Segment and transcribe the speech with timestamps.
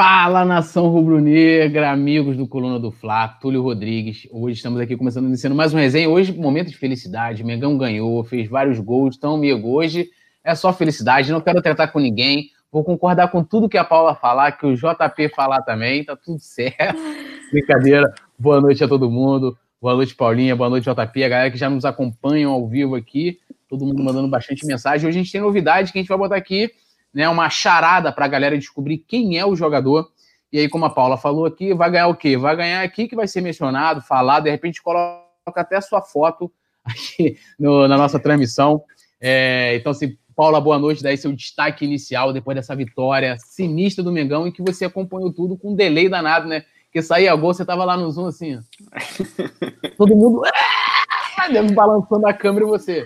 [0.00, 4.28] Fala nação rubro-negra, amigos do Coluna do Fla, Túlio Rodrigues.
[4.30, 6.08] Hoje estamos aqui começando iniciando mais uma resenha.
[6.08, 7.42] Hoje, momento de felicidade.
[7.42, 9.16] Mengão ganhou, fez vários gols.
[9.16, 10.08] Então, amigo, hoje
[10.44, 11.32] é só felicidade.
[11.32, 12.50] Não quero tratar com ninguém.
[12.70, 16.04] Vou concordar com tudo que a Paula falar, que o JP falar também.
[16.04, 16.96] Tá tudo certo.
[17.50, 18.14] Brincadeira.
[18.38, 19.58] Boa noite a todo mundo.
[19.82, 20.54] Boa noite, Paulinha.
[20.54, 21.24] Boa noite, JP.
[21.24, 23.40] A galera que já nos acompanham ao vivo aqui.
[23.68, 25.08] Todo mundo mandando bastante mensagem.
[25.08, 26.70] Hoje a gente tem novidade que a gente vai botar aqui
[27.12, 30.10] né, uma charada para a galera descobrir quem é o jogador.
[30.52, 32.36] E aí, como a Paula falou aqui, vai ganhar o quê?
[32.36, 36.50] Vai ganhar aqui que vai ser mencionado, falado, de repente coloca até a sua foto
[36.84, 38.82] aqui no, na nossa transmissão.
[39.20, 41.02] É, então, assim, Paula, boa noite.
[41.02, 45.56] Daí seu destaque inicial depois dessa vitória sinistra do Mengão, em que você acompanhou tudo
[45.56, 46.64] com um delay danado, né?
[46.92, 48.58] Que saía gol, você tava lá no Zoom assim,
[49.98, 51.74] todo mundo ah!
[51.74, 53.04] balançando a câmera e você.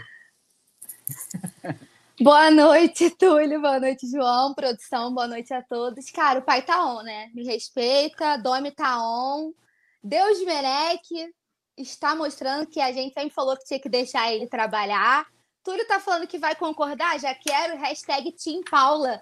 [2.23, 3.61] Boa noite, Túlio.
[3.61, 4.55] Boa noite, João.
[4.55, 6.09] Produção, boa noite a todos.
[6.13, 7.29] Cara, o pai tá on, né?
[7.35, 8.37] Me respeita.
[8.37, 9.53] Domi tá on.
[10.01, 11.35] Deus Merec
[11.77, 15.27] está mostrando que a gente sempre falou que tinha que deixar ele trabalhar.
[15.65, 17.19] Túlio tá falando que vai concordar.
[17.19, 17.77] Já quero.
[17.77, 19.21] Hashtag Team Paula.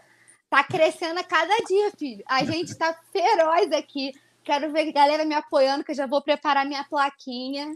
[0.50, 2.22] Tá crescendo a cada dia, filho.
[2.28, 4.12] A gente tá feroz aqui.
[4.44, 7.75] Quero ver a galera me apoiando, que eu já vou preparar minha plaquinha.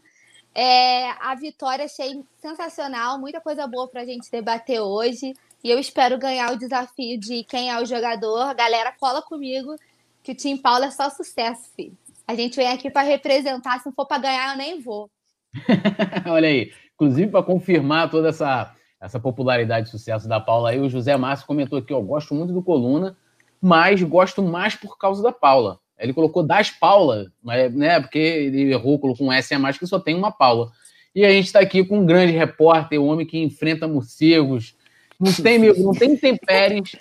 [0.55, 5.34] É, a vitória achei sensacional, muita coisa boa para a gente debater hoje.
[5.64, 8.55] E eu espero ganhar o desafio de quem é o jogador.
[8.55, 9.74] Galera, cola comigo,
[10.22, 11.96] que o Tim Paulo é só sucesso, filho.
[12.27, 15.11] A gente vem aqui para representar, se não for para ganhar, eu nem vou.
[16.27, 20.89] Olha aí, inclusive para confirmar toda essa, essa popularidade e sucesso da Paula aí, o
[20.89, 23.16] José Márcio comentou aqui, ó, gosto muito do Coluna,
[23.61, 25.80] mas gosto mais por causa da Paula.
[25.98, 28.00] Ele colocou das Paula, né?
[28.00, 30.70] Porque ele errou, colocou um S a mais que só tem uma Paula.
[31.14, 34.74] E a gente está aqui com um grande repórter, um homem que enfrenta morcegos.
[35.18, 36.96] Não tem, não tem temperes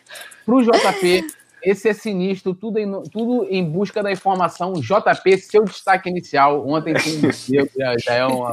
[0.45, 1.25] para o JP.
[1.64, 4.73] Esse é sinistro, tudo em, tudo em busca da informação.
[4.73, 6.67] JP, seu destaque inicial.
[6.67, 8.52] Ontem tem um morcego, já, já é uma.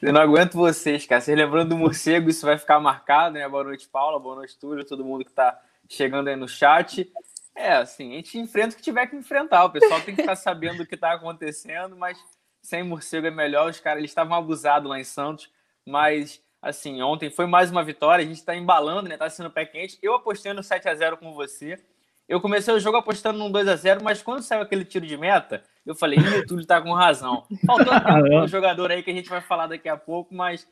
[0.00, 1.20] Eu não aguento vocês, cara.
[1.20, 3.48] Vocês lembrando do morcego, isso vai ficar marcado, né?
[3.48, 4.18] Boa noite, Paula.
[4.18, 7.10] Boa noite, Túlio, todo mundo que está chegando aí no chat.
[7.54, 9.64] É, assim, a gente enfrenta o que tiver que enfrentar.
[9.64, 12.18] O pessoal tem que ficar sabendo o que está acontecendo, mas
[12.62, 13.70] sem morcego é melhor.
[13.70, 15.50] Os caras estavam abusados lá em Santos,
[15.86, 18.24] mas assim, ontem foi mais uma vitória.
[18.24, 19.16] A gente está embalando, né?
[19.16, 19.98] Tá sendo pé quente.
[20.02, 21.78] Eu apostei no 7 a 0 com você.
[22.28, 25.18] Eu comecei o jogo apostando num 2 a 0 mas quando saiu aquele tiro de
[25.18, 27.44] meta, eu falei, o Túlio tá com razão.
[27.66, 27.92] Faltou
[28.42, 30.66] um jogador aí que a gente vai falar daqui a pouco, mas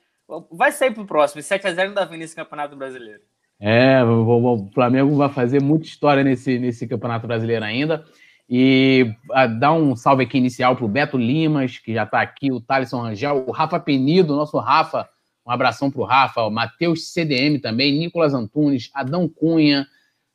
[0.51, 1.43] vai sair pro próximo.
[1.43, 3.23] 7 a 0 ainda vem nesse Campeonato Brasileiro.
[3.61, 8.03] É, o Flamengo vai fazer muita história nesse, nesse Campeonato Brasileiro ainda.
[8.49, 12.51] E a, dá um salve aqui inicial para o Beto Limas, que já está aqui,
[12.51, 15.07] o Thaleson Rangel, o Rafa Penido, nosso Rafa,
[15.47, 19.87] um abração para o Rafa, o Matheus CDM também, Nicolas Antunes, Adão Cunha,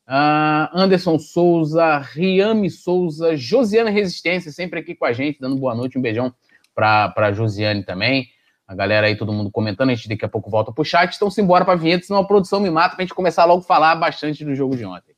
[0.07, 5.97] uh, Anderson Souza, Riame Souza, Josiane Resistência, sempre aqui com a gente, dando boa noite,
[5.97, 6.33] um beijão
[6.73, 8.29] para Josiane também
[8.67, 11.15] a galera aí, todo mundo comentando, a gente daqui a pouco volta pro chat.
[11.15, 13.95] Então, simbora pra vinheta, senão a produção me mata pra gente começar logo a falar
[13.95, 15.15] bastante do jogo de ontem.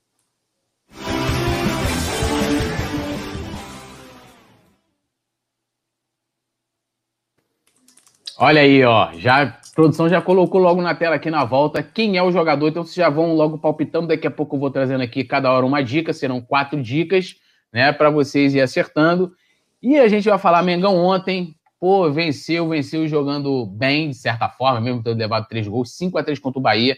[8.40, 12.18] Olha aí, ó, já a produção já colocou logo na tela aqui na volta quem
[12.18, 15.02] é o jogador, então vocês já vão logo palpitando, daqui a pouco eu vou trazendo
[15.02, 17.36] aqui cada hora uma dica, serão quatro dicas,
[17.74, 19.32] né, para vocês ir acertando.
[19.82, 24.82] E a gente vai falar Mengão ontem, Pô, venceu, venceu jogando bem, de certa forma,
[24.82, 26.98] mesmo tendo levado três gols, 5 a 3 contra o Bahia.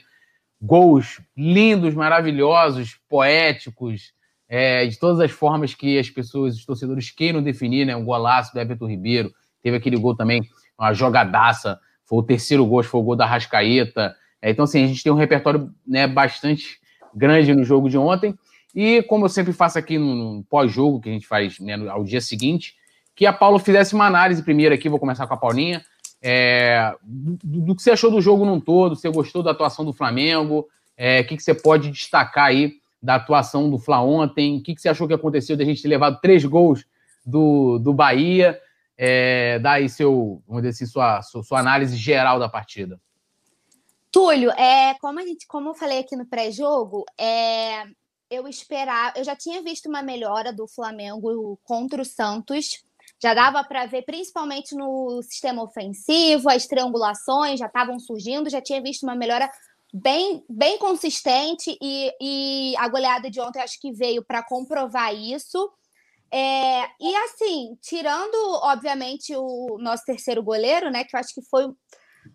[0.61, 4.13] Gols lindos, maravilhosos, poéticos,
[4.47, 7.95] é, de todas as formas que as pessoas, os torcedores queiram definir, né?
[7.95, 9.31] Um golaço do Everton Ribeiro,
[9.61, 10.41] teve aquele gol também,
[10.77, 14.15] uma jogadaça, foi o terceiro gol, foi o gol da Rascaeta.
[14.41, 16.79] É, então, assim, a gente tem um repertório né, bastante
[17.13, 18.33] grande no jogo de ontem.
[18.73, 22.03] E como eu sempre faço aqui no, no pós-jogo, que a gente faz né, ao
[22.03, 22.75] dia seguinte,
[23.19, 25.83] que a Paula fizesse uma análise primeiro aqui, vou começar com a Paulinha,
[26.21, 29.91] é, do, do, que você achou do jogo num todo, você gostou da atuação do
[29.91, 34.63] Flamengo, é, o que, que você pode destacar aí da atuação do Fla ontem, o
[34.63, 36.85] que, que você achou que aconteceu de a gente ter levado três gols
[37.25, 38.57] do, do Bahia,
[38.97, 43.01] é, dá aí seu, vamos dizer assim, sua, sua, sua análise geral da partida.
[44.09, 47.83] Túlio, é, como, a gente, como eu falei aqui no pré-jogo, é,
[48.29, 52.87] eu esperava, eu já tinha visto uma melhora do Flamengo contra o Santos,
[53.21, 58.81] já dava para ver, principalmente no sistema ofensivo, as triangulações já estavam surgindo, já tinha
[58.81, 59.49] visto uma melhora
[59.93, 65.71] bem, bem consistente e, e a goleada de ontem acho que veio para comprovar isso.
[66.31, 71.03] É, e assim, tirando, obviamente, o nosso terceiro goleiro, né?
[71.03, 71.73] Que eu acho que foi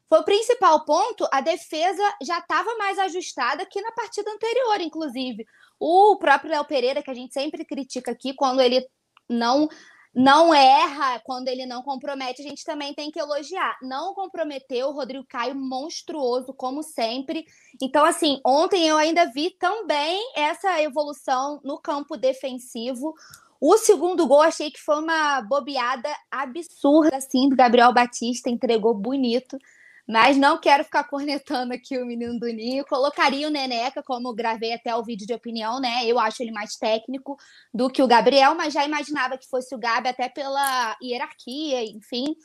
[0.08, 1.26] foi o principal ponto.
[1.32, 5.46] A defesa já estava mais ajustada que na partida anterior, inclusive.
[5.78, 8.86] O próprio Léo Pereira, que a gente sempre critica aqui, quando ele
[9.28, 9.68] não
[10.14, 13.76] não erra, quando ele não compromete, a gente também tem que elogiar.
[13.82, 17.44] Não comprometeu o Rodrigo Caio monstruoso, como sempre.
[17.82, 23.14] Então, assim, ontem eu ainda vi também essa evolução no campo defensivo.
[23.60, 29.58] O segundo gol achei que foi uma bobeada absurda, assim, do Gabriel Batista, entregou bonito.
[30.06, 32.84] Mas não quero ficar cornetando aqui o menino do Ninho.
[32.84, 36.04] Colocaria o Neneca, como gravei até o vídeo de opinião, né?
[36.04, 37.36] Eu acho ele mais técnico
[37.72, 42.36] do que o Gabriel, mas já imaginava que fosse o Gabi, até pela hierarquia, enfim.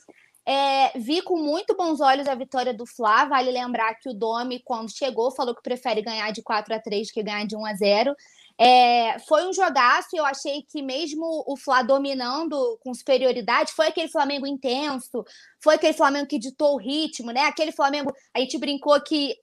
[0.45, 3.25] É, vi com muito bons olhos a vitória do Fla.
[3.25, 7.11] Vale lembrar que o Domi, quando chegou, falou que prefere ganhar de 4 a 3
[7.11, 8.15] que ganhar de 1 a 0
[8.59, 14.09] é, foi um jogaço, eu achei que mesmo o Fla dominando com superioridade, foi aquele
[14.09, 15.23] Flamengo intenso,
[15.63, 17.41] foi aquele Flamengo que ditou o ritmo, né?
[17.41, 19.33] Aquele Flamengo, a gente brincou que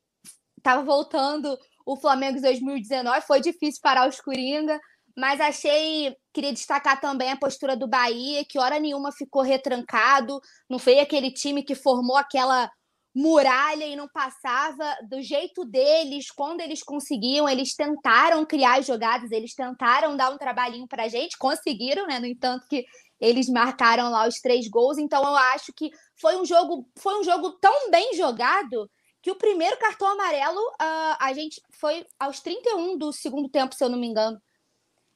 [0.58, 4.78] estava voltando o Flamengo em 2019, foi difícil parar os Coringa,
[5.16, 10.78] mas achei, queria destacar também a postura do Bahia, que hora nenhuma ficou retrancado, não
[10.78, 12.70] foi aquele time que formou aquela
[13.16, 19.54] muralha e não passava do jeito deles, quando eles conseguiam, eles tentaram criar jogadas, eles
[19.54, 22.18] tentaram dar um trabalhinho para a gente, conseguiram, né?
[22.18, 22.84] No entanto que
[23.18, 25.90] eles marcaram lá os três gols, então eu acho que
[26.20, 28.86] foi um jogo, foi um jogo tão bem jogado
[29.22, 33.82] que o primeiro cartão amarelo uh, a gente foi aos 31 do segundo tempo, se
[33.82, 34.38] eu não me engano.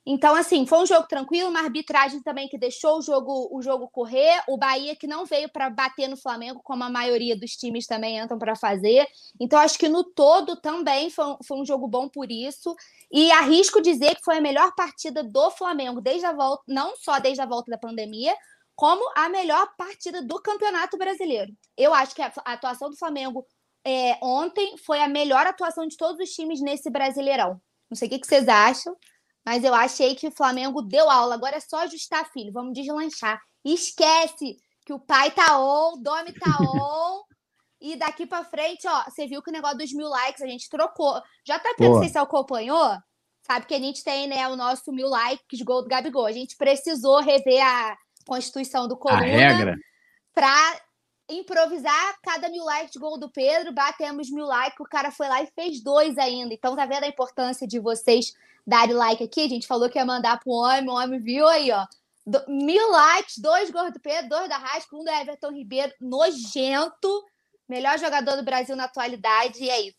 [0.06, 3.88] Então, assim, foi um jogo tranquilo, uma arbitragem também que deixou o jogo, o jogo
[3.88, 4.43] correr.
[4.49, 8.19] O Bahia que não veio para bater no Flamengo, como a maioria dos times também
[8.19, 9.06] entram para fazer.
[9.38, 12.75] Então, acho que no todo também foi, foi um jogo bom por isso.
[13.12, 17.19] E arrisco dizer que foi a melhor partida do Flamengo desde a volta, não só
[17.19, 18.35] desde a volta da pandemia,
[18.75, 21.52] como a melhor partida do Campeonato Brasileiro.
[21.76, 23.47] Eu acho que a atuação do Flamengo
[23.85, 27.61] é, ontem foi a melhor atuação de todos os times nesse Brasileirão.
[27.91, 28.97] Não sei o que vocês acham.
[29.45, 31.35] Mas eu achei que o Flamengo deu aula.
[31.35, 32.53] Agora é só ajustar, filho.
[32.53, 33.41] Vamos deslanchar.
[33.65, 37.23] Esquece que o pai tá on, o Domi tá on.
[37.81, 40.69] e daqui para frente, ó, você viu que o negócio dos mil likes a gente
[40.69, 41.21] trocou.
[41.47, 42.97] Já tá vendo se você acompanhou?
[43.43, 46.27] Sabe que a gente tem, né, o nosso mil likes gol do Gabigol.
[46.27, 47.97] A gente precisou rever a
[48.27, 49.23] Constituição do Coluna.
[49.23, 49.77] A regra.
[50.35, 50.81] Pra
[51.29, 55.43] improvisar cada mil likes de gol do Pedro, batemos mil likes, o cara foi lá
[55.43, 56.53] e fez dois ainda.
[56.53, 58.33] Então tá vendo a importância de vocês
[58.71, 59.45] darem like aqui?
[59.45, 61.85] A gente falou que ia mandar pro homem, o homem viu aí, ó.
[62.27, 67.25] Do, mil likes, dois gols do Pedro, dois da Rasca, um do Everton Ribeiro, nojento,
[67.69, 69.97] melhor jogador do Brasil na atualidade, e é isso.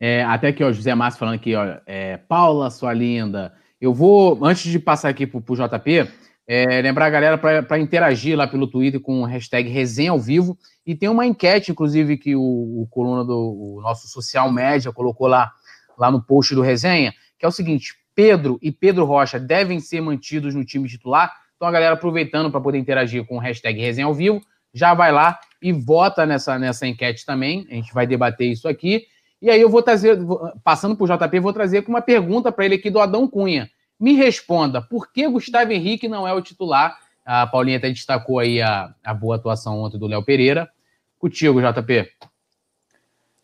[0.00, 4.44] É, até aqui, ó, José Márcio falando aqui, ó, é, Paula, sua linda, eu vou,
[4.44, 6.08] antes de passar aqui pro, pro JP,
[6.46, 10.58] é, lembrar a galera para interagir lá pelo Twitter com o hashtag Resenha ao Vivo.
[10.84, 15.28] E tem uma enquete, inclusive, que o, o coluna do o nosso social média colocou
[15.28, 15.52] lá,
[15.96, 20.00] lá no post do Resenha, que é o seguinte: Pedro e Pedro Rocha devem ser
[20.00, 21.34] mantidos no time titular.
[21.56, 24.40] Então a galera aproveitando para poder interagir com o hashtag Resenha ao Vivo,
[24.72, 27.66] já vai lá e vota nessa, nessa enquete também.
[27.68, 29.06] A gente vai debater isso aqui.
[29.40, 30.16] E aí eu vou trazer,
[30.62, 33.68] passando para o JP, vou trazer uma pergunta para ele aqui do Adão Cunha.
[33.98, 36.96] Me responda, por que Gustavo Henrique não é o titular?
[37.24, 40.70] A Paulinha até destacou aí a, a boa atuação ontem do Léo Pereira.
[41.18, 42.08] Contigo, JP.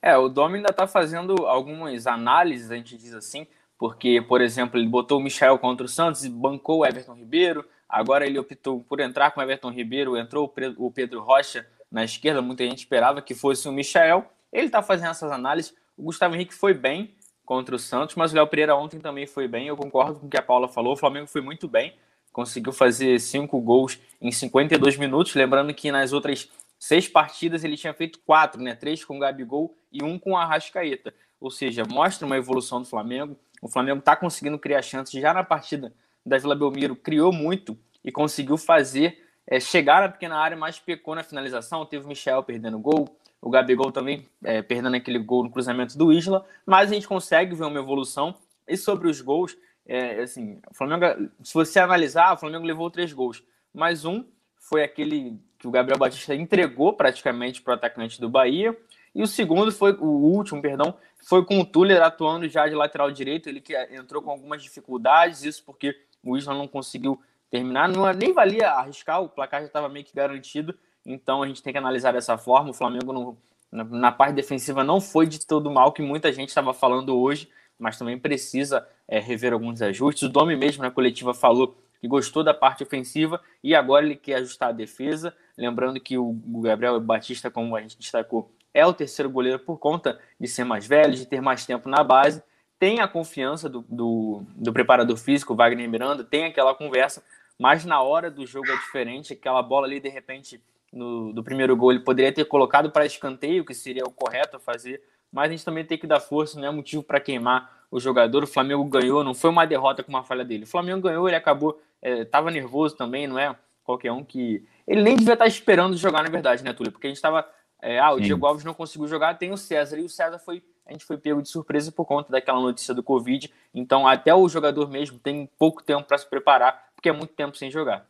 [0.00, 3.46] É, o Domi ainda está fazendo algumas análises, a gente diz assim,
[3.78, 7.64] porque, por exemplo, ele botou o Michel contra o Santos e bancou o Everton Ribeiro.
[7.88, 12.42] Agora ele optou por entrar com o Everton Ribeiro, entrou o Pedro Rocha na esquerda.
[12.42, 14.26] Muita gente esperava que fosse o Michel.
[14.52, 15.74] Ele está fazendo essas análises.
[15.96, 17.16] O Gustavo Henrique foi bem,
[17.48, 19.68] contra o Santos, mas o Léo Pereira ontem também foi bem.
[19.68, 20.92] Eu concordo com o que a Paula falou.
[20.92, 21.94] O Flamengo foi muito bem,
[22.30, 25.34] conseguiu fazer cinco gols em 52 minutos.
[25.34, 28.74] Lembrando que nas outras seis partidas ele tinha feito quatro, né?
[28.74, 31.14] Três com o Gabigol e um com a Arrascaeta.
[31.40, 33.34] Ou seja, mostra uma evolução do Flamengo.
[33.60, 35.20] O Flamengo está conseguindo criar chances.
[35.20, 35.92] Já na partida
[36.24, 41.14] da Vila Belmiro, criou muito e conseguiu fazer é, chegar na pequena área, mas pecou
[41.14, 41.84] na finalização.
[41.86, 46.12] Teve o Michel perdendo gol, o Gabigol também é, perdendo aquele gol no cruzamento do
[46.12, 48.34] Isla, mas a gente consegue ver uma evolução.
[48.66, 53.12] E sobre os gols, é, assim, o Flamengo, se você analisar, o Flamengo levou três
[53.12, 54.24] gols, mas um
[54.58, 58.76] foi aquele que o Gabriel Batista entregou praticamente para o atacante do Bahia,
[59.18, 60.94] e o segundo foi, o último, perdão,
[61.26, 65.42] foi com o Tuller atuando já de lateral direito, ele que entrou com algumas dificuldades,
[65.42, 67.20] isso porque o Isla não conseguiu
[67.50, 70.72] terminar, não nem valia arriscar, o placar já estava meio que garantido,
[71.04, 72.70] então a gente tem que analisar dessa forma.
[72.70, 73.36] O Flamengo no,
[73.72, 77.50] na, na, parte defensiva não foi de todo mal que muita gente estava falando hoje,
[77.76, 80.22] mas também precisa é, rever alguns ajustes.
[80.22, 84.36] O Domi mesmo na coletiva falou que gostou da parte ofensiva e agora ele quer
[84.36, 85.34] ajustar a defesa.
[85.56, 86.32] Lembrando que o
[86.62, 88.48] Gabriel Batista, como a gente destacou,
[88.78, 92.02] é o terceiro goleiro por conta de ser mais velho, de ter mais tempo na
[92.04, 92.42] base,
[92.78, 97.22] tem a confiança do, do, do preparador físico, Wagner Miranda, tem aquela conversa,
[97.58, 101.76] mas na hora do jogo é diferente, aquela bola ali, de repente, no, do primeiro
[101.76, 105.50] gol, ele poderia ter colocado para escanteio, que seria o correto a fazer, mas a
[105.50, 108.44] gente também tem que dar força, não é motivo para queimar o jogador.
[108.44, 110.64] O Flamengo ganhou, não foi uma derrota com uma falha dele.
[110.64, 113.54] O Flamengo ganhou, ele acabou, estava é, nervoso também, não é
[113.84, 114.64] qualquer um que.
[114.86, 116.92] Ele nem devia estar esperando jogar, na verdade, né, Túlio?
[116.92, 117.46] Porque a gente estava.
[117.80, 118.24] É, ah, o Sim.
[118.24, 120.62] Diego Alves não conseguiu jogar, tem o César, e o César foi.
[120.86, 123.52] A gente foi pego de surpresa por conta daquela notícia do Covid.
[123.74, 127.56] Então, até o jogador mesmo tem pouco tempo para se preparar, porque é muito tempo
[127.56, 128.06] sem jogar.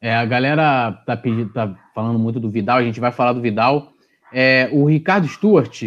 [0.00, 3.40] É, a galera tá, pedindo, tá falando muito do Vidal, a gente vai falar do
[3.40, 3.92] Vidal.
[4.32, 5.82] É, o Ricardo Stuart,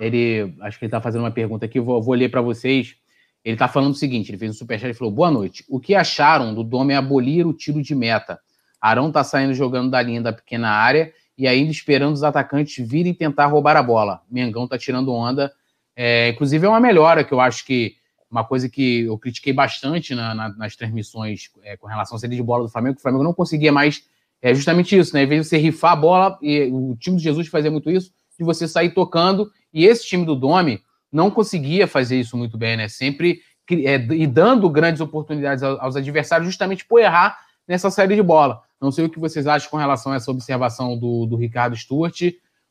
[0.00, 2.96] ele, acho que ele está fazendo uma pergunta aqui, vou, vou ler para vocês.
[3.44, 5.64] Ele está falando o seguinte: ele fez um superchat e falou: Boa noite.
[5.68, 8.40] O que acharam do Dome abolir o tiro de meta?
[8.80, 13.12] Arão está saindo jogando da linha da pequena área e ainda esperando os atacantes virem
[13.12, 14.22] tentar roubar a bola.
[14.30, 15.52] Mengão está tirando onda.
[15.96, 17.96] É, inclusive, é uma melhora que eu acho que
[18.30, 22.36] uma coisa que eu critiquei bastante na, na, nas transmissões é, com relação à saída
[22.36, 24.04] de bola do Flamengo, que o Flamengo não conseguia mais
[24.40, 25.24] é justamente isso, né?
[25.24, 28.12] Em vez de você rifar a bola, e o time de Jesus fazia muito isso,
[28.38, 30.80] de você sair tocando, e esse time do Domi
[31.10, 32.86] não conseguia fazer isso muito bem, né?
[32.86, 38.62] Sempre é, e dando grandes oportunidades aos adversários justamente por errar nessa saída de bola.
[38.82, 42.20] Não sei o que vocês acham com relação a essa observação do, do Ricardo Stuart,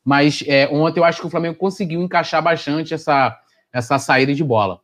[0.04, 3.40] mas é, ontem eu acho que o Flamengo conseguiu encaixar bastante essa,
[3.72, 4.82] essa saída de bola.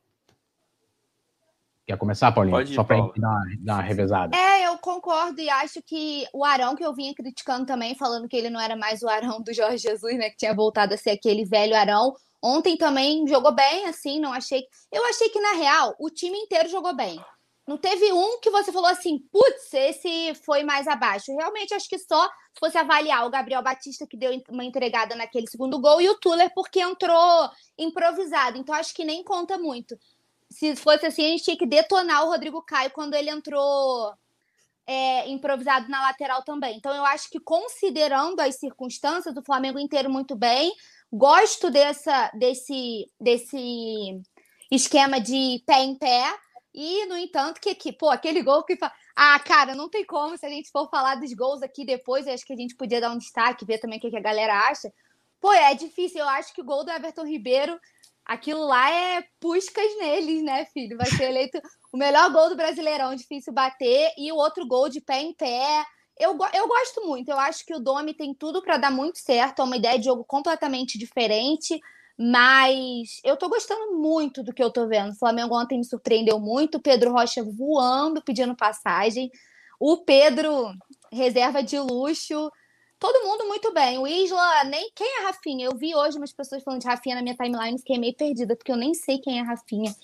[1.87, 2.57] Quer começar, Paulinho?
[2.57, 4.35] Pode ir, Só para dar, dar uma revezada.
[4.35, 8.37] É, eu concordo e acho que o Arão, que eu vinha criticando também, falando que
[8.37, 10.31] ele não era mais o Arão do Jorge Jesus, né?
[10.31, 12.15] Que tinha voltado a ser aquele velho Arão.
[12.43, 14.63] Ontem também jogou bem, assim, não achei.
[14.93, 17.21] Eu achei que, na real, o time inteiro jogou bem.
[17.69, 21.31] Não teve um que você falou assim, putz, esse foi mais abaixo.
[21.37, 25.47] Realmente, acho que só se fosse avaliar o Gabriel Batista, que deu uma entregada naquele
[25.47, 28.59] segundo gol, e o Tuller, porque entrou improvisado.
[28.59, 29.99] Então, acho que nem conta muito
[30.51, 34.13] se fosse assim, a gente tinha que detonar o Rodrigo Caio quando ele entrou
[34.87, 36.77] é, improvisado na lateral também.
[36.77, 40.73] Então, eu acho que considerando as circunstâncias, o Flamengo inteiro muito bem.
[41.13, 44.21] Gosto dessa, desse, desse
[44.71, 46.25] esquema de pé em pé.
[46.81, 48.79] E, no entanto, que, que pô, aquele gol que.
[49.17, 50.39] Ah, cara, não tem como.
[50.39, 53.11] Se a gente for falar dos gols aqui depois, acho que a gente podia dar
[53.11, 54.93] um destaque, ver também o que a galera acha.
[55.41, 56.21] Pô, é difícil.
[56.21, 57.81] Eu acho que o gol do Everton Ribeiro
[58.25, 60.97] aquilo lá é puscas neles, né, filho?
[60.97, 61.61] Vai ser eleito
[61.93, 65.85] o melhor gol do Brasileirão, difícil bater, e o outro gol de pé em pé.
[66.17, 69.63] Eu, eu gosto muito, eu acho que o Domi tem tudo para dar muito certo,
[69.63, 71.81] é uma ideia de jogo completamente diferente,
[72.19, 75.13] mas eu tô gostando muito do que eu tô vendo.
[75.13, 79.31] O Flamengo ontem me surpreendeu muito, Pedro Rocha voando, pedindo passagem,
[79.79, 80.73] o Pedro,
[81.13, 82.51] reserva de luxo,
[82.99, 83.99] todo mundo muito bem.
[83.99, 85.67] O Isla, nem quem é Rafinha?
[85.67, 88.73] Eu vi hoje umas pessoas falando de Rafinha na minha timeline, fiquei meio perdida, porque
[88.73, 89.95] eu nem sei quem é Rafinha.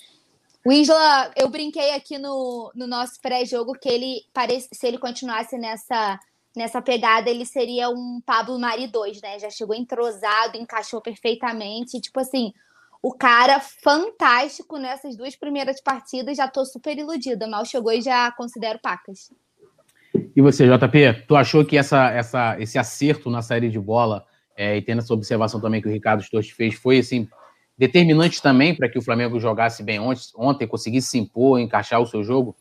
[0.64, 5.58] O Isla, eu brinquei aqui no, no nosso pré-jogo que ele parece, se ele continuasse
[5.58, 6.18] nessa
[6.56, 9.38] nessa pegada, ele seria um Pablo Mari 2, né?
[9.38, 12.52] Já chegou entrosado, encaixou perfeitamente, tipo assim,
[13.02, 18.30] o cara fantástico nessas duas primeiras partidas, já tô super iludida, mal chegou e já
[18.32, 19.30] considero pacas.
[20.34, 24.24] E você, JP, tu achou que essa, essa, esse acerto na saída de bola,
[24.56, 27.28] é, e tendo essa observação também que o Ricardo Storch fez, foi assim,
[27.76, 32.06] determinante também para que o Flamengo jogasse bem ontem, ontem, conseguisse se impor, encaixar o
[32.06, 32.56] seu jogo?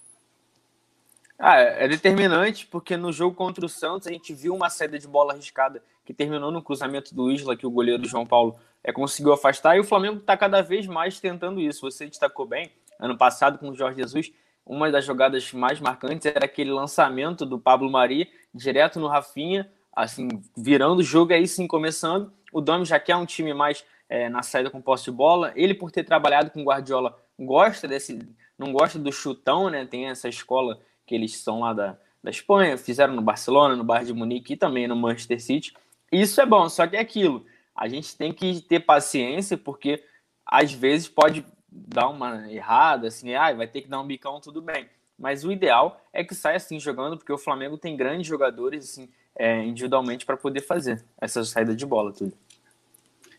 [1.38, 5.08] Ah, é determinante porque no jogo contra o Santos a gente viu uma saída de
[5.08, 9.34] bola arriscada que terminou no cruzamento do Isla, que o goleiro João Paulo é, conseguiu
[9.34, 11.82] afastar, e o Flamengo está cada vez mais tentando isso.
[11.82, 14.32] Você destacou bem, ano passado com o Jorge Jesus,
[14.66, 20.28] uma das jogadas mais marcantes era aquele lançamento do Pablo Mari direto no Rafinha, assim,
[20.56, 22.32] virando o jogo aí sim começando.
[22.52, 25.52] O Domi já quer um time mais é, na saída com posse de bola.
[25.56, 28.20] Ele, por ter trabalhado com Guardiola, gosta desse.
[28.58, 29.86] não gosta do chutão, né?
[29.86, 34.08] Tem essa escola que eles são lá da, da Espanha, fizeram no Barcelona, no Bayern
[34.08, 35.74] de Munique e também no Manchester City.
[36.12, 37.46] Isso é bom, só que é aquilo.
[37.76, 40.04] A gente tem que ter paciência, porque
[40.46, 44.62] às vezes pode dar uma errada, assim, ah, vai ter que dar um bicão, tudo
[44.62, 44.88] bem.
[45.18, 49.10] Mas o ideal é que saia assim jogando, porque o Flamengo tem grandes jogadores assim,
[49.36, 52.34] é, individualmente para poder fazer essa saída de bola, tudo.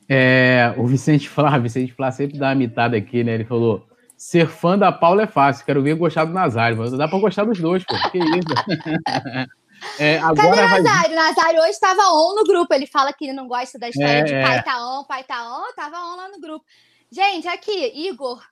[0.08, 3.34] É, o Vicente Flá, Vicente Flá sempre dá uma mitada aqui, né?
[3.34, 7.08] Ele falou: ser fã da Paula é fácil, quero ver gostar do Nazário, mas dá
[7.08, 7.94] para gostar dos dois, pô.
[8.10, 9.54] Que isso?
[9.98, 11.14] É, agora Cadê o Nazário?
[11.14, 11.28] Vai...
[11.28, 12.72] Nazário hoje estava on no grupo.
[12.72, 15.58] Ele fala que ele não gosta da história é, de pai tá on, pai tá
[15.58, 16.64] on, tava on lá no grupo.
[17.10, 18.42] Gente, aqui, Igor,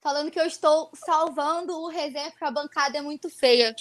[0.00, 3.74] falando que eu estou salvando o resenha porque a bancada é muito feia.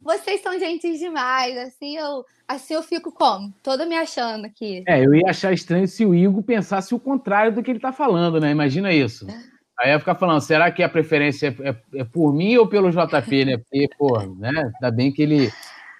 [0.00, 1.56] Vocês são gentis demais.
[1.56, 3.52] Assim eu, assim eu fico como?
[3.62, 4.84] Toda me achando aqui.
[4.86, 7.92] É, eu ia achar estranho se o Igor pensasse o contrário do que ele tá
[7.92, 8.50] falando, né?
[8.50, 9.26] Imagina isso.
[9.82, 12.88] Aí ia ficar falando, será que a preferência é, é, é por mim ou pelo
[12.88, 13.56] JP, né?
[13.58, 14.70] Porque, pô, né?
[14.74, 15.50] Ainda bem que ele.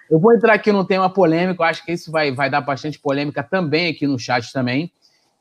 [0.09, 3.43] Eu vou entrar aqui num tema polêmico, acho que isso vai, vai dar bastante polêmica
[3.43, 4.89] também aqui no chat também.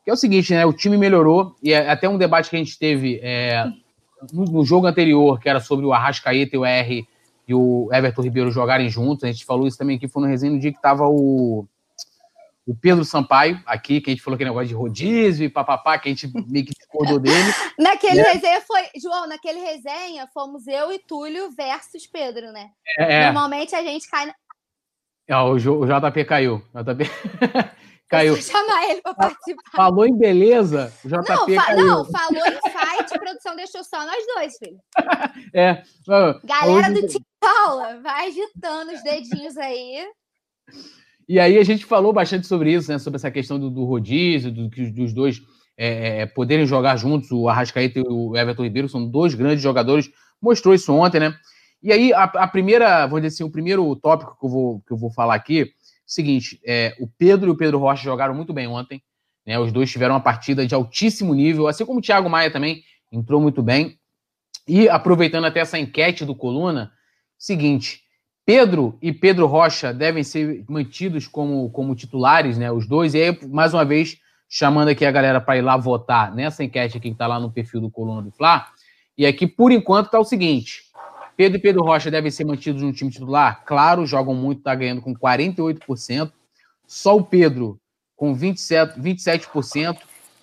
[0.04, 0.66] Que é o seguinte, né?
[0.66, 3.64] O time melhorou, e é até um debate que a gente teve é,
[4.32, 7.06] no, no, jogo anterior, que era sobre o Arrascaeta e o R
[7.46, 9.22] e o Everton Ribeiro jogarem juntos.
[9.22, 11.64] A gente falou isso também aqui, foi no resenha no dia que tava o,
[12.66, 16.09] o Pedro Sampaio aqui, que a gente falou que negócio de rodízio e papapá, que
[16.09, 17.37] a gente meio que discordou dele.
[17.78, 18.33] naquele né?
[18.33, 22.71] resenha foi, João, naquele resenha fomos eu e Túlio versus Pedro, né?
[22.99, 23.26] É.
[23.26, 24.26] Normalmente a gente cai.
[24.26, 24.35] Na...
[25.28, 26.62] É, o, o JP caiu.
[26.75, 27.04] JP...
[28.09, 28.37] caiu.
[28.40, 29.71] Chamar ele para participar.
[29.75, 31.87] Falou em beleza, o JP não, fa caiu.
[31.87, 34.78] Não, falou em fight, produção deixou só nós dois, filho.
[35.54, 35.83] É.
[36.45, 40.07] Galera do Tim Paula, vai agitando os dedinhos aí.
[41.29, 42.99] E aí a gente falou bastante sobre isso, né?
[42.99, 45.41] Sobre essa questão do, do rodízio, do, dos dois
[45.76, 50.11] é, é, poderem jogar juntos, o Arrascaeta e o Everton Ribeiro são dois grandes jogadores.
[50.41, 51.35] Mostrou isso ontem, né?
[51.83, 54.93] E aí, a, a primeira, vou dizer assim, o primeiro tópico que eu vou, que
[54.93, 55.73] eu vou falar aqui
[56.12, 59.02] Seguinte, é, o Pedro e o Pedro Rocha jogaram muito bem ontem.
[59.47, 62.83] Né, os dois tiveram uma partida de altíssimo nível, assim como o Thiago Maia também
[63.11, 63.99] entrou muito bem.
[64.69, 66.93] E aproveitando até essa enquete do Coluna,
[67.38, 68.01] seguinte,
[68.44, 72.70] Pedro e Pedro Rocha devem ser mantidos como, como titulares, né?
[72.72, 73.14] Os dois.
[73.14, 74.18] E aí, mais uma vez,
[74.49, 77.50] chamando aqui a galera para ir lá votar nessa enquete aqui que está lá no
[77.50, 78.66] perfil do Coluna do Fla.
[79.16, 80.82] E aqui, por enquanto, está o seguinte:
[81.37, 83.62] Pedro e Pedro Rocha devem ser mantidos no time titular?
[83.64, 86.32] Claro, jogam muito, está ganhando com 48%.
[86.87, 87.78] Só o Pedro
[88.16, 89.99] com 27%, 27%.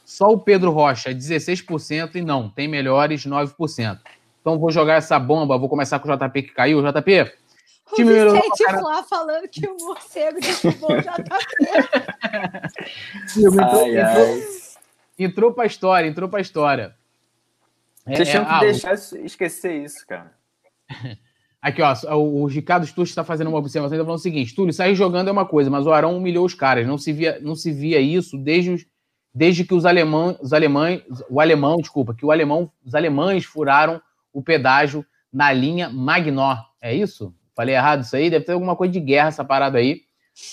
[0.06, 2.16] Só o Pedro Rocha, 16%.
[2.16, 4.00] E não, tem melhores, 9%.
[4.42, 6.82] Então vou jogar essa bomba, vou começar com o JP que caiu.
[6.82, 7.32] JP,
[7.92, 8.14] o time.
[8.14, 11.30] Vicente Flá falando que o morcego derrubou o JP.
[13.38, 14.44] entrou, ai, entrou,
[15.18, 16.96] entrou pra história, entrou pra história.
[18.06, 20.34] Vocês é, tinham que ah, deixar esquecer isso, cara.
[21.62, 24.96] Aqui, ó, o Ricardo Sturz está fazendo uma observação, está falando o seguinte: Túlio, sair
[24.96, 26.88] jogando é uma coisa, mas o Arão humilhou os caras.
[26.88, 28.86] Não se via, não se via isso desde, os,
[29.34, 34.02] desde que os alemães, os alemães, o alemão, desculpa, que o alemão, os alemães furaram
[34.32, 36.64] o pedágio na linha Magnor.
[36.82, 37.36] É isso?
[37.60, 38.30] Falei errado isso aí?
[38.30, 40.04] Deve ter alguma coisa de guerra essa parada aí,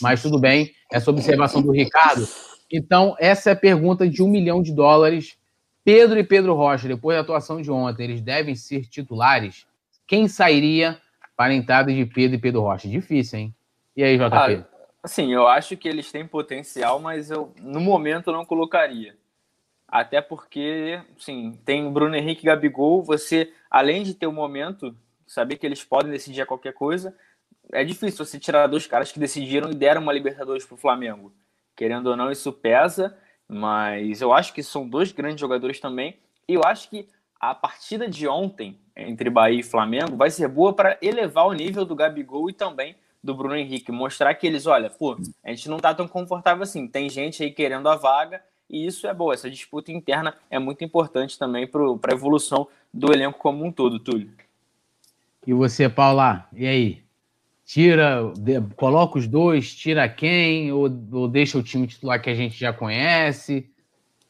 [0.03, 0.73] mas tudo bem.
[0.91, 2.27] Essa observação do Ricardo.
[2.69, 5.39] Então, essa é a pergunta de um milhão de dólares.
[5.85, 9.69] Pedro e Pedro Rocha, depois da atuação de ontem, eles devem ser titulares?
[10.05, 11.01] Quem sairia
[11.37, 12.89] para a entrada de Pedro e Pedro Rocha?
[12.89, 13.55] Difícil, hein?
[13.97, 14.29] E aí, JP?
[14.33, 14.65] Ah,
[15.05, 19.15] assim, eu acho que eles têm potencial, mas eu, no momento, não colocaria.
[19.87, 23.01] Até porque, sim, tem Bruno Henrique e Gabigol.
[23.05, 24.93] Você, além de ter o momento,
[25.27, 27.15] saber que eles podem decidir qualquer coisa,
[27.73, 31.33] é difícil você tirar dois caras que decidiram e deram uma Libertadores para o Flamengo.
[31.75, 33.17] Querendo ou não, isso pesa,
[33.49, 36.17] mas eu acho que são dois grandes jogadores também.
[36.49, 37.09] E eu acho que
[37.41, 41.85] a partida de ontem entre Bahia e Flamengo vai ser boa para elevar o nível
[41.85, 45.79] do Gabigol e também do Bruno Henrique, mostrar que eles, olha, pô, a gente não
[45.79, 49.51] tá tão confortável assim, tem gente aí querendo a vaga e isso é bom, essa
[49.51, 54.31] disputa interna é muito importante também para a evolução do elenco como um todo, Túlio.
[55.47, 57.07] E você, Paula, e aí?
[57.65, 58.33] Tira,
[58.77, 62.73] coloca os dois, tira quem, ou, ou deixa o time titular que a gente já
[62.73, 63.69] conhece?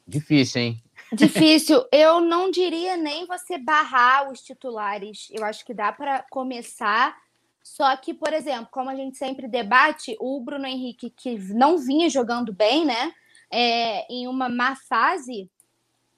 [0.07, 0.83] Difícil, hein?
[1.11, 1.85] Difícil.
[1.91, 5.27] Eu não diria nem você barrar os titulares.
[5.31, 7.15] Eu acho que dá para começar.
[7.63, 12.09] Só que, por exemplo, como a gente sempre debate, o Bruno Henrique, que não vinha
[12.09, 13.13] jogando bem, né?
[13.51, 15.49] É, em uma má fase,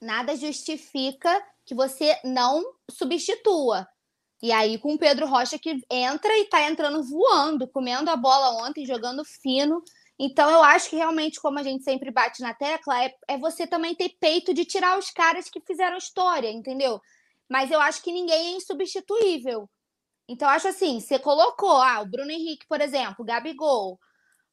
[0.02, 3.88] nada justifica que você não substitua.
[4.42, 8.66] E aí, com o Pedro Rocha, que entra e tá entrando voando, comendo a bola
[8.66, 9.84] ontem, jogando fino.
[10.18, 13.68] Então, eu acho que realmente, como a gente sempre bate na tecla, é, é você
[13.68, 17.02] também ter peito de tirar os caras que fizeram história, entendeu?
[17.50, 19.70] Mas eu acho que ninguém é insubstituível.
[20.28, 24.00] Então, acho assim: você colocou, ah, o Bruno Henrique, por exemplo, Gabigol.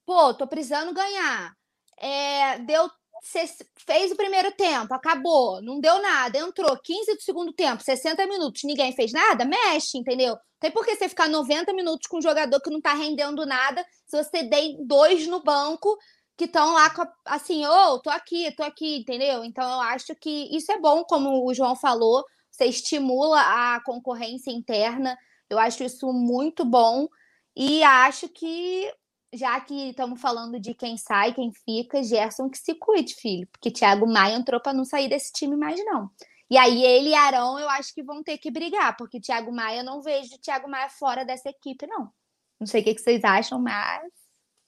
[0.07, 1.53] Pô, tô precisando ganhar.
[1.99, 2.91] É, deu
[3.23, 3.47] você
[3.87, 8.63] fez o primeiro tempo, acabou, não deu nada, entrou 15 do segundo tempo, 60 minutos,
[8.65, 10.37] ninguém fez nada, mexe, entendeu?
[10.61, 13.85] Tem por que você ficar 90 minutos com um jogador que não tá rendendo nada
[14.07, 15.97] se você tem dois no banco
[16.37, 16.93] que estão lá
[17.25, 19.45] assim, ô, oh, tô aqui, tô aqui, entendeu?
[19.45, 24.51] Então eu acho que isso é bom, como o João falou, você estimula a concorrência
[24.51, 25.17] interna.
[25.49, 27.09] Eu acho isso muito bom
[27.55, 28.91] e acho que
[29.37, 33.71] já que estamos falando de quem sai, quem fica, Gerson que se cuide, filho, porque
[33.71, 36.11] Thiago Maia entrou para não sair desse time mais não.
[36.51, 39.81] E aí ele e Arão eu acho que vão ter que brigar, porque Thiago Maia
[39.81, 42.11] eu não vejo Thiago Maia fora dessa equipe não.
[42.59, 44.03] Não sei o que, vocês acham, mas.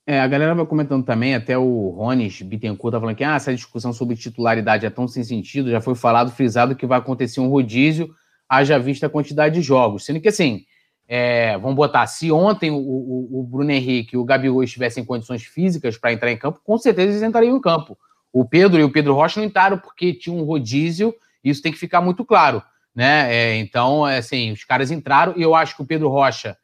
[0.07, 3.55] É, a galera vai comentando também, até o Rones Bittencourt tá falando que ah, essa
[3.55, 7.49] discussão sobre titularidade é tão sem sentido, já foi falado, frisado que vai acontecer um
[7.49, 8.15] rodízio,
[8.49, 10.05] haja vista a quantidade de jogos.
[10.05, 10.65] Sendo que assim,
[11.09, 15.07] é, vamos botar, se ontem o, o, o Bruno Henrique e o Gabigol estivessem em
[15.07, 17.99] condições físicas para entrar em campo, com certeza eles entrariam em campo.
[18.33, 21.79] O Pedro e o Pedro Rocha não entraram porque tinha um rodízio, isso tem que
[21.79, 22.63] ficar muito claro.
[22.95, 23.35] Né?
[23.35, 26.57] É, então, é, assim, os caras entraram e eu acho que o Pedro Rocha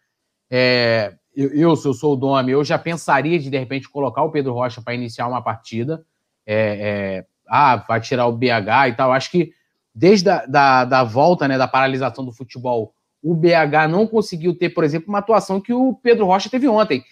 [0.50, 4.22] é, eu, eu, se eu sou o Domi, eu já pensaria de, de repente, colocar
[4.22, 6.04] o Pedro Rocha para iniciar uma partida.
[6.46, 9.12] É, é, ah, vai tirar o BH e tal.
[9.12, 9.52] Acho que
[9.94, 12.93] desde a da, da volta, né, da paralisação do futebol,
[13.24, 17.02] o BH não conseguiu ter, por exemplo, uma atuação que o Pedro Rocha teve ontem.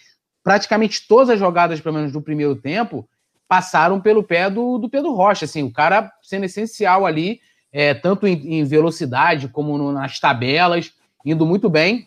[0.44, 3.08] Praticamente todas as jogadas, pelo menos do primeiro tempo,
[3.48, 5.46] passaram pelo pé do, do Pedro Rocha.
[5.46, 7.40] Assim, o cara sendo essencial ali,
[7.72, 10.92] é, tanto em, em velocidade como no, nas tabelas,
[11.24, 12.06] indo muito bem.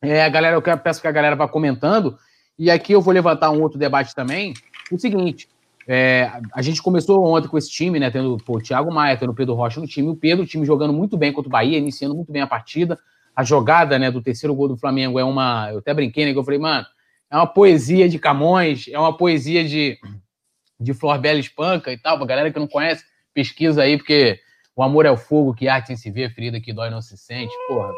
[0.00, 2.18] É, a galera, eu peço que a galera vá comentando.
[2.58, 4.54] E aqui eu vou levantar um outro debate também.
[4.90, 5.46] O seguinte:
[5.86, 8.10] é, a gente começou ontem com esse time, né?
[8.10, 10.64] Tendo pô, o Thiago Maia, tendo o Pedro Rocha no time, o Pedro, o time
[10.64, 12.98] jogando muito bem contra o Bahia, iniciando muito bem a partida.
[13.36, 15.70] A jogada né, do terceiro gol do Flamengo é uma.
[15.70, 16.32] Eu até brinquei, né?
[16.32, 16.86] Que eu falei, mano,
[17.30, 19.98] é uma poesia de Camões, é uma poesia de,
[20.80, 22.16] de Flor Bela Espanca e tal.
[22.16, 24.40] Pra galera que não conhece, pesquisa aí, porque
[24.74, 27.16] o amor é o fogo que arte em se vê, ferida que dói não se
[27.16, 27.54] sente.
[27.68, 27.92] Porra,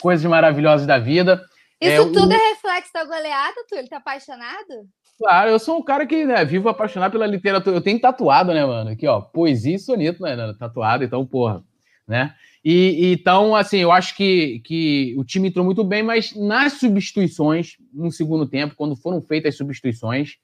[0.00, 1.40] coisas maravilhosas da vida.
[1.80, 2.32] Isso é, tudo o...
[2.32, 3.74] é reflexo da goleada, tu?
[3.74, 4.88] Ele tá apaixonado?
[5.18, 7.76] Claro, eu sou um cara que né, vivo apaixonado pela literatura.
[7.76, 8.90] Eu tenho tatuado, né, mano?
[8.90, 10.36] Aqui, ó, poesia e soneto, né?
[10.58, 11.62] Tatuado, então, porra,
[12.06, 12.34] né?
[12.64, 17.76] E, então, assim, eu acho que, que o time entrou muito bem, mas nas substituições,
[17.92, 20.36] no segundo tempo, quando foram feitas as substituições,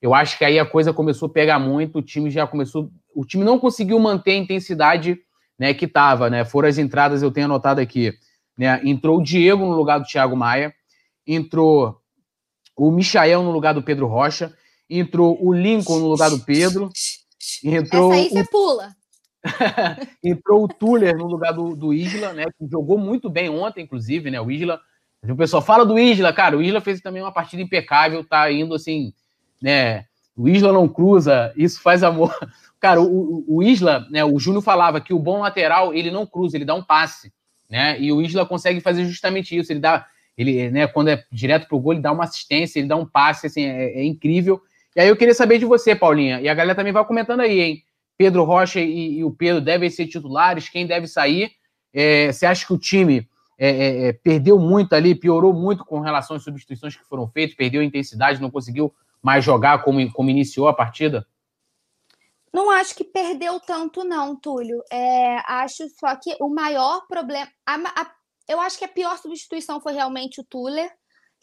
[0.00, 2.90] eu acho que aí a coisa começou a pegar muito, o time já começou.
[3.14, 5.18] O time não conseguiu manter a intensidade
[5.58, 6.42] né, que estava, né?
[6.44, 8.14] Foram as entradas, eu tenho anotado aqui.
[8.56, 8.80] Né?
[8.82, 10.74] Entrou o Diego no lugar do Thiago Maia,
[11.26, 12.00] entrou
[12.74, 14.56] o Michael no lugar do Pedro Rocha,
[14.88, 16.90] entrou o Lincoln no lugar do Pedro,
[17.62, 18.12] entrou.
[18.14, 18.46] Essa aí você o...
[18.48, 18.96] pula.
[20.22, 22.46] entrou o Tuller no lugar do, do Isla, né?
[22.58, 24.40] Que jogou muito bem ontem, inclusive, né?
[24.40, 24.80] O Isla.
[25.22, 26.56] O pessoal fala do Isla, cara.
[26.56, 29.12] O Isla fez também uma partida impecável, tá indo assim,
[29.60, 30.04] né?
[30.36, 32.34] O Isla não cruza, isso faz amor.
[32.80, 34.24] Cara, o, o Isla, né?
[34.24, 37.30] O Júnior falava que o bom lateral ele não cruza, ele dá um passe
[37.70, 37.98] né?
[38.00, 39.72] E o Isla consegue fazer justamente isso.
[39.72, 40.04] Ele dá,
[40.36, 43.46] ele, né, quando é direto pro gol, ele dá uma assistência, ele dá um passe,
[43.46, 44.60] assim, é, é incrível.
[44.96, 47.60] E aí eu queria saber de você, Paulinha, e a galera também vai comentando aí,
[47.60, 47.84] hein?
[48.20, 51.52] Pedro Rocha e, e o Pedro devem ser titulares, quem deve sair?
[51.90, 56.00] É, você acha que o time é, é, é, perdeu muito ali, piorou muito com
[56.00, 60.28] relação às substituições que foram feitas, perdeu a intensidade, não conseguiu mais jogar como, como
[60.28, 61.26] iniciou a partida?
[62.52, 64.82] Não acho que perdeu tanto, não, Túlio.
[64.92, 67.48] É, acho só que o maior problema.
[67.64, 68.10] A, a,
[68.46, 70.92] eu acho que a pior substituição foi realmente o Tuller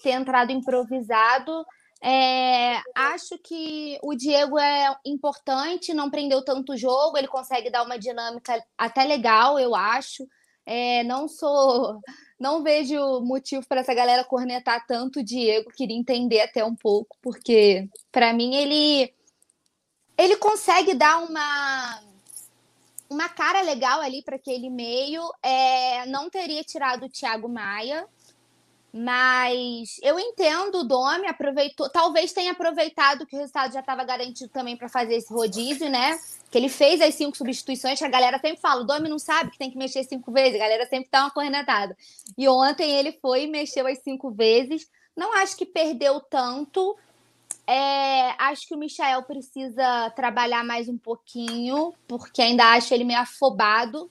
[0.03, 1.65] ter entrado improvisado.
[2.03, 7.97] É, acho que o Diego é importante, não prendeu tanto jogo, ele consegue dar uma
[7.97, 10.27] dinâmica até legal, eu acho.
[10.65, 11.99] É, não sou,
[12.39, 17.17] não vejo motivo para essa galera cornetar tanto o Diego, queria entender até um pouco,
[17.21, 19.13] porque para mim ele
[20.17, 22.01] ele consegue dar uma
[23.09, 25.23] uma cara legal ali para aquele meio.
[25.41, 28.07] É, não teria tirado o Thiago Maia,
[28.97, 34.49] mas eu entendo o Domi, aproveitou, talvez tenha aproveitado que o resultado já estava garantido
[34.49, 36.17] também para fazer esse rodízio, né?
[36.49, 39.51] Que ele fez as cinco substituições, que a galera sempre fala, o Domi não sabe
[39.51, 41.95] que tem que mexer cinco vezes, a galera sempre dá uma cornetada.
[42.35, 44.89] E ontem ele foi e mexeu as cinco vezes.
[45.15, 46.97] Não acho que perdeu tanto,
[47.67, 53.19] é, acho que o Michael precisa trabalhar mais um pouquinho, porque ainda acho ele meio
[53.19, 54.09] afobado,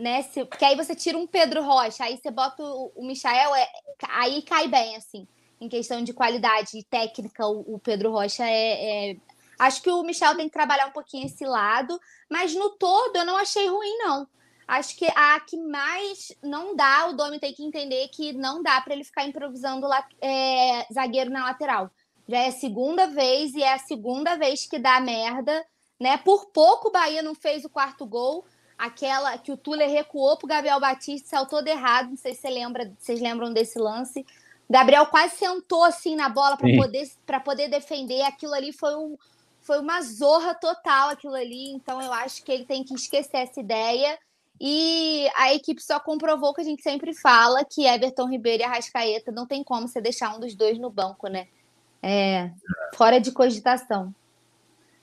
[0.00, 0.22] né?
[0.22, 3.68] Se, porque aí você tira um Pedro Rocha, aí você bota o, o Michael, é,
[4.08, 5.28] aí cai bem, assim,
[5.60, 9.16] em questão de qualidade e técnica, o, o Pedro Rocha é, é,
[9.60, 13.26] Acho que o Michel tem que trabalhar um pouquinho esse lado, mas no todo eu
[13.26, 14.26] não achei ruim, não.
[14.66, 18.80] Acho que a que mais não dá, o Domi tem que entender que não dá
[18.80, 19.86] para ele ficar improvisando
[20.18, 21.90] é, zagueiro na lateral.
[22.26, 25.62] Já é a segunda vez e é a segunda vez que dá merda,
[26.00, 26.16] né?
[26.16, 28.46] Por pouco o Bahia não fez o quarto gol.
[28.80, 32.08] Aquela que o Tuller recuou pro Gabriel Batista, saiu todo errado.
[32.08, 34.24] Não sei se você lembra, vocês lembram desse lance.
[34.70, 37.10] Gabriel quase sentou assim na bola para poder,
[37.44, 38.22] poder defender.
[38.22, 39.18] Aquilo ali foi, um,
[39.60, 41.70] foi uma zorra total, aquilo ali.
[41.72, 44.18] Então eu acho que ele tem que esquecer essa ideia.
[44.58, 49.30] E a equipe só comprovou que a gente sempre fala que Everton Ribeiro e Arrascaeta
[49.30, 51.48] não tem como você deixar um dos dois no banco, né?
[52.02, 52.50] É,
[52.94, 54.14] fora de cogitação.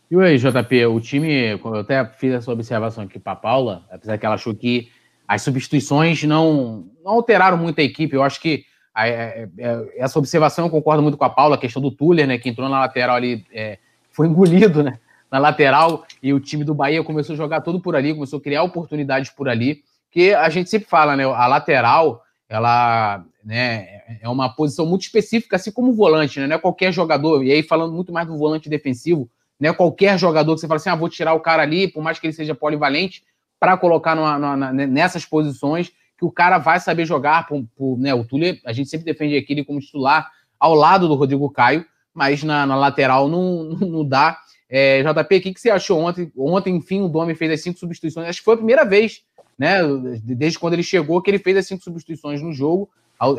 [0.09, 4.17] E aí, JP, o time, eu até fiz essa observação aqui para a Paula, apesar
[4.17, 4.89] que ela achou que
[5.27, 8.15] as substituições não, não alteraram muito a equipe.
[8.15, 8.63] Eu acho que
[8.95, 12.37] é, é, essa observação eu concordo muito com a Paula, a questão do Tuller, né,
[12.37, 13.77] que entrou na lateral ali, é,
[14.09, 14.97] foi engolido, né,
[15.29, 18.41] na lateral, e o time do Bahia começou a jogar tudo por ali, começou a
[18.41, 23.87] criar oportunidades por ali, que a gente sempre fala, né, a lateral, ela né,
[24.21, 27.51] é uma posição muito específica, assim como o volante, né, não é qualquer jogador, e
[27.51, 30.89] aí falando muito mais do volante defensivo, não é qualquer jogador que você fala assim,
[30.89, 33.23] ah, vou tirar o cara ali, por mais que ele seja polivalente,
[33.59, 37.47] para colocar numa, numa, nessas posições que o cara vai saber jogar.
[37.47, 41.15] Por, por, né, o Túlio, a gente sempre defende aquele como titular ao lado do
[41.15, 44.37] Rodrigo Caio, mas na, na lateral não, não, não dá.
[44.69, 46.31] É, JP, o que, que você achou ontem?
[46.37, 48.27] Ontem, enfim, o Domi fez as cinco substituições.
[48.27, 49.21] Acho que foi a primeira vez,
[49.57, 49.79] né?
[50.23, 52.89] Desde quando ele chegou, que ele fez as cinco substituições no jogo.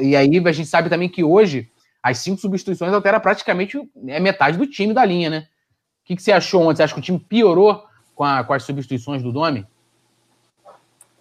[0.01, 1.71] E aí a gente sabe também que hoje
[2.03, 5.47] as cinco substituições altera praticamente é metade do time da linha, né?
[6.09, 6.77] Que, que você achou ontem?
[6.77, 9.67] Você acha que o time piorou com, a, com as substituições do Domi?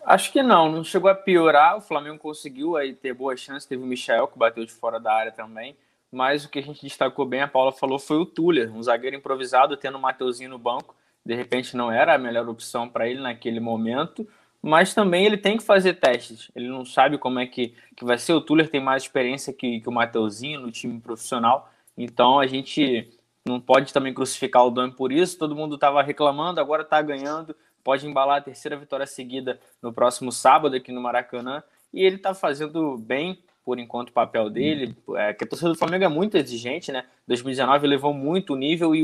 [0.05, 1.75] Acho que não, não chegou a piorar.
[1.75, 3.67] O Flamengo conseguiu aí ter boas chances.
[3.67, 5.75] Teve o Michel que bateu de fora da área também.
[6.09, 9.17] Mas o que a gente destacou bem, a Paula falou, foi o Tuller, um zagueiro
[9.17, 10.95] improvisado, tendo o Mateuzinho no banco.
[11.25, 14.25] De repente não era a melhor opção para ele naquele momento.
[14.61, 16.49] Mas também ele tem que fazer testes.
[16.55, 18.31] Ele não sabe como é que, que vai ser.
[18.31, 21.69] O Tuller tem mais experiência que, que o Mateuzinho no time profissional.
[21.97, 23.09] Então a gente
[23.47, 25.37] não pode também crucificar o Dom por isso.
[25.37, 27.55] Todo mundo estava reclamando, agora está ganhando
[27.87, 31.63] pode embalar a terceira vitória seguida no próximo sábado aqui no Maracanã.
[31.93, 34.93] E ele está fazendo bem, por enquanto, o papel dele.
[35.15, 37.05] É, que a torcida do Flamengo é muito exigente, né?
[37.25, 39.03] 2019 levou muito o nível e,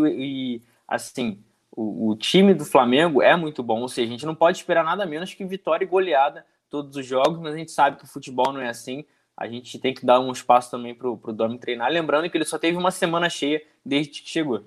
[0.58, 3.80] e assim, o, o, time do Flamengo é muito bom.
[3.80, 7.06] Ou seja, a gente não pode esperar nada menos que vitória e goleada todos os
[7.06, 9.06] jogos, mas a gente sabe que o futebol não é assim.
[9.36, 11.92] A gente tem que dar um espaço também para o Domi treinar.
[11.92, 14.64] Lembrando que ele só teve uma semana cheia desde que chegou.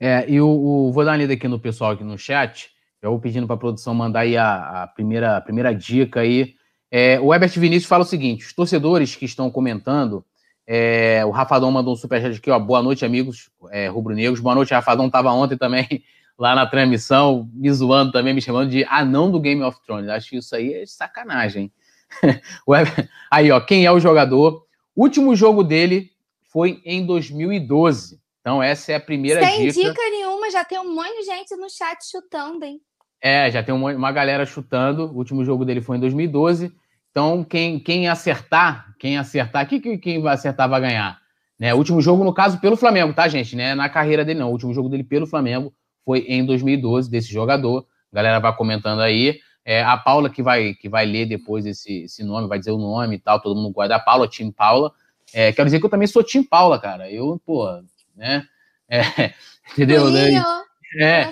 [0.00, 2.70] É, e o, vou dar uma lida aqui no pessoal aqui no chat.
[3.02, 6.54] Já vou pedindo para a produção mandar aí a, a, primeira, a primeira dica aí.
[6.90, 10.24] É, o Herbert Vinícius fala o seguinte: os torcedores que estão comentando,
[10.66, 12.58] é, o Rafadão mandou um superchat aqui, ó.
[12.58, 14.40] Boa noite, amigos é, rubro-negros.
[14.40, 15.06] Boa noite, Rafadão.
[15.06, 15.86] Estava ontem também
[16.38, 20.08] lá na transmissão, me zoando também, me chamando de anão do Game of Thrones.
[20.08, 21.72] Acho que isso aí é sacanagem.
[23.30, 24.64] aí, ó, quem é o jogador?
[24.94, 26.10] O último jogo dele
[26.50, 28.18] foi em 2012.
[28.40, 29.72] Então, essa é a primeira Sem dica.
[29.72, 32.80] Sem dica nenhuma, já tem um monte de gente no chat chutando, hein?
[33.20, 35.06] É, já tem uma galera chutando.
[35.06, 36.72] O último jogo dele foi em 2012.
[37.10, 41.18] Então, quem, quem acertar, quem acertar, quem, quem vai acertar vai ganhar.
[41.58, 41.74] Né?
[41.74, 43.56] O último jogo, no caso, pelo Flamengo, tá, gente?
[43.56, 43.74] Né?
[43.74, 44.48] Na carreira dele, não.
[44.48, 47.86] O último jogo dele pelo Flamengo foi em 2012, desse jogador.
[48.12, 49.40] A galera vai comentando aí.
[49.68, 52.78] É, a Paula que vai, que vai ler depois esse, esse nome, vai dizer o
[52.78, 53.96] nome e tal, todo mundo guarda.
[53.96, 54.90] A Paula, Tim Paula.
[55.30, 57.12] É, quero dizer que eu também sou Tim Paula, cara.
[57.12, 57.68] Eu, pô,
[58.16, 58.46] né?
[58.88, 59.02] É,
[59.70, 60.10] entendeu?
[60.10, 60.42] Né?
[60.98, 61.30] É, a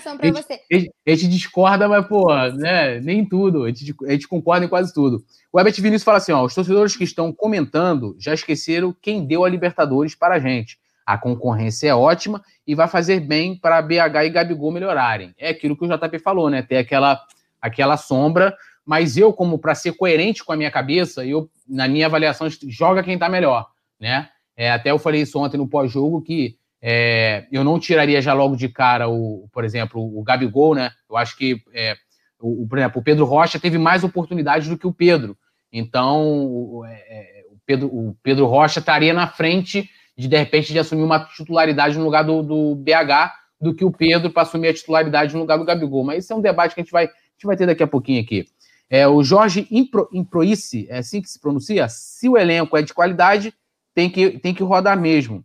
[0.71, 3.65] gente, a gente discorda, mas, pô, né, nem tudo.
[3.65, 5.25] A gente, a gente concorda em quase tudo.
[5.51, 9.47] O Herbert Vinícius fala assim: ó, os torcedores que estão comentando já esqueceram quem deu
[9.47, 10.79] a Libertadores para a gente.
[11.07, 15.35] A concorrência é ótima e vai fazer bem para BH e Gabigol melhorarem.
[15.39, 16.61] É aquilo que o JP falou, né?
[16.61, 17.25] Ter aquela,
[17.67, 22.07] aquela sombra, mas eu, como para ser coerente com a minha cabeça, eu, na minha
[22.07, 23.67] avaliação, joga quem está melhor,
[24.01, 24.29] né?
[24.57, 28.57] É, até eu falei isso ontem no pós-jogo que é, eu não tiraria já logo
[28.57, 30.91] de cara, o, por exemplo, o Gabigol, né?
[31.11, 31.97] Eu acho que, é,
[32.39, 35.37] o, por exemplo, o Pedro Rocha teve mais oportunidades do que o Pedro.
[35.73, 40.73] Então, o, é, é, o Pedro, o Pedro Rocha estaria na frente de, de repente,
[40.73, 44.69] de assumir uma titularidade no lugar do, do BH do que o Pedro para assumir
[44.69, 46.05] a titularidade no lugar do Gabigol.
[46.05, 48.23] Mas isso é um debate que a gente vai, gente vai ter daqui a pouquinho
[48.23, 48.49] aqui.
[48.89, 51.89] É, o Jorge Impro, Improice, é assim que se pronuncia?
[51.89, 53.53] Se o elenco é de qualidade,
[53.95, 55.45] tem que, tem que rodar mesmo.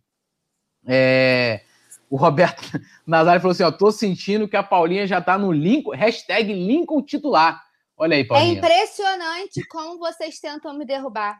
[0.85, 1.61] É,
[2.09, 2.61] o Roberto
[3.05, 7.01] Nazário falou assim: ó, tô sentindo que a Paulinha já tá no Lincoln, hashtag Lincoln
[7.01, 7.61] titular.
[7.97, 8.55] Olha aí, Paulinha.
[8.55, 11.39] É impressionante como vocês tentam me derrubar.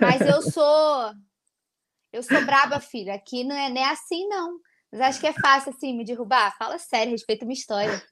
[0.00, 1.12] Mas eu sou.
[2.12, 3.14] Eu sou braba, filha.
[3.14, 4.58] Aqui não é, não é assim, não.
[4.90, 6.56] Mas acho que é fácil assim me derrubar.
[6.56, 8.02] Fala sério, respeita minha história.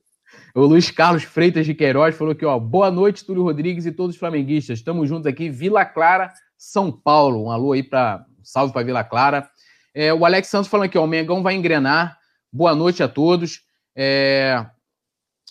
[0.54, 4.14] O Luiz Carlos Freitas de Queiroz falou que, ó, boa noite, Túlio Rodrigues e todos
[4.14, 4.78] os flamenguistas.
[4.78, 7.44] Estamos juntos aqui, Vila Clara, São Paulo.
[7.44, 9.48] Um alô aí para salve para Vila Clara.
[9.94, 12.18] É, o Alex Santos falando aqui, ó, o Mengão vai engrenar.
[12.52, 13.62] Boa noite a todos.
[13.96, 14.64] É,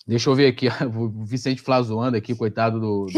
[0.06, 3.12] deixa eu ver aqui, o Vicente Flá zoando aqui, coitado do, do,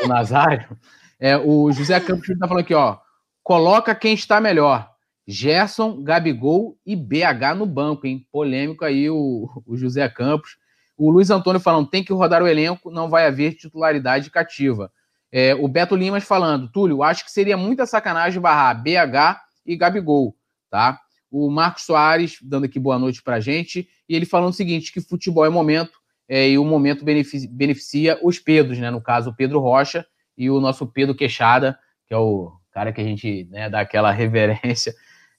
[0.00, 0.76] do Nazário.
[1.18, 2.98] É, o José Campos está falando aqui, ó,
[3.42, 4.93] coloca quem está melhor.
[5.26, 8.26] Gerson, Gabigol e BH no banco, hein?
[8.30, 10.56] Polêmico aí o, o José Campos.
[10.96, 14.92] O Luiz Antônio falando, tem que rodar o elenco, não vai haver titularidade cativa.
[15.32, 20.36] É, o Beto Limas falando, Túlio, acho que seria muita sacanagem barrar BH e Gabigol,
[20.70, 21.00] tá?
[21.28, 25.00] O Marcos Soares dando aqui boa noite pra gente, e ele falando o seguinte, que
[25.00, 28.90] futebol é momento, é, e o momento beneficia, beneficia os Pedros, né?
[28.90, 30.06] No caso, o Pedro Rocha
[30.38, 34.10] e o nosso Pedro Queixada, que é o cara que a gente né, dá aquela
[34.12, 34.94] reverência.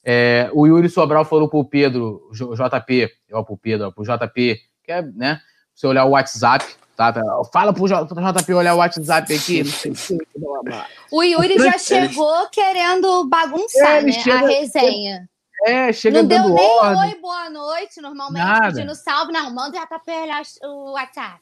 [0.08, 4.92] É, o Yuri Sobral falou pro Pedro, JP, ó, pro Pedro, ó, pro JP, que
[4.92, 5.40] é, né?
[5.74, 6.64] Você olhar o WhatsApp,
[6.96, 7.12] tá?
[7.12, 9.64] tá fala pro JP olhar o WhatsApp aqui.
[11.10, 14.12] o Yuri já chegou querendo bagunçar, é, né?
[14.12, 15.28] Chega, a resenha.
[15.64, 17.02] É, chega Não deu nem ordem.
[17.02, 18.72] oi, boa noite, normalmente, Nada.
[18.72, 19.32] pedindo salve.
[19.32, 21.40] Não, manda JP olhar o WhatsApp.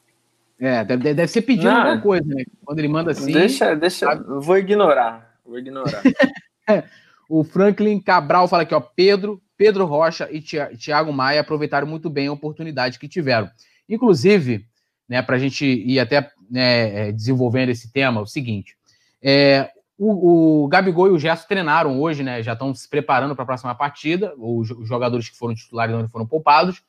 [0.59, 2.43] É, deve, deve ser pedindo Não, alguma coisa, né?
[2.65, 3.31] Quando ele manda assim.
[3.31, 4.07] Deixa, deixa.
[4.07, 4.23] Sabe?
[4.39, 5.37] Vou ignorar.
[5.45, 6.01] Vou ignorar.
[7.29, 8.79] o Franklin Cabral fala aqui, ó.
[8.79, 13.49] Pedro, Pedro Rocha e Thiago Maia aproveitaram muito bem a oportunidade que tiveram.
[13.87, 14.65] Inclusive,
[15.07, 18.75] né, para a gente ir até né, é, desenvolvendo esse tema, o seguinte:
[19.21, 22.43] é, o, o, Gabigol e o Gerson treinaram hoje, né?
[22.43, 26.27] Já estão se preparando para a próxima partida, os, jogadores que foram titulares não foram
[26.27, 26.81] poupados.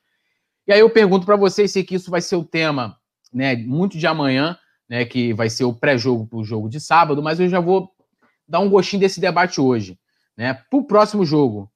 [0.67, 2.97] E aí eu pergunto para vocês se isso vai ser o tema
[3.33, 7.23] né, muito de amanhã, né, que vai ser o pré-jogo para o jogo de sábado,
[7.23, 7.91] mas eu já vou
[8.49, 9.99] dar um gostinho desse debate hoje.
[10.37, 10.55] Né?
[10.55, 11.73] Para o próximo jogo,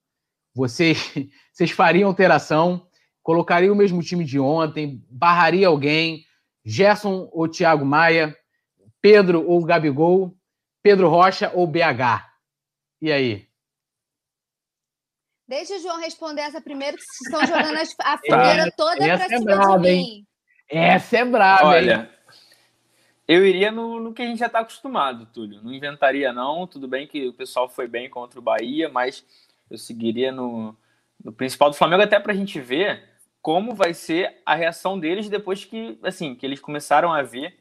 [0.54, 1.12] vocês,
[1.52, 2.86] vocês fariam alteração,
[3.22, 6.24] colocariam o mesmo time de ontem, barraria alguém,
[6.64, 8.36] Gerson ou Thiago Maia,
[9.00, 10.36] Pedro ou Gabigol,
[10.82, 12.28] Pedro Rocha ou BH?
[13.00, 13.48] E aí?
[15.48, 19.28] Deixa o João responder essa primeiro, que vocês estão jogando a fogueira toda para é
[19.28, 19.98] cima brava, de mim.
[19.98, 20.26] Hein?
[20.70, 22.19] Essa é brava, Olha, hein?
[23.30, 25.62] Eu iria no, no que a gente já está acostumado, Túlio.
[25.62, 26.66] Não inventaria, não.
[26.66, 29.24] Tudo bem que o pessoal foi bem contra o Bahia, mas
[29.70, 30.76] eu seguiria no,
[31.24, 33.04] no principal do Flamengo, até para a gente ver
[33.40, 37.56] como vai ser a reação deles depois que, assim, que eles começaram a ver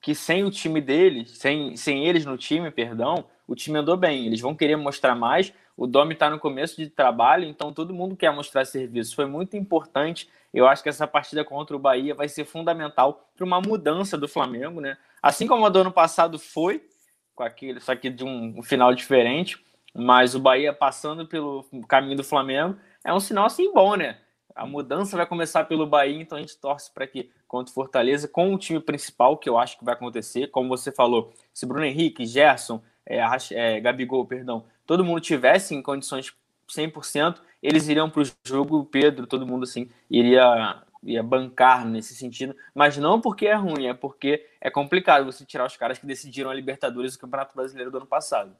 [0.00, 4.26] que sem o time deles, sem, sem eles no time, perdão, o time andou bem.
[4.26, 5.54] Eles vão querer mostrar mais.
[5.76, 9.14] O Domi está no começo de trabalho, então todo mundo quer mostrar serviço.
[9.14, 13.44] Foi muito importante eu acho que essa partida contra o Bahia vai ser fundamental para
[13.44, 14.96] uma mudança do Flamengo, né?
[15.22, 16.86] Assim como a do ano passado foi,
[17.34, 22.16] com aquele, só que de um, um final diferente, mas o Bahia passando pelo caminho
[22.16, 24.18] do Flamengo é um sinal assim bom, né?
[24.54, 28.28] A mudança vai começar pelo Bahia, então a gente torce para que contra o Fortaleza,
[28.28, 31.84] com o time principal, que eu acho que vai acontecer, como você falou, se Bruno
[31.84, 33.20] Henrique, Gerson, é,
[33.52, 36.32] é, Gabigol, perdão, todo mundo tivesse em condições
[36.74, 42.14] 100%, eles iriam para o jogo, o Pedro, todo mundo assim, iria, iria bancar nesse
[42.14, 46.06] sentido, mas não porque é ruim, é porque é complicado você tirar os caras que
[46.06, 48.56] decidiram a Libertadores e o Campeonato Brasileiro do ano passado.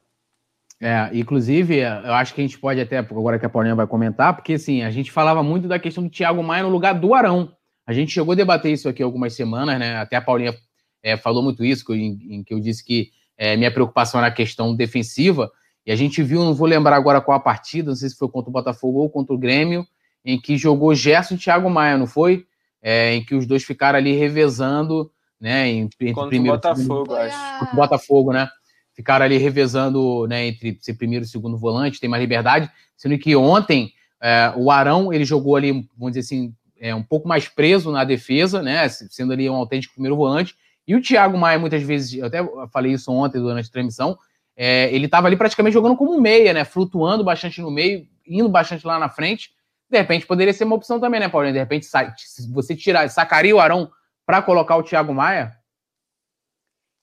[0.81, 4.35] É, inclusive, eu acho que a gente pode até, agora que a Paulinha vai comentar,
[4.35, 7.55] porque assim, a gente falava muito da questão do Thiago Maia no lugar do Arão.
[7.85, 9.97] A gente chegou a debater isso aqui algumas semanas, né?
[9.97, 10.53] Até a Paulinha
[11.01, 14.33] é, falou muito isso, em, em, que eu disse que é, minha preocupação era a
[14.33, 15.51] questão defensiva.
[15.85, 18.29] E a gente viu, não vou lembrar agora qual a partida, não sei se foi
[18.29, 19.85] contra o Botafogo ou contra o Grêmio,
[20.23, 22.45] em que jogou Gerson e Thiago Maia, não foi?
[22.81, 25.69] É, em que os dois ficaram ali revezando, né?
[25.69, 27.59] Entre contra primeiro, o Botafogo, segundo, acho.
[27.59, 28.49] Contra o Botafogo, né?
[28.93, 30.47] Ficaram ali revezando, né?
[30.47, 32.71] Entre ser primeiro e segundo volante, tem mais liberdade.
[32.95, 33.91] Sendo que ontem
[34.21, 38.03] é, o Arão ele jogou ali, vamos dizer assim, é, um pouco mais preso na
[38.05, 38.87] defesa, né?
[38.87, 40.55] Sendo ali um autêntico primeiro volante.
[40.87, 42.39] E o Thiago Maia, muitas vezes, eu até
[42.71, 44.17] falei isso ontem durante a transmissão,
[44.55, 46.63] é, ele estava ali praticamente jogando como meia, né?
[46.63, 49.51] Flutuando bastante no meio, indo bastante lá na frente.
[49.89, 51.53] De repente poderia ser uma opção também, né, Paulinho?
[51.53, 53.91] De repente, se você tirar, sacaria o Arão
[54.25, 55.57] para colocar o Thiago Maia?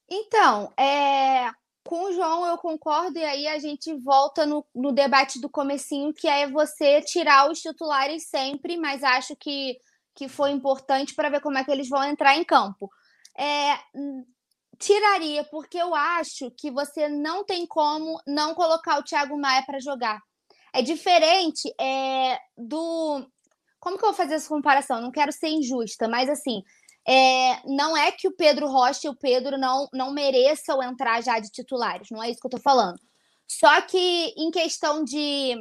[0.08, 1.50] Então, é,
[1.84, 6.12] com o João eu concordo, e aí a gente volta no, no debate do comecinho,
[6.12, 9.76] que é você tirar os titulares sempre, mas acho que,
[10.14, 12.90] que foi importante para ver como é que eles vão entrar em campo.
[13.38, 13.74] É,
[14.80, 19.78] tiraria, porque eu acho que você não tem como não colocar o Thiago Maia para
[19.78, 20.18] jogar.
[20.72, 23.24] É diferente é, do.
[23.78, 25.00] Como que eu vou fazer essa comparação?
[25.00, 26.62] Não quero ser injusta, mas assim,
[27.06, 31.38] é, não é que o Pedro Rocha e o Pedro não, não mereçam entrar já
[31.38, 32.98] de titulares, não é isso que eu tô falando.
[33.46, 35.56] Só que em questão de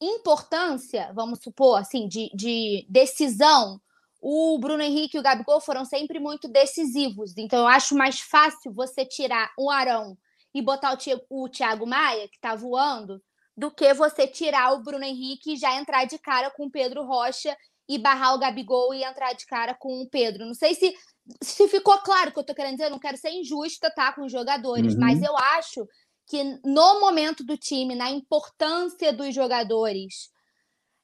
[0.00, 3.80] importância, vamos supor, assim, de, de decisão,
[4.20, 7.32] o Bruno Henrique e o Gabigol foram sempre muito decisivos.
[7.36, 10.16] Então, eu acho mais fácil você tirar o Arão
[10.54, 10.96] e botar
[11.30, 13.22] o Thiago Maia, que tá voando,
[13.56, 17.04] do que você tirar o Bruno Henrique e já entrar de cara com o Pedro
[17.04, 17.56] Rocha
[17.88, 20.46] e barrar o Gabigol e entrar de cara com o Pedro.
[20.46, 20.94] Não sei se,
[21.42, 24.12] se ficou claro o que eu tô querendo dizer, eu não quero ser injusta, tá,
[24.12, 25.00] com os jogadores, uhum.
[25.00, 25.86] mas eu acho
[26.26, 30.30] que no momento do time, na importância dos jogadores,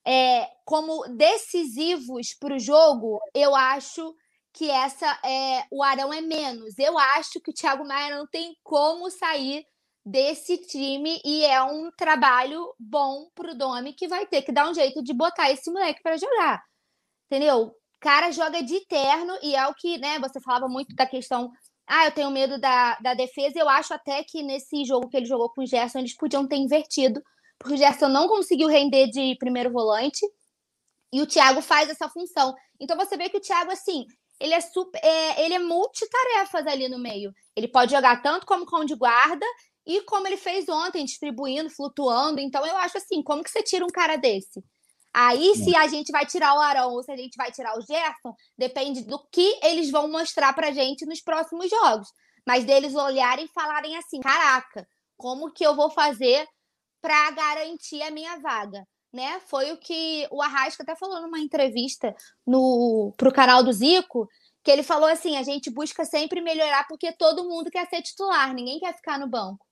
[0.07, 4.15] é, como decisivos para o jogo, eu acho
[4.53, 6.79] que essa é o Arão é menos.
[6.79, 9.65] Eu acho que o Thiago Maia não tem como sair
[10.05, 14.71] desse time e é um trabalho bom para o Domi que vai ter que dar
[14.71, 16.63] um jeito de botar esse moleque para jogar.
[17.27, 17.75] Entendeu?
[18.01, 21.51] Cara joga de terno e é o que, né, você falava muito da questão
[21.89, 23.59] ah, eu tenho medo da, da defesa.
[23.59, 26.57] Eu acho até que nesse jogo que ele jogou com o Gerson, eles podiam ter
[26.57, 27.23] invertido,
[27.59, 30.25] porque o Gerson não conseguiu render de primeiro volante
[31.13, 32.55] e o Thiago faz essa função.
[32.81, 34.07] Então você vê que o Thiago, assim,
[34.39, 35.01] ele é super.
[35.03, 37.33] É, ele é multitarefas ali no meio.
[37.55, 39.47] Ele pode jogar tanto como cão de guarda
[39.87, 42.41] e como ele fez ontem, distribuindo, flutuando.
[42.41, 44.63] Então eu acho assim, como que você tira um cara desse?
[45.19, 47.81] Aí, se a gente vai tirar o Arão ou se a gente vai tirar o
[47.81, 52.09] Gerson, depende do que eles vão mostrar pra gente nos próximos jogos.
[52.47, 54.87] Mas deles olharem e falarem assim: caraca,
[55.17, 56.47] como que eu vou fazer
[57.07, 58.85] para garantir a minha vaga?
[59.13, 59.39] Né?
[59.47, 62.13] Foi o que o Arrasca até falou numa entrevista
[62.45, 64.29] no pro canal do Zico,
[64.65, 68.53] que ele falou assim: a gente busca sempre melhorar porque todo mundo quer ser titular,
[68.53, 69.65] ninguém quer ficar no banco.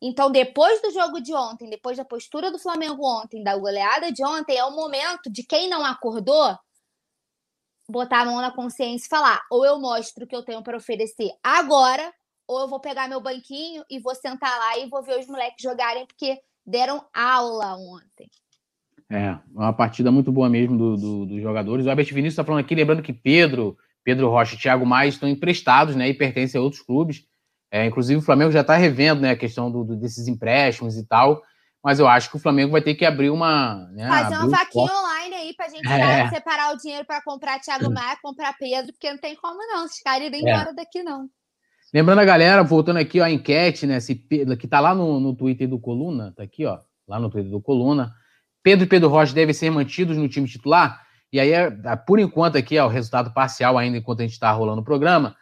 [0.00, 4.24] Então, depois do jogo de ontem, depois da postura do Flamengo ontem, da goleada de
[4.24, 6.56] ontem, é o momento de quem não acordou
[7.86, 10.78] botar a mão na consciência e falar: ou eu mostro o que eu tenho para
[10.78, 12.12] oferecer agora,
[12.46, 15.62] ou eu vou pegar meu banquinho e vou sentar lá e vou ver os moleques
[15.62, 18.28] jogarem, porque deram aula ontem.
[19.10, 21.86] É, uma partida muito boa mesmo dos do, do jogadores.
[21.86, 25.28] O Albert Vinícius está falando aqui, lembrando que Pedro, Pedro Rocha e Thiago Maia estão
[25.28, 27.24] emprestados, né, e pertencem a outros clubes.
[27.70, 31.06] É, inclusive, o Flamengo já está revendo né, a questão do, do, desses empréstimos e
[31.06, 31.42] tal.
[31.82, 33.86] Mas eu acho que o Flamengo vai ter que abrir uma.
[33.92, 36.28] Né, Fazer uma vaquinha online aí para a gente é.
[36.28, 39.86] separar o dinheiro para comprar Thiago Maia, comprar Pedro, porque não tem como não.
[39.86, 40.52] Esses caras irem é.
[40.52, 41.28] embora daqui, não.
[41.92, 44.00] Lembrando a galera, voltando aqui ó, a enquete, né?
[44.00, 46.78] Se, que está lá no, no Twitter do Coluna, tá aqui, ó.
[47.06, 48.12] Lá no Twitter do Coluna.
[48.62, 51.02] Pedro e Pedro Rocha devem ser mantidos no time titular.
[51.32, 51.70] E aí, é,
[52.06, 55.36] por enquanto, aqui é o resultado parcial ainda, enquanto a gente está rolando o programa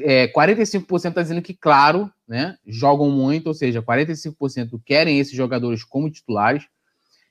[0.00, 5.84] é, 45% está dizendo que, claro, né, jogam muito, ou seja, 45% querem esses jogadores
[5.84, 6.66] como titulares.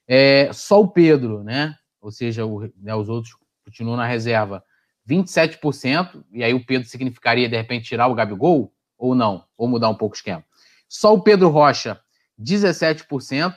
[0.08, 4.64] É, só o Pedro, né, ou seja, o, né, os outros continuam na reserva,
[5.12, 9.90] 27%, e aí o Pedro significaria, de repente, tirar o Gabigol, ou não, ou mudar
[9.90, 10.44] um pouco o esquema.
[10.88, 12.00] Só o Pedro Rocha,
[12.40, 13.56] 17%,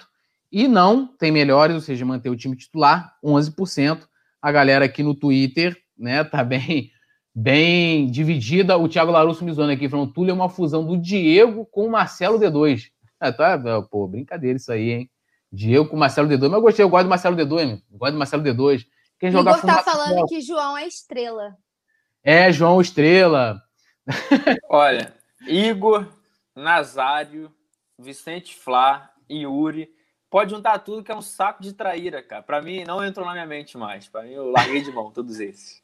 [0.51, 4.07] e não tem melhores, ou seja, manter o time titular, 11%.
[4.41, 6.91] A galera aqui no Twitter, né, tá bem
[7.35, 8.79] bem dividida.
[8.79, 11.91] O Thiago Larusso me zoando aqui, falando: Túlio é uma fusão do Diego com o
[11.91, 12.85] Marcelo D2.
[13.21, 13.59] É, tá,
[13.91, 15.11] pô, brincadeira isso aí, hein?
[15.51, 16.43] Diego com o Marcelo D2.
[16.43, 17.79] Mas eu gostei, eu gosto do Marcelo D2, meu.
[17.91, 18.87] Eu gosto do Marcelo D2.
[19.19, 21.57] Quem joga Igor tá falando que João é estrela.
[22.23, 23.62] É, João Estrela.
[24.69, 25.15] Olha,
[25.47, 26.07] Igor,
[26.57, 27.53] Nazário,
[27.99, 29.91] Vicente Flá, Yuri.
[30.31, 32.43] Pode juntar tudo que é um saco de traíra, cara.
[32.43, 34.09] Pra mim, não entrou na minha mente mais.
[34.09, 35.83] Pra mim, eu larguei de mão todos esses.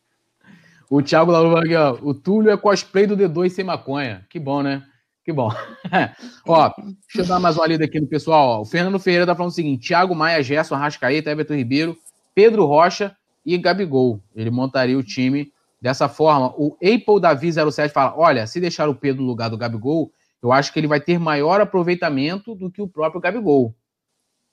[0.89, 1.93] O Thiago Laluva aqui, ó.
[2.03, 4.27] O Túlio é cosplay do D2 sem maconha.
[4.29, 4.85] Que bom, né?
[5.25, 5.51] Que bom.
[6.49, 8.49] ó, deixa eu dar mais uma lida aqui no pessoal.
[8.49, 8.61] Ó.
[8.63, 11.97] O Fernando Ferreira tá falando o seguinte: Thiago Maia, Gerson, Arrascaeta, Everton Ribeiro,
[12.35, 13.17] Pedro Rocha
[13.55, 14.23] e Gabigol.
[14.35, 16.53] Ele montaria o time dessa forma.
[16.57, 20.53] O Apple Davi 07 fala: olha, se deixar o Pedro no lugar do Gabigol, eu
[20.53, 23.75] acho que ele vai ter maior aproveitamento do que o próprio Gabigol.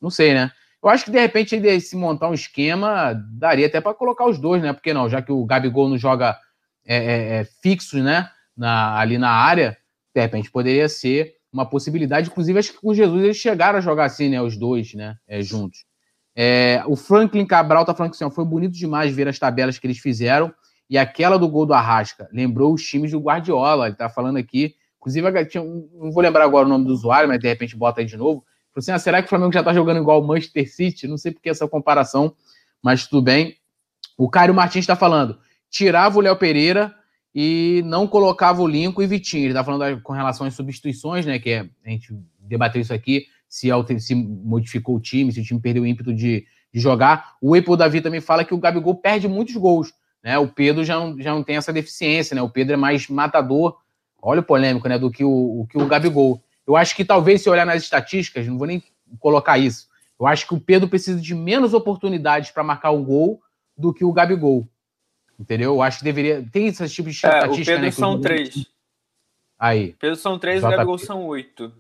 [0.01, 0.51] Não sei, né?
[0.83, 4.37] Eu acho que de repente ele se montar um esquema, daria até para colocar os
[4.37, 4.73] dois, né?
[4.73, 6.37] Porque não, já que o Gabigol não joga
[6.85, 8.29] é, é, é, fixos, né?
[8.55, 9.77] Na, ali na área,
[10.15, 12.29] de repente poderia ser uma possibilidade.
[12.29, 14.41] Inclusive, acho que com Jesus eles chegaram a jogar assim, né?
[14.41, 15.17] Os dois, né?
[15.27, 15.85] É, juntos.
[16.39, 19.88] É, o Franklin Cabral tá falando que assim, foi bonito demais ver as tabelas que
[19.88, 20.53] eles fizeram.
[20.89, 23.88] E aquela do gol do Arrasca lembrou os times do Guardiola.
[23.88, 24.75] Ele tá falando aqui.
[24.99, 28.05] Inclusive, tinha, não vou lembrar agora o nome do usuário, mas de repente bota aí
[28.05, 28.45] de novo
[28.79, 31.07] assim, ah, será que o Flamengo já está jogando igual o Manchester City?
[31.07, 32.35] Não sei por que essa comparação,
[32.81, 33.55] mas tudo bem.
[34.17, 36.93] O Caio Martins está falando, tirava o Léo Pereira
[37.33, 39.43] e não colocava o Lincoln e Vitinho.
[39.43, 41.39] Ele está falando com relação às substituições, né?
[41.39, 43.69] Que é, a gente debateu isso aqui, se,
[43.99, 47.35] se modificou o time, se o time perdeu o ímpeto de, de jogar.
[47.41, 49.93] O Apple Davi também fala que o Gabigol perde muitos gols.
[50.23, 50.37] Né?
[50.37, 52.41] O Pedro já não, já não tem essa deficiência, né?
[52.41, 53.77] O Pedro é mais matador,
[54.21, 54.97] olha o polêmico, né?
[54.97, 56.41] Do que o, o que o Gabigol.
[56.65, 58.83] Eu acho que talvez, se olhar nas estatísticas, não vou nem
[59.19, 59.87] colocar isso.
[60.19, 63.39] Eu acho que o Pedro precisa de menos oportunidades para marcar o gol
[63.77, 64.67] do que o Gabigol.
[65.39, 65.75] Entendeu?
[65.75, 66.45] Eu acho que deveria.
[66.51, 67.47] Tem esse tipo de estatística.
[67.47, 68.65] É, o Pedro né, são três.
[69.57, 69.93] Aí.
[69.99, 71.71] Pedro são três e o Gabigol são oito.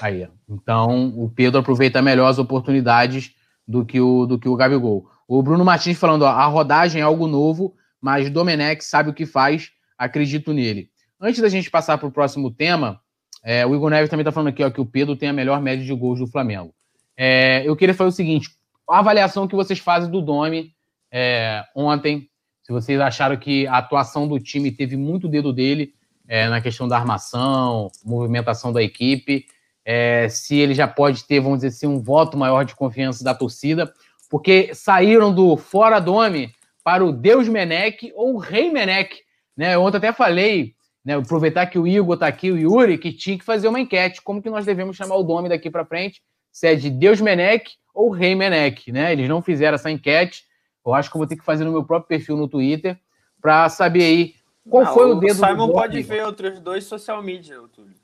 [0.00, 0.28] Aí.
[0.48, 3.32] Então, o Pedro aproveita melhor as oportunidades
[3.66, 5.08] do que o, do que o Gabigol.
[5.26, 9.24] O Bruno Martins falando: ó, a rodagem é algo novo, mas Domenech sabe o que
[9.24, 10.90] faz, acredito nele.
[11.20, 13.00] Antes da gente passar para o próximo tema,
[13.42, 15.60] é, o Igor Neves também está falando aqui ó, que o Pedro tem a melhor
[15.60, 16.74] média de gols do Flamengo.
[17.16, 18.50] É, eu queria fazer o seguinte:
[18.88, 20.74] a avaliação que vocês fazem do Domi
[21.10, 22.28] é, ontem,
[22.62, 25.94] se vocês acharam que a atuação do time teve muito dedo dele
[26.26, 29.46] é, na questão da armação, movimentação da equipe,
[29.84, 33.34] é, se ele já pode ter, vamos dizer assim, um voto maior de confiança da
[33.34, 33.92] torcida,
[34.30, 39.18] porque saíram do fora Domi para o Deus Menec ou o Rei Menec.
[39.56, 39.74] Né?
[39.74, 40.74] Eu ontem até falei
[41.04, 44.22] né, aproveitar que o Igor está aqui, o Yuri, que tinha que fazer uma enquete.
[44.22, 46.22] Como que nós devemos chamar o nome daqui para frente?
[46.50, 49.12] Se é de Deus Menec ou Rei Menec, né?
[49.12, 50.44] Eles não fizeram essa enquete.
[50.84, 52.98] Eu acho que eu vou ter que fazer no meu próprio perfil no Twitter
[53.40, 54.34] para saber aí
[54.68, 58.03] qual não, foi o dedo o Simon pode ver outros dois social media, Túlio.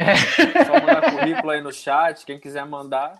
[0.00, 0.16] É.
[0.64, 3.18] Só mandar currículo aí no chat, quem quiser mandar.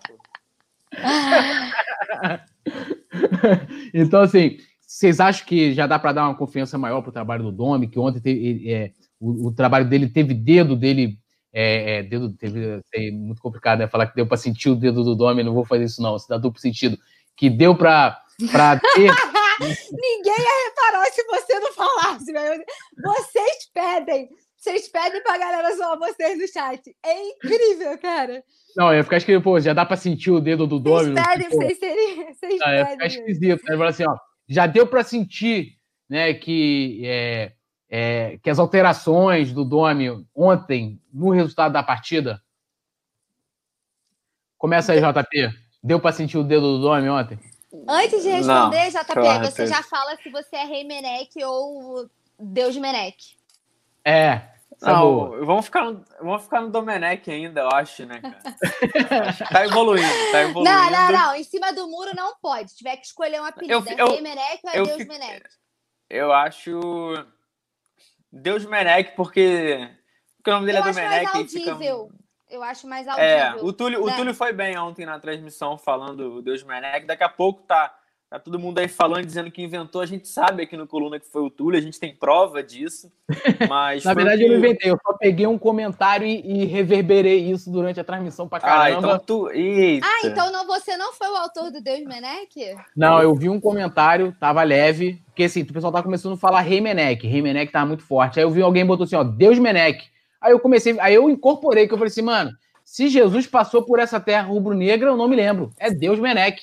[3.93, 7.43] então, assim, vocês acham que já dá para dar uma confiança maior para o trabalho
[7.43, 11.19] do Domi, que ontem teve, é, o, o, trabalho dele teve dedo dele,
[11.53, 13.87] é, é, dedo teve é muito complicado, né?
[13.87, 16.27] Falar que deu para sentir o dedo do Domi, não vou fazer isso não, se
[16.27, 16.97] dá duplo sentido,
[17.37, 18.19] que deu para
[18.95, 19.11] ter
[19.61, 22.33] Ninguém ia reparar se você não falasse.
[23.03, 24.27] Vocês pedem.
[24.61, 26.95] Vocês pedem pra galera zoar vocês no chat.
[27.03, 28.43] É incrível, cara.
[28.77, 31.15] Não, ia ficar esquisito, pô, já dá pra sentir o dedo do Domino.
[31.15, 32.33] Vocês pedem, vocês serem.
[32.41, 33.63] Vocês não, ia ficar esquisito.
[33.63, 33.87] Né?
[33.87, 34.15] Assim, ó,
[34.47, 37.53] já deu pra sentir né, que, é,
[37.89, 42.39] é, que as alterações do Domi ontem no resultado da partida.
[44.59, 45.57] Começa aí, JP.
[45.83, 47.39] Deu pra sentir o dedo do Domi ontem?
[47.89, 52.07] Antes de responder, não, JP, você já fala se você é Rei Menec ou
[52.39, 53.40] Deus Menec.
[54.05, 54.51] É.
[54.81, 58.39] Não, vamos ficar, no, vamos ficar no Domenech ainda, eu acho, né, cara?
[59.53, 60.75] tá evoluindo, tá evoluindo.
[60.75, 61.35] Não, não, não.
[61.35, 62.71] Em cima do muro não pode.
[62.71, 65.43] Se tiver que escolher um apelido, eu, é Menec ou é Deus fico, Menec?
[66.09, 66.81] Eu acho
[68.31, 69.87] Deus Menec, porque,
[70.37, 71.47] porque o nome dele eu é Domenech.
[71.47, 71.77] Fica...
[72.49, 73.29] Eu acho mais audível.
[73.29, 74.11] É, o Túlio, né?
[74.11, 77.05] o Túlio foi bem ontem na transmissão falando Deus Menec.
[77.05, 77.95] Daqui a pouco tá,
[78.31, 79.99] tá todo mundo aí falando, dizendo que inventou.
[79.99, 83.11] A gente sabe aqui no Coluna que foi o Túlio, a gente tem prova disso.
[83.69, 84.45] Mas na verdade, que...
[84.45, 88.47] eu não inventei, eu só peguei um comentário e, e, reverberei isso durante a transmissão
[88.47, 88.85] pra caramba.
[88.85, 89.51] Ah, então tu.
[89.51, 90.07] Eita.
[90.07, 92.73] Ah, então não, você não foi o autor do Deus Menec?
[92.95, 96.61] Não, eu vi um comentário, tava leve, porque assim, o pessoal tá começando a falar
[96.61, 97.27] Rei Menec.
[97.27, 98.39] Rei Menec tava muito forte.
[98.39, 100.05] Aí eu vi alguém botou assim, ó, Deus Menec.
[100.39, 102.51] Aí eu comecei, aí eu incorporei, que eu falei assim, mano,
[102.85, 105.69] se Jesus passou por essa terra rubro-negra, eu não me lembro.
[105.77, 106.61] É Deus Menec.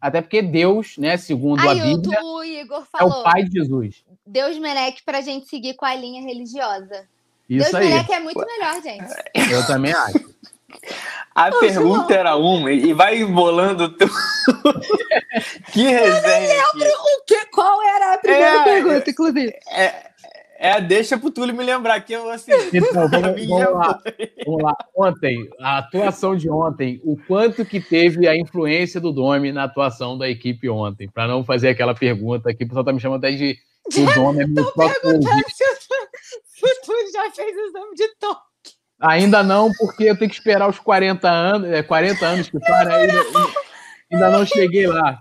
[0.00, 3.58] Até porque Deus, né, segundo aí, a Bíblia, o Igor falou, é o pai de
[3.58, 4.04] Jesus.
[4.24, 7.06] Deus Menec pra gente seguir com a linha religiosa.
[7.48, 7.88] Isso Deus aí.
[7.88, 9.12] Menec é muito melhor, gente.
[9.52, 10.38] Eu também acho.
[11.34, 12.20] A Ô, pergunta João.
[12.20, 14.12] era uma e vai embolando tudo.
[15.72, 16.54] que resenha.
[16.54, 19.54] Eu não lembro o que, qual era a primeira é, pergunta, inclusive.
[19.70, 20.07] É,
[20.60, 22.50] é, deixa pro Túlio me lembrar que eu assim.
[22.74, 24.00] Então, vamos, vamos, lá,
[24.44, 24.76] vamos lá.
[24.96, 30.18] Ontem, a atuação de ontem, o quanto que teve a influência do Domi na atuação
[30.18, 31.08] da equipe ontem?
[31.08, 33.56] Para não fazer aquela pergunta aqui, o pessoal tá me chamando até de
[33.96, 35.22] o Domi é meu próprio
[36.58, 38.42] se o Túlio já fez o exame de toque.
[39.00, 42.96] Ainda não, porque eu tenho que esperar os 40 anos, é 40 anos que para
[42.96, 43.24] ainda,
[44.12, 45.20] ainda não cheguei lá.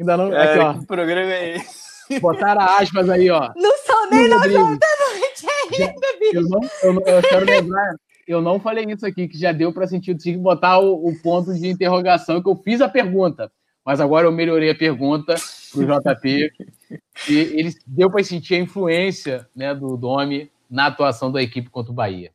[0.00, 0.32] Ainda não.
[0.32, 0.74] É, aqui, ó.
[0.74, 2.20] Que programa é esse?
[2.20, 3.50] Botaram aspas aí, ó.
[3.54, 3.76] Não
[4.08, 5.46] conta noite
[5.80, 6.36] ainda, bicho.
[6.36, 7.94] Eu, não, eu, não, eu quero lembrar,
[8.26, 11.18] eu não falei isso aqui, que já deu para sentir, tinha que botar o, o,
[11.22, 13.50] ponto de interrogação, que eu fiz a pergunta.
[13.84, 15.34] Mas agora eu melhorei a pergunta
[15.72, 16.52] para o JP.
[17.28, 21.90] e ele deu para sentir a influência né, do Domi na atuação da equipe contra
[21.90, 22.30] o Bahia.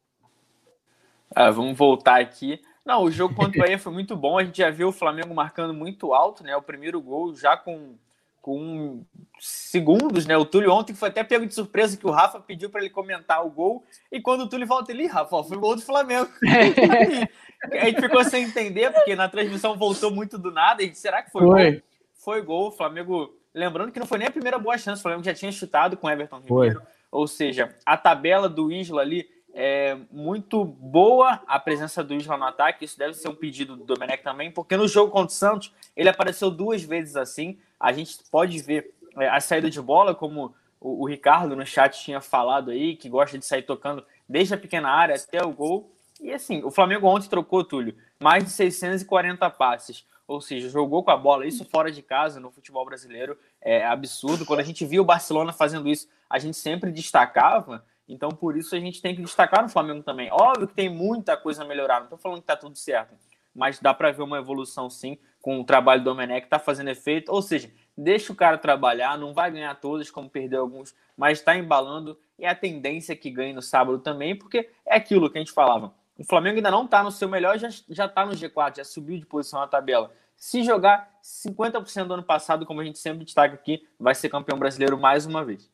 [1.35, 2.59] Ah, vamos voltar aqui.
[2.85, 4.37] Não, o jogo contra o Bahia foi muito bom.
[4.37, 6.55] A gente já viu o Flamengo marcando muito alto, né?
[6.55, 7.95] O primeiro gol já com
[8.43, 9.05] com
[9.39, 10.35] segundos, né?
[10.35, 13.43] O Túlio ontem foi até pego de surpresa que o Rafa pediu para ele comentar
[13.43, 13.85] o gol.
[14.11, 16.29] E quando o Túlio volta ali, Rafa, ó, foi o gol do Flamengo.
[17.71, 20.83] a gente ficou sem entender, porque na transmissão voltou muito do nada.
[20.83, 21.71] E será que foi, foi.
[21.71, 21.81] gol?
[22.13, 22.67] Foi gol.
[22.67, 25.51] O Flamengo, lembrando que não foi nem a primeira boa chance, o Flamengo já tinha
[25.51, 26.81] chutado com o Everton Ribeiro.
[27.09, 32.45] Ou seja, a tabela do Isla ali é muito boa a presença do Isla no
[32.45, 32.85] ataque.
[32.85, 36.09] Isso deve ser um pedido do Domenech também, porque no jogo contra o Santos ele
[36.09, 41.03] apareceu duas vezes assim a gente pode ver é, a saída de bola, como o,
[41.03, 44.89] o, Ricardo no chat tinha falado aí, que gosta de sair tocando desde a pequena
[44.89, 45.91] área até o gol.
[46.21, 50.05] E assim, o Flamengo ontem trocou, Túlio, mais de 640 passes.
[50.25, 54.45] Ou seja, jogou com a bola, isso fora de casa no futebol brasileiro é absurdo.
[54.45, 57.85] Quando a gente viu o Barcelona fazendo isso, a gente sempre destacava.
[58.07, 60.29] Então, por isso, a gente tem que destacar no Flamengo também.
[60.31, 63.15] Óbvio que tem muita coisa a melhorar, não estou falando que está tudo certo,
[63.55, 67.31] mas dá para ver uma evolução sim com o trabalho do Domenech, está fazendo efeito.
[67.31, 71.55] Ou seja, deixa o cara trabalhar, não vai ganhar todas, como perdeu alguns, mas está
[71.55, 72.17] embalando.
[72.39, 75.51] E a tendência é que ganhe no sábado também, porque é aquilo que a gente
[75.51, 75.93] falava.
[76.17, 79.25] O Flamengo ainda não está no seu melhor, já está no G4, já subiu de
[79.25, 80.11] posição na tabela.
[80.35, 84.57] Se jogar 50% do ano passado, como a gente sempre destaca aqui, vai ser campeão
[84.57, 85.71] brasileiro mais uma vez.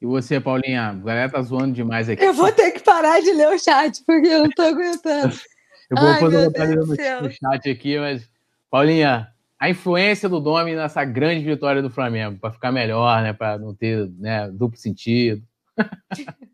[0.00, 0.88] E você, Paulinha?
[0.88, 2.24] A galera tá zoando demais aqui.
[2.24, 5.34] Eu vou ter que parar de ler o chat, porque eu não tô aguentando.
[5.90, 6.86] eu vou Ai, fazer uma no,
[7.22, 8.26] no chat aqui, mas
[8.70, 9.28] Paulinha,
[9.58, 13.34] a influência do Domi nessa grande vitória do Flamengo, para ficar melhor, né?
[13.34, 15.42] Para não ter né, duplo sentido.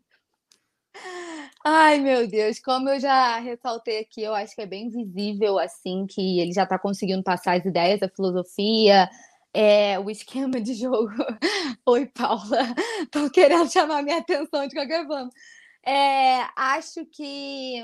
[1.63, 6.05] Ai, meu Deus, como eu já ressaltei aqui, eu acho que é bem visível, assim,
[6.07, 9.09] que ele já está conseguindo passar as ideias, a filosofia,
[9.53, 11.13] é, o esquema de jogo.
[11.85, 12.61] Oi, Paula,
[13.03, 15.29] estão querendo chamar minha atenção de qualquer forma.
[15.85, 17.81] É, acho que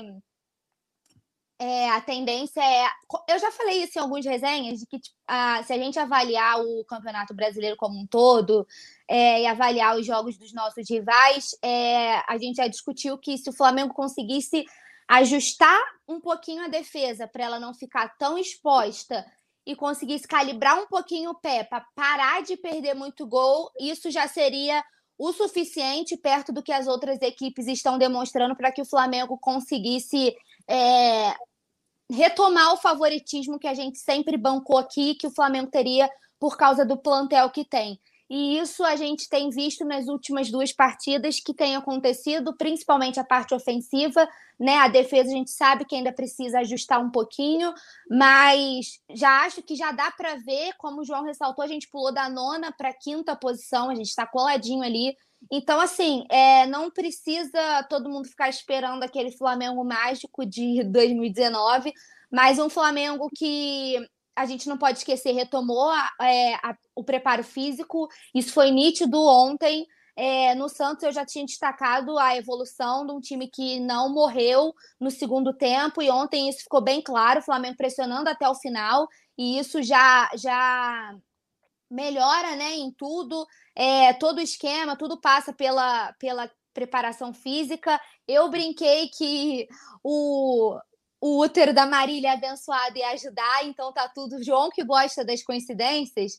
[1.58, 2.88] é, a tendência é.
[3.28, 6.60] Eu já falei isso em algumas resenhas, de que tipo, a, se a gente avaliar
[6.60, 8.66] o Campeonato Brasileiro como um todo
[9.08, 13.48] é, e avaliar os jogos dos nossos rivais, é, a gente já discutiu que se
[13.48, 14.64] o Flamengo conseguisse
[15.08, 19.24] ajustar um pouquinho a defesa para ela não ficar tão exposta
[19.66, 24.28] e conseguisse calibrar um pouquinho o pé para parar de perder muito gol, isso já
[24.28, 24.82] seria
[25.18, 30.34] o suficiente perto do que as outras equipes estão demonstrando para que o Flamengo conseguisse
[30.68, 31.34] é,
[32.10, 36.84] retomar o favoritismo que a gente sempre bancou aqui, que o Flamengo teria por causa
[36.84, 37.98] do plantel que tem.
[38.28, 43.24] E isso a gente tem visto nas últimas duas partidas que tem acontecido, principalmente a
[43.24, 44.26] parte ofensiva,
[44.58, 44.78] né?
[44.78, 47.72] A defesa a gente sabe que ainda precisa ajustar um pouquinho,
[48.08, 52.12] mas já acho que já dá para ver, como o João ressaltou, a gente pulou
[52.12, 55.14] da nona para a quinta posição, a gente está coladinho ali.
[55.52, 61.92] Então, assim, é, não precisa todo mundo ficar esperando aquele Flamengo mágico de 2019,
[62.30, 63.98] mas um Flamengo que
[64.36, 69.20] a gente não pode esquecer, retomou a, é, a, o preparo físico, isso foi nítido
[69.22, 69.86] ontem.
[70.16, 74.72] É, no Santos eu já tinha destacado a evolução de um time que não morreu
[75.00, 79.08] no segundo tempo, e ontem isso ficou bem claro, o Flamengo pressionando até o final,
[79.36, 81.14] e isso já, já
[81.90, 88.00] melhora né, em tudo, é, todo o esquema, tudo passa pela, pela preparação física.
[88.26, 89.68] Eu brinquei que
[90.02, 90.76] o,
[91.24, 94.44] o útero da Marília abençoado ia ajudar, então tá tudo.
[94.44, 96.38] João que gosta das coincidências.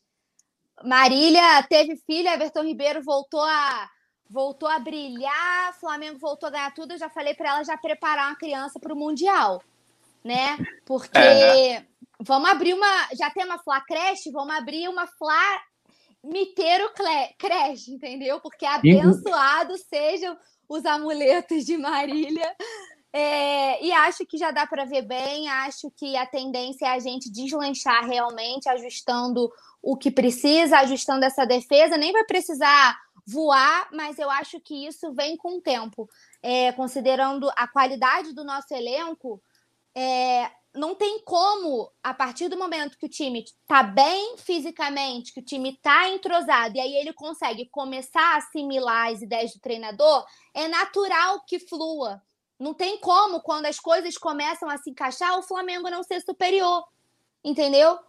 [0.84, 3.90] Marília teve filho, Everton Ribeiro voltou a
[4.30, 6.92] voltou a brilhar, Flamengo voltou a ganhar tudo.
[6.92, 9.60] Eu já falei para ela já preparar uma criança para o mundial,
[10.24, 10.56] né?
[10.86, 11.84] Porque é.
[12.20, 15.64] vamos abrir uma, já tem uma Flá creche, vamos abrir uma Flá
[16.24, 16.92] miteiro
[17.40, 18.40] creche, entendeu?
[18.40, 20.38] Porque abençoados sejam
[20.70, 22.56] os amuletos de Marília
[23.18, 25.48] é, e acho que já dá para ver bem.
[25.48, 29.50] Acho que a tendência é a gente deslanchar realmente, ajustando
[29.82, 31.96] o que precisa, ajustando essa defesa.
[31.96, 36.10] Nem vai precisar voar, mas eu acho que isso vem com o tempo.
[36.44, 39.42] É, considerando a qualidade do nosso elenco,
[39.96, 45.40] é, não tem como, a partir do momento que o time está bem fisicamente, que
[45.40, 50.26] o time está entrosado, e aí ele consegue começar a assimilar as ideias do treinador,
[50.54, 52.22] é natural que flua.
[52.60, 56.86] Não tem como, quando as coisas começam a se encaixar, o Flamengo não ser superior.
[57.44, 58.00] Entendeu?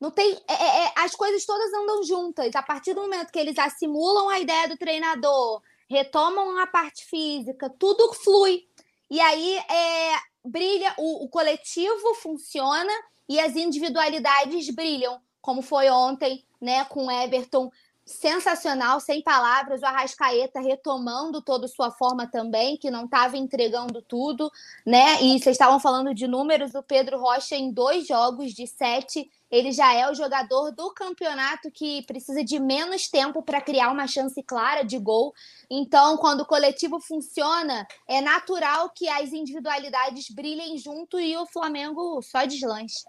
[0.00, 0.38] Não tem.
[0.48, 2.54] É, é, é, as coisas todas andam juntas.
[2.54, 7.70] A partir do momento que eles assimulam a ideia do treinador, retomam a parte física,
[7.78, 8.66] tudo flui.
[9.10, 12.92] E aí é, brilha, o, o coletivo funciona
[13.28, 17.70] e as individualidades brilham, como foi ontem, né, com Everton
[18.04, 24.50] sensacional, sem palavras, o Arrascaeta retomando toda sua forma também, que não estava entregando tudo,
[24.84, 25.22] né?
[25.22, 29.72] E vocês estavam falando de números, o Pedro Rocha em dois jogos de sete, ele
[29.72, 34.42] já é o jogador do campeonato que precisa de menos tempo para criar uma chance
[34.42, 35.32] clara de gol.
[35.70, 42.20] Então, quando o coletivo funciona, é natural que as individualidades brilhem junto e o Flamengo
[42.20, 43.04] só deslanche.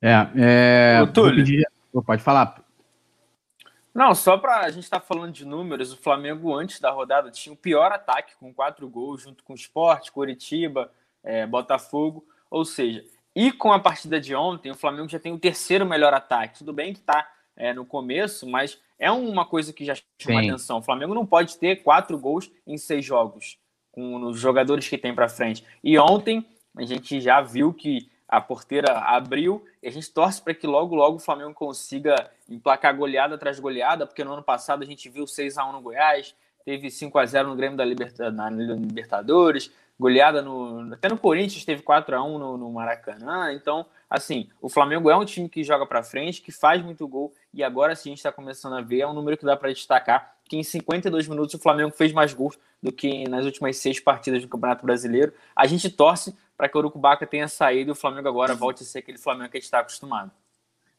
[0.00, 1.06] É, é...
[1.06, 1.66] Pedir...
[2.04, 2.65] Pode falar.
[3.96, 7.30] Não, só para a gente estar tá falando de números, o Flamengo antes da rodada
[7.30, 10.92] tinha o pior ataque com quatro gols, junto com o Sport, Curitiba,
[11.24, 12.22] é, Botafogo.
[12.50, 13.02] Ou seja,
[13.34, 16.58] e com a partida de ontem, o Flamengo já tem o terceiro melhor ataque.
[16.58, 17.26] Tudo bem que está
[17.56, 20.50] é, no começo, mas é uma coisa que já chama Sim.
[20.50, 20.78] atenção.
[20.80, 23.58] O Flamengo não pode ter quatro gols em seis jogos,
[23.92, 25.64] com os jogadores que tem para frente.
[25.82, 30.66] E ontem a gente já viu que a porteira abriu a gente torce para que
[30.66, 35.08] logo, logo o Flamengo consiga emplacar goleada atrás goleada, porque no ano passado a gente
[35.08, 36.34] viu 6 a 1 no Goiás,
[36.64, 40.92] teve 5 a 0 no Grêmio da Liberta, na Libertadores, goleada no.
[40.92, 43.52] Até no Corinthians teve 4 a 1 no, no Maracanã.
[43.52, 47.32] Então, assim, o Flamengo é um time que joga para frente, que faz muito gol,
[47.54, 49.72] e agora sim a gente está começando a ver, é um número que dá para
[49.72, 53.98] destacar, que em 52 minutos o Flamengo fez mais gols do que nas últimas seis
[53.98, 55.32] partidas do Campeonato Brasileiro.
[55.54, 58.86] A gente torce para que o Urucubaca tenha saído e o Flamengo agora volte a
[58.86, 60.30] ser aquele Flamengo que a gente está acostumado.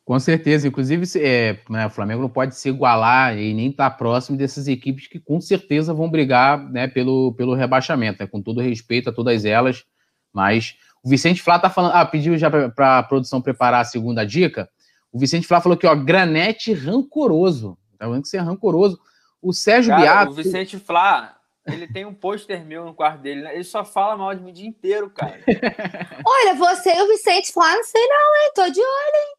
[0.06, 3.96] Com certeza, inclusive é, né, o Flamengo não pode se igualar e nem estar tá
[3.98, 8.62] próximo dessas equipes que com certeza vão brigar né, pelo, pelo rebaixamento, né, com todo
[8.62, 9.84] respeito a todas elas.
[10.32, 14.26] Mas o Vicente Flá tá falando, ah, pediu já para a produção preparar a segunda
[14.26, 14.70] dica.
[15.12, 19.00] O Vicente Flá falou que ó, granete rancoroso, tá vendo que você é rancoroso.
[19.42, 20.32] O Sérgio Cara, Beato.
[20.32, 21.37] O Vicente Flá,
[21.68, 23.42] ele tem um pôster meu no quarto dele.
[23.42, 23.56] Né?
[23.56, 25.40] Ele só fala mal de mim o dia inteiro, cara.
[26.26, 28.52] Olha, você e o Vicente Flá, não sei não, hein?
[28.56, 29.38] Tô de olho, hein?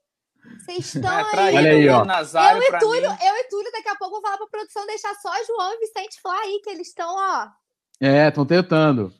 [0.60, 1.56] Vocês estão é, aí.
[1.56, 2.04] Olha aí, ó.
[2.04, 5.30] eu, e Túlio, eu e Túlio, daqui a pouco vou falar pra produção deixar só
[5.46, 7.48] João e Vicente Flá aí, que eles estão, ó.
[8.00, 9.12] É, estão tentando.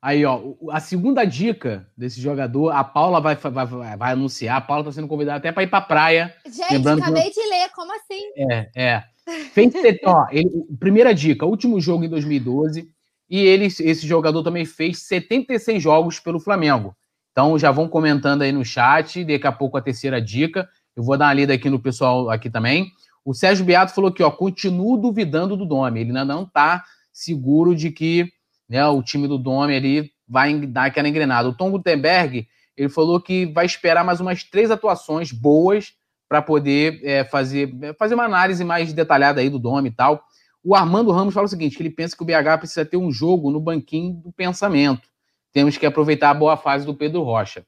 [0.00, 0.40] Aí, ó,
[0.70, 4.56] a segunda dica desse jogador, a Paula vai, vai, vai anunciar.
[4.56, 6.34] A Paula tá sendo convidada até para ir pra praia.
[6.44, 7.40] Gente, acabei que...
[7.40, 8.22] de ler, como assim?
[8.36, 9.04] É, é.
[9.52, 9.72] Fez,
[10.04, 10.48] ó, ele,
[10.78, 12.88] primeira dica, último jogo em 2012.
[13.28, 16.96] E ele, esse jogador também fez 76 jogos pelo Flamengo.
[17.32, 19.24] Então já vão comentando aí no chat.
[19.24, 20.68] Daqui a pouco a terceira dica.
[20.94, 22.90] Eu vou dar uma lida aqui no pessoal aqui também.
[23.24, 26.00] O Sérgio Beato falou que, ó, continuo duvidando do nome.
[26.00, 28.30] Ele ainda não tá seguro de que
[28.68, 31.48] né, o time do Dome ali vai dar aquela engrenada.
[31.48, 32.46] O Tom Gutenberg,
[32.76, 35.92] ele falou que vai esperar mais umas três atuações boas
[36.28, 40.24] para poder é, fazer, fazer uma análise mais detalhada aí do Dome e tal.
[40.62, 43.10] O Armando Ramos fala o seguinte, que ele pensa que o BH precisa ter um
[43.12, 45.08] jogo no banquinho do pensamento.
[45.52, 47.64] Temos que aproveitar a boa fase do Pedro Rocha.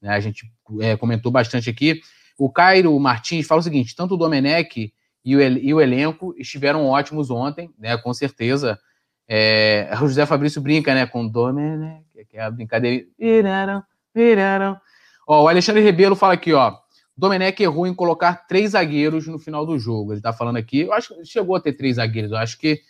[0.00, 0.44] Né, a gente
[0.80, 2.00] é, comentou bastante aqui.
[2.38, 4.92] O Cairo Martins fala o seguinte, tanto o Domenech
[5.24, 8.78] e o, e o elenco estiveram ótimos ontem, né, com certeza.
[9.26, 13.06] É, o José Fabrício brinca, né, com Domenech, que é a brincadeira.
[13.18, 13.82] Viraram,
[14.14, 14.78] viraram.
[15.26, 16.81] Ó, o Alexandre Rebelo fala aqui, ó.
[17.22, 20.12] Domenech errou em colocar três zagueiros no final do jogo.
[20.12, 22.32] Ele tá falando aqui, eu acho que chegou a ter três zagueiros.
[22.32, 22.80] Eu acho que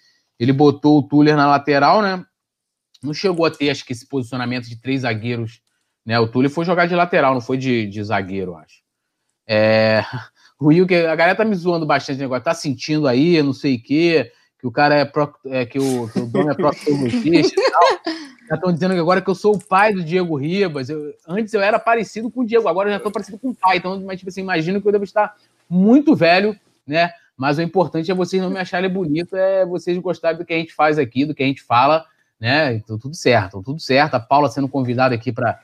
[0.40, 2.24] ele botou o Tuller na lateral, né?
[3.02, 5.60] Não chegou a ter, acho que, esse posicionamento de três zagueiros.
[6.06, 6.18] Né?
[6.18, 8.82] O Tuller foi jogar de lateral, não foi de, de zagueiro, acho.
[9.46, 10.02] É...
[10.64, 13.82] O que a galera tá me zoando bastante negócio, tá sentindo aí, não sei o
[13.82, 14.30] quê
[14.62, 17.82] que o cara é, pro, é que, o, que o dono é proctologista e tal.
[18.48, 20.88] Já estão dizendo que agora que eu sou o pai do Diego Ribas.
[20.88, 23.54] Eu, antes eu era parecido com o Diego, agora eu já estou parecido com o
[23.54, 23.78] pai.
[23.78, 25.34] Então, mas, tipo assim, imagino que eu devo estar
[25.68, 27.10] muito velho, né?
[27.36, 30.58] Mas o importante é vocês não me acharem bonito, é vocês gostarem do que a
[30.58, 32.04] gente faz aqui, do que a gente fala,
[32.38, 32.74] né?
[32.74, 34.14] Então, tudo certo, então, tudo certo.
[34.14, 35.58] A Paula sendo convidada aqui para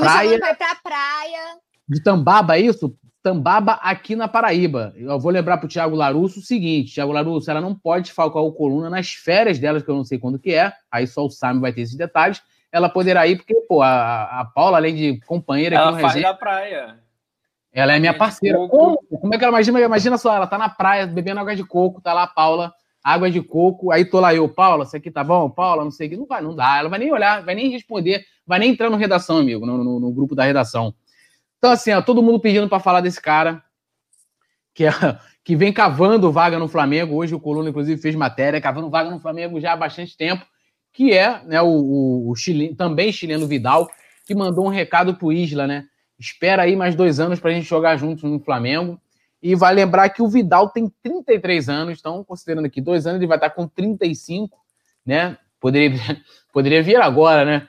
[0.00, 0.38] praia.
[0.56, 1.58] Pra praia.
[1.88, 2.96] De Tambaba, é isso?
[3.24, 4.92] Tambaba aqui na Paraíba.
[4.96, 8.42] Eu vou lembrar para o Thiago Larusso o seguinte: Thiago Larusso, ela não pode falcar
[8.42, 11.30] o coluna nas férias delas, que eu não sei quando que é, aí só o
[11.30, 12.42] Sam vai ter esses detalhes.
[12.70, 16.14] Ela poderá ir, porque, pô, a, a Paula, além de companheira ela aqui no faz
[16.16, 16.98] resenha, praia.
[17.72, 18.58] Ela é minha parceira.
[18.68, 18.98] Como?
[19.18, 19.80] Como é que ela imagina?
[19.80, 23.30] Imagina só, ela tá na praia bebendo água de coco, tá lá a Paula, água
[23.30, 25.48] de coco, aí tô lá eu, Paula, isso aqui tá bom?
[25.48, 26.76] Paula, não sei o que, não vai, não dá.
[26.76, 29.98] Ela vai nem olhar, vai nem responder, vai nem entrar no redação, amigo, no, no,
[29.98, 30.94] no grupo da redação.
[31.64, 33.64] Então, assim, ó, todo mundo pedindo para falar desse cara,
[34.74, 34.90] que, é,
[35.42, 37.16] que vem cavando vaga no Flamengo.
[37.16, 40.44] Hoje o Coluna, inclusive, fez matéria, cavando vaga no Flamengo já há bastante tempo,
[40.92, 43.90] que é né, o, o, o chileno, também chileno Vidal,
[44.26, 45.86] que mandou um recado pro Isla, né?
[46.18, 49.00] Espera aí mais dois anos para a gente jogar juntos no Flamengo.
[49.42, 53.26] E vai lembrar que o Vidal tem 33 anos, então, considerando aqui dois anos, ele
[53.26, 54.54] vai estar com 35,
[55.06, 55.38] né?
[55.58, 55.98] Poderia,
[56.52, 57.68] poderia vir agora, né?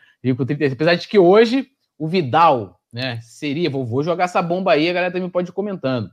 [0.70, 3.20] Apesar de que hoje o Vidal né?
[3.22, 6.10] Seria, vou, vou jogar essa bomba aí, a galera também pode ir comentando.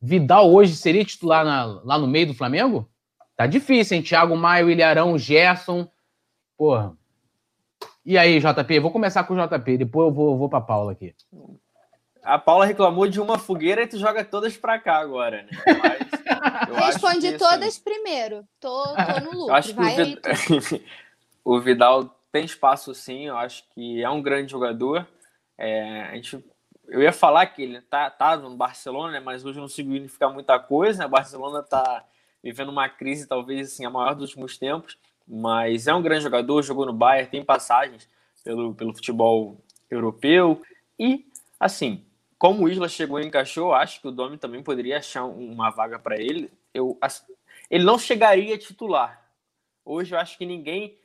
[0.00, 2.88] Vidal hoje seria titular na, lá no meio do Flamengo?
[3.36, 4.02] Tá difícil, hein?
[4.02, 5.90] Thiago Maio, Ilharão, Gerson.
[6.56, 6.96] Porra.
[8.06, 8.78] E aí, JP?
[8.78, 11.12] Vou começar com o JP, depois eu vou, vou pra Paula aqui.
[12.22, 15.48] A Paula reclamou de uma fogueira e tu joga todas pra cá agora, né?
[16.70, 18.44] Mas, Respondi que, todas assim, primeiro.
[18.60, 19.54] Tô, tô no lucro.
[19.54, 20.20] acho que Vai o, Vid...
[21.44, 25.08] o Vidal tem espaço sim, eu acho que é um grande jogador.
[25.60, 26.42] É, a gente,
[26.88, 30.58] eu ia falar que ele tá, tá no Barcelona, né, mas hoje não significa muita
[30.58, 31.00] coisa.
[31.00, 31.06] Né?
[31.06, 32.04] O Barcelona está
[32.42, 34.96] vivendo uma crise, talvez assim, a maior dos últimos tempos,
[35.28, 38.08] mas é um grande jogador, jogou no Bayern, tem passagens
[38.42, 40.62] pelo, pelo futebol europeu.
[40.98, 41.26] E,
[41.58, 42.06] assim,
[42.38, 45.98] como o Isla chegou e encaixou, acho que o Domi também poderia achar uma vaga
[45.98, 46.50] para ele.
[46.72, 46.98] Eu,
[47.70, 49.22] ele não chegaria titular.
[49.84, 50.96] Hoje eu acho que ninguém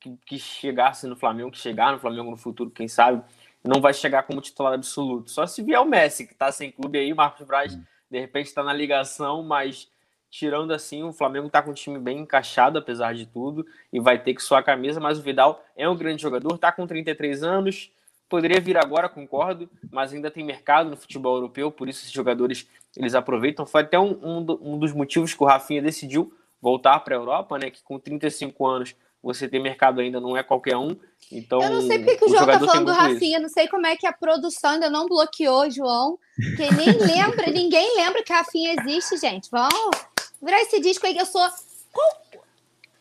[0.00, 3.22] que, que chegasse no Flamengo, que chegar no Flamengo no futuro, quem sabe,
[3.64, 5.30] não vai chegar como titular absoluto.
[5.30, 7.78] Só se vier o Messi, que está sem clube aí, o Marcos Braz,
[8.10, 9.90] de repente, está na ligação, mas
[10.30, 14.18] tirando assim, o Flamengo está com um time bem encaixado, apesar de tudo, e vai
[14.18, 17.42] ter que suar a camisa, mas o Vidal é um grande jogador, está com 33
[17.42, 17.92] anos,
[18.30, 22.66] poderia vir agora, concordo, mas ainda tem mercado no futebol europeu, por isso esses jogadores
[22.96, 23.66] eles aproveitam.
[23.66, 27.58] Foi até um, um, um dos motivos que o Rafinha decidiu voltar para a Europa,
[27.58, 27.70] né?
[27.70, 30.96] Que com 35 anos você tem mercado ainda, não é qualquer um.
[31.30, 33.42] Então, eu não sei porque que o, João tá falando do Rafinha, isso.
[33.42, 36.18] não sei como é que a produção ainda não bloqueou, João.
[36.34, 39.48] Porque nem lembra, ninguém lembra que Rafinha existe, gente.
[39.50, 39.96] Vamos
[40.42, 41.46] virar esse disco aí que eu sou.
[41.92, 42.22] Qual...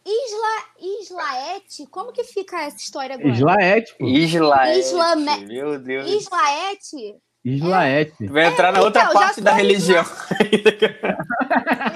[0.06, 1.86] Isla, Islaete?
[1.88, 3.30] Como que fica essa história agora?
[3.30, 4.08] Islaete, pô.
[4.08, 4.80] Islaete.
[4.80, 5.16] Isla...
[5.16, 6.10] Meu Deus.
[6.10, 7.16] Islaete?
[7.44, 8.28] Islaete.
[8.28, 10.04] Vai entrar é, na outra então, parte da religião.
[10.04, 10.72] Isla...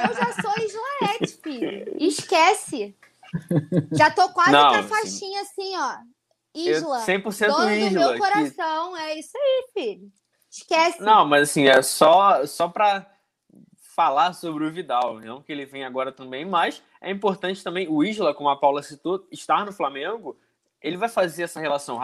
[0.08, 1.96] eu já sou Islaete, filho.
[2.00, 2.96] Esquece.
[3.94, 5.98] Já tô quase não, com a faixinha assim, ó.
[6.54, 7.06] Isla.
[7.06, 7.90] 100% dono Isla.
[7.90, 8.94] do meu coração.
[8.94, 9.02] Que...
[9.02, 10.12] É isso aí, filho.
[10.50, 11.02] Esquece.
[11.02, 13.06] Não, mas assim, é só, só para
[13.96, 15.20] falar sobre o Vidal.
[15.20, 18.82] Não que ele vem agora também, mas é importante também o Isla, como a Paula
[18.82, 20.38] citou, estar no Flamengo.
[20.82, 22.00] Ele vai fazer essa relação.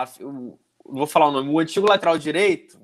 [0.86, 1.50] Vou falar o nome.
[1.50, 2.80] O antigo lateral direito,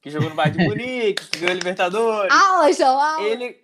[0.00, 2.34] que jogou no Bayern de Munique, que ganhou a Libertadores.
[2.34, 3.61] Aula, João, Ele,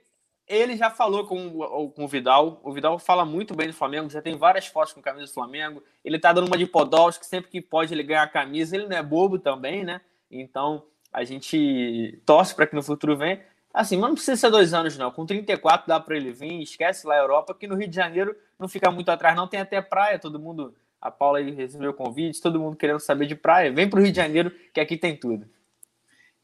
[0.48, 2.60] ele já falou com, com o Vidal.
[2.62, 5.34] O Vidal fala muito bem do Flamengo, já tem várias fotos com a camisa do
[5.34, 5.82] Flamengo.
[6.04, 8.74] Ele tá dando uma de Podolski, sempre que pode ele ganhar a camisa.
[8.74, 10.00] Ele não é bobo também, né?
[10.30, 13.40] Então a gente torce para que no futuro venha.
[13.72, 15.10] Assim, mas não precisa ser dois anos, não.
[15.10, 18.34] Com 34 dá para ele vir, esquece lá a Europa, que no Rio de Janeiro
[18.58, 19.46] não fica muito atrás, não.
[19.46, 20.74] Tem até praia, todo mundo.
[21.00, 23.70] A Paula recebeu o convite, todo mundo querendo saber de praia.
[23.70, 25.46] Vem para o Rio de Janeiro, que aqui tem tudo.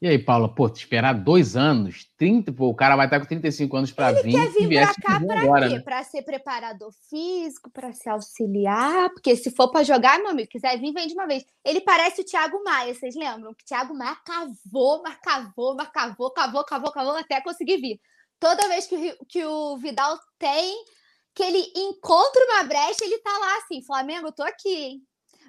[0.04, 3.24] E aí, Paula, pô, te esperar dois anos, 30, pô, o cara vai estar com
[3.24, 4.34] 35 anos para vir.
[4.34, 5.74] Ele quer vir para cá para quê?
[5.76, 5.80] Né?
[5.80, 10.78] Para ser preparador físico, para se auxiliar, porque se for para jogar, meu amigo, quiser
[10.78, 11.42] vir, vem de uma vez.
[11.64, 13.54] Ele parece o Thiago Maia, vocês lembram?
[13.54, 17.98] Que o Thiago Maia cavou, mas cavou, mas cavou, cavou, cavou, cavou, até conseguir vir.
[18.38, 20.84] Toda vez que o, que o Vidal tem,
[21.34, 25.02] que ele encontra uma brecha, ele tá lá assim, Flamengo, eu tô aqui, hein?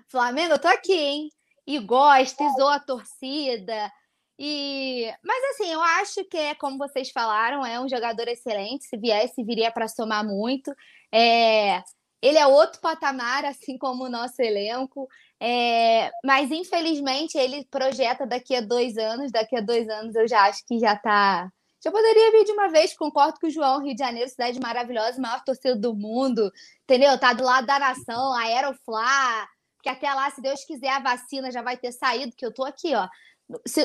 [0.08, 1.30] Flamengo, eu tô aqui, hein?
[1.68, 3.92] E gosta, zoa a torcida,
[4.38, 8.86] e, mas assim, eu acho que é como vocês falaram, é um jogador excelente.
[8.86, 10.74] Se viesse, viria para somar muito.
[11.12, 11.82] É,
[12.22, 15.08] ele é outro patamar, assim como o nosso elenco.
[15.40, 19.32] É, mas infelizmente ele projeta daqui a dois anos.
[19.32, 21.50] Daqui a dois anos eu já acho que já está.
[21.84, 25.22] Já poderia vir de uma vez, concordo com o João, Rio de Janeiro, cidade maravilhosa,
[25.22, 26.52] maior torcida do mundo,
[26.84, 27.16] entendeu?
[27.20, 29.48] Tá do lado da nação, Aeroflá,
[29.84, 32.64] que até lá, se Deus quiser, a vacina já vai ter saído, que eu tô
[32.64, 33.08] aqui, ó,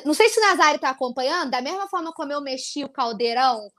[0.04, 3.70] não sei se o Nazário está acompanhando, da mesma forma como eu mexi o caldeirão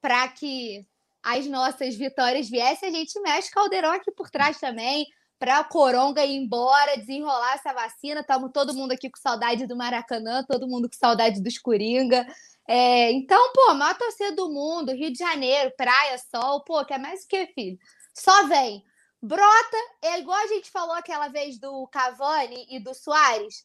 [0.00, 0.86] para que
[1.22, 5.06] as nossas vitórias viessem, a gente mexe caldeirão aqui por trás também,
[5.38, 8.20] para a Coronga ir embora, desenrolar essa vacina.
[8.20, 12.26] Estamos todo mundo aqui com saudade do Maracanã, todo mundo com saudade dos Coringa.
[12.66, 17.24] É, então, pô, maior torcida do mundo, Rio de Janeiro, praia, sol, pô, quer mais
[17.24, 17.78] o que, filho?
[18.12, 18.84] Só vem.
[19.22, 23.64] Brota, é igual a gente falou aquela vez do Cavani e do Soares.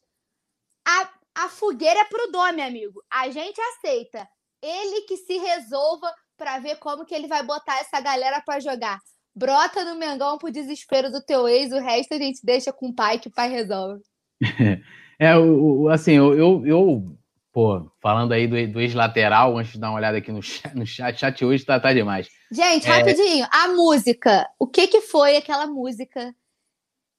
[0.86, 3.02] A, a fogueira é pro Dome, amigo.
[3.10, 4.26] A gente aceita.
[4.62, 8.98] Ele que se resolva para ver como que ele vai botar essa galera para jogar.
[9.34, 12.94] Brota no Mengão pro desespero do teu ex, o resto a gente deixa com o
[12.94, 14.02] pai, que o pai resolve.
[15.16, 17.16] É, o, assim, eu, eu, eu,
[17.52, 20.84] pô, falando aí do, do ex-lateral, antes de dar uma olhada aqui no chat, no
[20.84, 22.28] chat, chat hoje tá, tá demais.
[22.50, 22.90] Gente, é...
[22.90, 24.44] rapidinho, a música.
[24.58, 26.34] O que que foi aquela música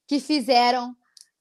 [0.06, 0.94] que fizeram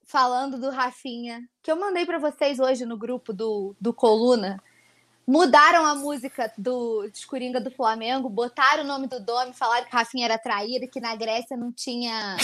[0.05, 4.61] falando do Rafinha, que eu mandei para vocês hoje no grupo do, do Coluna.
[5.27, 10.25] Mudaram a música do Escoringa do Flamengo, botaram o nome do Domi, falaram que Rafinha
[10.25, 12.37] era traíra, que na Grécia não tinha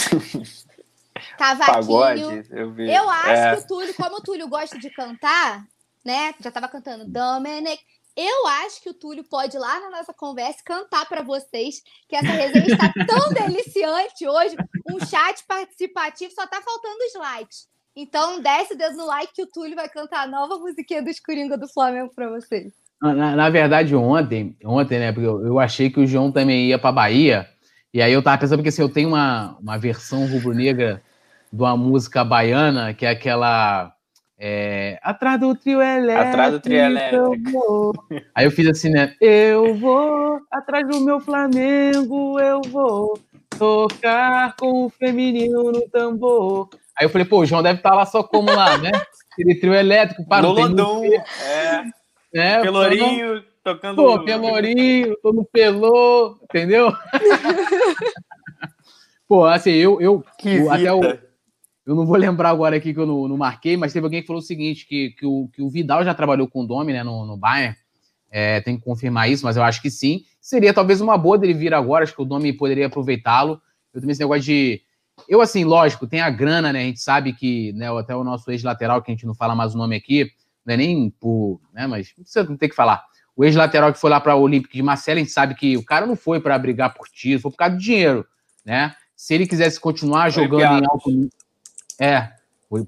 [1.38, 1.74] cavaquinho.
[1.74, 2.92] Pagode, eu, vi.
[2.92, 3.56] eu acho é.
[3.56, 5.64] que o Túlio, como o Túlio gosta de cantar,
[6.04, 6.34] né?
[6.40, 7.80] Já estava cantando Dominic.
[8.16, 12.14] Eu acho que o Túlio pode ir lá na nossa conversa cantar para vocês que
[12.14, 14.56] essa resenha está tão deliciante hoje.
[14.90, 17.72] Um chat participativo, só tá faltando os likes.
[17.96, 21.10] Então, desce o dedo no like que o Túlio vai cantar a nova musiquinha do
[21.10, 22.72] Escoringa do Flamengo para vocês.
[23.00, 25.12] Na, na, verdade, ontem, ontem, né?
[25.12, 27.48] Porque eu, eu achei que o João também ia para Bahia.
[27.92, 31.02] E aí eu tava pensando, porque assim, eu tenho uma, uma versão rubro-negra
[31.52, 33.94] de uma música baiana, que é aquela
[34.44, 36.28] é, atrás do trio elétrico.
[36.28, 37.92] Atrás do trio elétrico.
[38.34, 39.14] Aí eu fiz assim, né?
[39.20, 43.16] Eu vou atrás do meu Flamengo, eu vou
[43.56, 46.68] tocar com o feminino no tambor.
[46.98, 48.90] Aí eu falei, pô, o João deve estar tá lá só como lá, né?
[49.32, 51.84] Aquele trio elétrico para o é.
[52.34, 52.60] é.
[52.62, 53.94] Pelourinho, tocando.
[53.94, 56.92] Pô, Pelourinho, tô no Pelô, entendeu?
[59.28, 60.24] pô, assim, eu, eu
[60.68, 61.00] até o
[61.92, 64.26] eu não vou lembrar agora aqui que eu não, não, marquei, mas teve alguém que
[64.26, 67.02] falou o seguinte: que, que, o, que o Vidal já trabalhou com o Domi, né,
[67.02, 67.76] no, no Bayern.
[68.34, 70.24] É, tem que confirmar isso, mas eu acho que sim.
[70.40, 73.60] Seria talvez uma boa dele vir agora, acho que o Domi poderia aproveitá-lo.
[73.92, 74.80] Eu também esse negócio de.
[75.28, 76.80] Eu, assim, lógico, tem a grana, né?
[76.80, 79.74] A gente sabe que, né, até o nosso ex-lateral, que a gente não fala mais
[79.74, 80.30] o nome aqui,
[80.64, 81.60] não é nem por.
[81.74, 83.04] Né, mas você não tem que falar.
[83.36, 85.84] O ex-lateral que foi lá para o Olímpico de Marcelo, a gente sabe que o
[85.84, 88.26] cara não foi para brigar por título, foi por causa do dinheiro,
[88.64, 88.94] né?
[89.14, 91.41] Se ele quisesse continuar jogando em alto nível
[92.02, 92.30] é,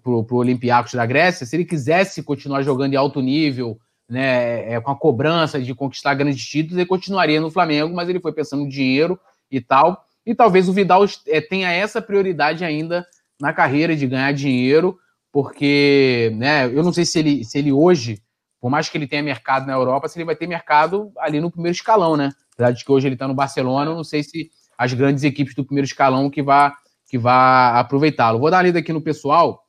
[0.02, 4.80] pro, pro Olympiacos da Grécia, se ele quisesse continuar jogando em alto nível, né, é,
[4.80, 8.64] com a cobrança de conquistar grandes títulos, ele continuaria no Flamengo, mas ele foi pensando
[8.64, 10.04] em dinheiro e tal.
[10.26, 13.06] E talvez o Vidal é, tenha essa prioridade ainda
[13.40, 14.98] na carreira de ganhar dinheiro,
[15.30, 18.20] porque né, eu não sei se ele, se ele hoje,
[18.60, 21.50] por mais que ele tenha mercado na Europa, se ele vai ter mercado ali no
[21.50, 22.30] primeiro escalão, né?
[22.54, 25.54] Apesar de que hoje ele está no Barcelona, eu não sei se as grandes equipes
[25.54, 26.76] do primeiro escalão que vá,
[27.14, 28.40] que vá aproveitá-lo.
[28.40, 29.68] Vou dar uma lida aqui no pessoal,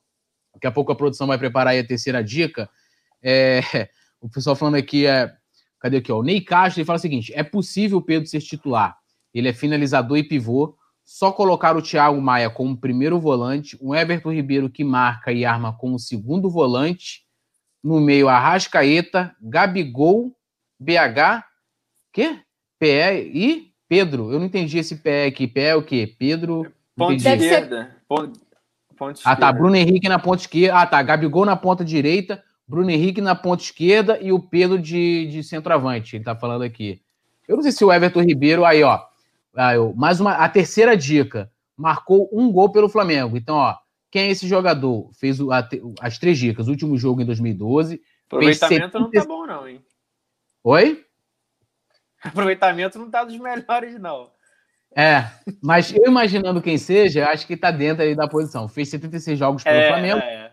[0.52, 2.68] daqui a pouco a produção vai preparar aí a terceira dica.
[3.22, 3.60] É,
[4.20, 5.32] o pessoal falando aqui é.
[5.78, 6.10] Cadê aqui?
[6.10, 6.18] Ó?
[6.18, 8.98] O Ney Castro ele fala o seguinte: é possível o Pedro ser titular.
[9.32, 10.76] Ele é finalizador e pivô.
[11.04, 15.72] Só colocar o Thiago Maia como primeiro volante, o Everton Ribeiro que marca e arma
[15.72, 17.22] como segundo volante,
[17.80, 20.36] no meio Arrascaeta, Gabigol,
[20.80, 21.44] BH,
[22.12, 22.40] quê?
[22.80, 24.32] PE e Pedro.
[24.32, 25.46] Eu não entendi esse PE aqui.
[25.46, 26.12] PE é o quê?
[26.18, 26.72] Pedro.
[26.96, 27.94] Ponte esquerda.
[28.08, 28.40] Ponte,
[28.96, 29.52] ponte ah, tá.
[29.52, 30.78] Bruno Henrique na ponta esquerda.
[30.78, 31.02] Ah, tá.
[31.02, 36.16] Gabigol na ponta direita, Bruno Henrique na ponta esquerda e o Pedro de, de centroavante.
[36.16, 37.02] Ele tá falando aqui.
[37.46, 38.64] Eu não sei se o Everton Ribeiro.
[38.64, 39.00] Aí, ó.
[39.54, 40.32] Aí, ó mais uma.
[40.32, 41.52] A terceira dica.
[41.76, 43.36] Marcou um gol pelo Flamengo.
[43.36, 43.76] Então, ó.
[44.10, 45.10] Quem é esse jogador?
[45.12, 45.68] Fez o, a,
[46.00, 46.68] as três dicas.
[46.68, 48.00] Último jogo em 2012.
[48.26, 48.98] Aproveitamento 70...
[48.98, 49.84] não tá bom, não, hein?
[50.64, 51.04] Oi?
[52.24, 54.30] Aproveitamento não tá dos melhores, não.
[54.96, 55.26] É,
[55.62, 58.66] mas eu imaginando quem seja, acho que tá dentro aí da posição.
[58.66, 60.50] Fez 76 jogos pelo é, Flamengo é.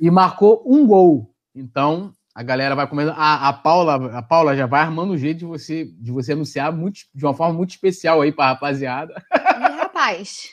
[0.00, 1.32] e marcou um gol.
[1.54, 3.12] Então, a galera vai começar.
[3.12, 6.72] A, a, Paula, a Paula já vai armando o jeito de você, de você anunciar
[6.72, 9.14] muito, de uma forma muito especial aí pra rapaziada.
[9.32, 10.48] E, rapaz.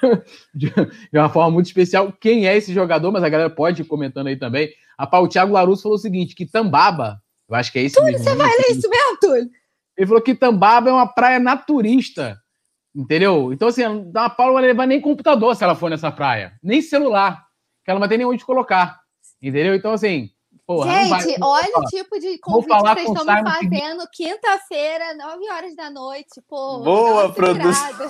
[0.54, 2.12] de, de, uma forma muito especial.
[2.12, 3.10] Quem é esse jogador?
[3.10, 4.70] Mas a galera pode ir comentando aí também.
[4.96, 8.12] A Paulo Thiago Larusso falou o seguinte: que Tambaba, eu acho que é isso Túlio,
[8.12, 8.24] mesmo.
[8.24, 9.50] Você vai ler isso mesmo, Túlio?
[9.96, 12.38] Ele falou que Tambaba é uma praia naturista.
[12.96, 13.52] Entendeu?
[13.52, 13.82] Então, assim,
[14.14, 16.58] a Paula não vai levar nem computador se ela for nessa praia.
[16.62, 17.44] Nem celular.
[17.84, 18.98] Que ela não vai ter nem onde colocar.
[19.42, 19.74] Entendeu?
[19.74, 20.30] Então, assim,
[20.66, 25.76] Porra, Gente, olha o tipo de convite que vocês estão me fazendo quinta-feira, 9 horas
[25.76, 26.42] da noite.
[26.48, 28.04] Pô, Boa produção.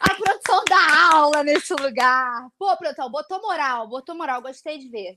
[0.00, 2.48] A produção da aula nesse lugar.
[2.58, 5.14] Pô, produção, botou moral, botou moral, gostei de ver.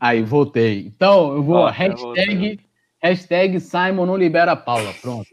[0.00, 0.86] Aí, voltei.
[0.86, 1.66] Então, eu vou.
[1.66, 2.58] hashtag,
[3.02, 4.94] hashtag Simon não libera a Paula.
[5.02, 5.28] Pronto.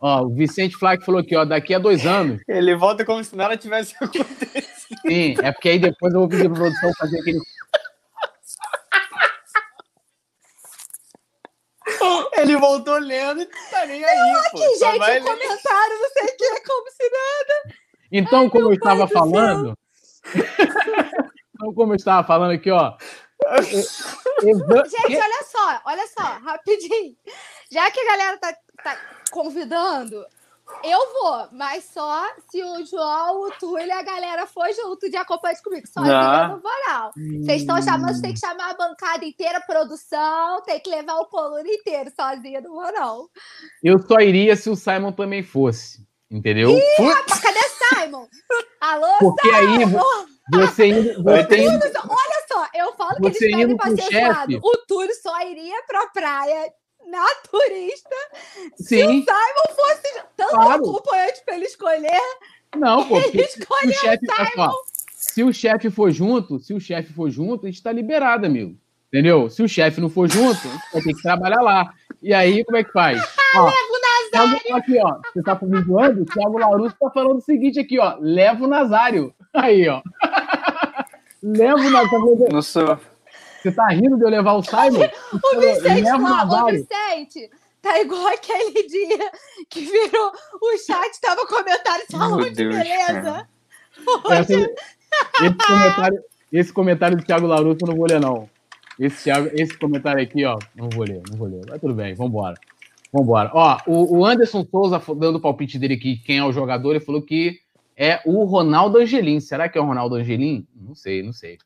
[0.00, 2.40] Ó, o Vicente Flack falou aqui, ó, daqui a dois anos.
[2.48, 4.64] Ele volta como se nada tivesse acontecido.
[5.06, 7.38] Sim, é porque aí depois eu vou pedir pra produção fazer aquele
[12.36, 14.32] Ele voltou lendo e tá nem aí.
[14.32, 14.58] Não, pô.
[14.58, 17.74] aqui, gente, vai um comentário, não sei o que, como se nada.
[18.12, 19.78] Então, Ai, como eu estava falando.
[21.54, 22.96] então, como eu estava falando aqui, ó.
[24.42, 27.16] Gente, olha só, olha só, rapidinho.
[27.70, 28.98] Já que a galera tá, tá
[29.34, 30.24] convidando,
[30.84, 35.16] eu vou, mas só se o João, o Túlio e a galera for junto de
[35.16, 35.86] acompanhante comigo.
[35.88, 37.10] Só não vou, não.
[37.42, 41.26] Vocês estão chamando, tem que chamar a bancada inteira, a produção, tem que levar o
[41.26, 42.12] coluna inteiro.
[42.14, 43.28] Sozinha vou, não.
[43.82, 46.06] Eu só iria se o Simon também fosse.
[46.30, 46.70] Entendeu?
[46.70, 48.26] Ih, rapaz, cadê Simon?
[48.80, 49.60] Alô, Porque Simon?
[49.68, 49.84] aí
[50.50, 54.60] você indo, você indo, Olha só, eu falo que eles pedem pra ser zoado.
[54.62, 56.72] O Túlio só iria pra praia
[57.14, 58.16] naturista.
[58.76, 58.84] Sim.
[58.84, 60.84] Se o Simon fosse tanto claro.
[60.84, 62.20] acompanhante para ele escolher.
[62.76, 63.18] Não, pô.
[63.32, 64.70] Ele escolheu o chefe, Simon.
[65.14, 68.76] se o chefe for junto, se o chefe for junto, a gente tá liberado, amigo.
[69.08, 69.48] Entendeu?
[69.48, 71.94] Se o chefe não for junto, a gente vai ter que trabalhar lá.
[72.20, 73.22] E aí, como é que faz?
[73.54, 74.76] ó, Leva o Nazário!
[74.76, 75.20] Aqui, ó.
[75.32, 76.22] Você tá voando?
[76.22, 78.16] O Thiago Larusso tá falando o seguinte aqui, ó.
[78.18, 79.32] Leva o Nazário.
[79.52, 80.02] Aí, ó.
[81.40, 82.48] Leva o Nazário.
[82.50, 82.98] Não sou.
[83.64, 85.08] Você tá rindo de eu levar o Simon?
[85.32, 87.50] o Vicente, lá, o Vicente,
[87.80, 89.30] tá igual aquele dia
[89.70, 93.48] que virou o chat, tava comentário falando de beleza.
[94.28, 94.52] Essa,
[95.42, 98.50] esse, comentário, esse comentário do Thiago Larusso eu não vou ler, não.
[99.00, 101.62] Esse, Thiago, esse comentário aqui, ó, não vou ler, não vou ler.
[101.66, 102.60] Mas tudo bem, vambora.
[103.10, 103.50] Vambora.
[103.54, 107.00] Ó, o, o Anderson Souza, dando o palpite dele aqui, quem é o jogador, ele
[107.00, 107.60] falou que
[107.96, 109.40] é o Ronaldo Angelim.
[109.40, 110.66] Será que é o Ronaldo Angelim?
[110.76, 111.56] Não sei, não sei.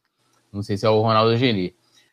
[0.53, 1.73] Não sei se é o Ronaldo Angelim.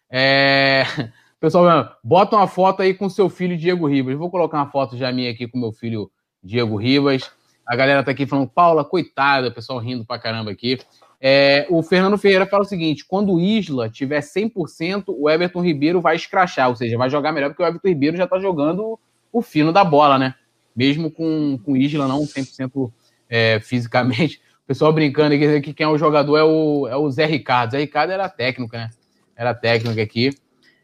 [0.09, 0.83] É...
[1.39, 4.17] Pessoal, bota uma foto aí com seu filho Diego Ribas.
[4.17, 6.09] Vou colocar uma foto já minha aqui com meu filho
[6.43, 7.29] Diego Ribas.
[7.65, 10.79] A galera tá aqui falando, Paula, coitada, o pessoal rindo pra caramba aqui.
[11.19, 15.99] É, o Fernando Ferreira fala o seguinte: quando o Isla tiver 100%, o Everton Ribeiro
[15.99, 18.99] vai escrachar, ou seja, vai jogar melhor, porque o Everton Ribeiro já tá jogando
[19.31, 20.35] o fino da bola, né?
[20.75, 22.91] Mesmo com, com o Isla não 100%
[23.29, 24.41] é, fisicamente.
[24.63, 27.71] O pessoal brincando aqui que quem é o jogador é o, é o Zé Ricardo.
[27.71, 28.89] Zé Ricardo era técnico, né?
[29.35, 30.31] Era técnica aqui.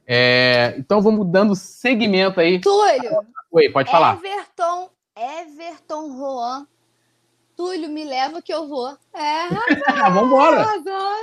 [0.06, 2.60] É, então vamos dando seguimento aí.
[2.60, 3.26] Túlio.
[3.52, 4.18] Oi, pode falar.
[4.18, 6.68] Everton, Everton Juan.
[7.56, 8.90] Túlio, me leva que eu vou.
[9.14, 10.14] É, rapaz.
[10.14, 10.66] Vambora.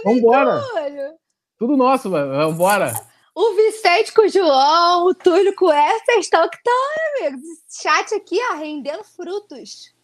[0.05, 0.63] Vambora.
[0.63, 1.15] Túlio.
[1.59, 2.33] Tudo nosso, mano.
[2.51, 2.93] Vambora.
[3.35, 6.75] O Vicente com o João, o Túlio com essa estão que estão,
[7.21, 7.43] amigo.
[7.71, 9.95] Chat aqui, ó, rendendo frutos.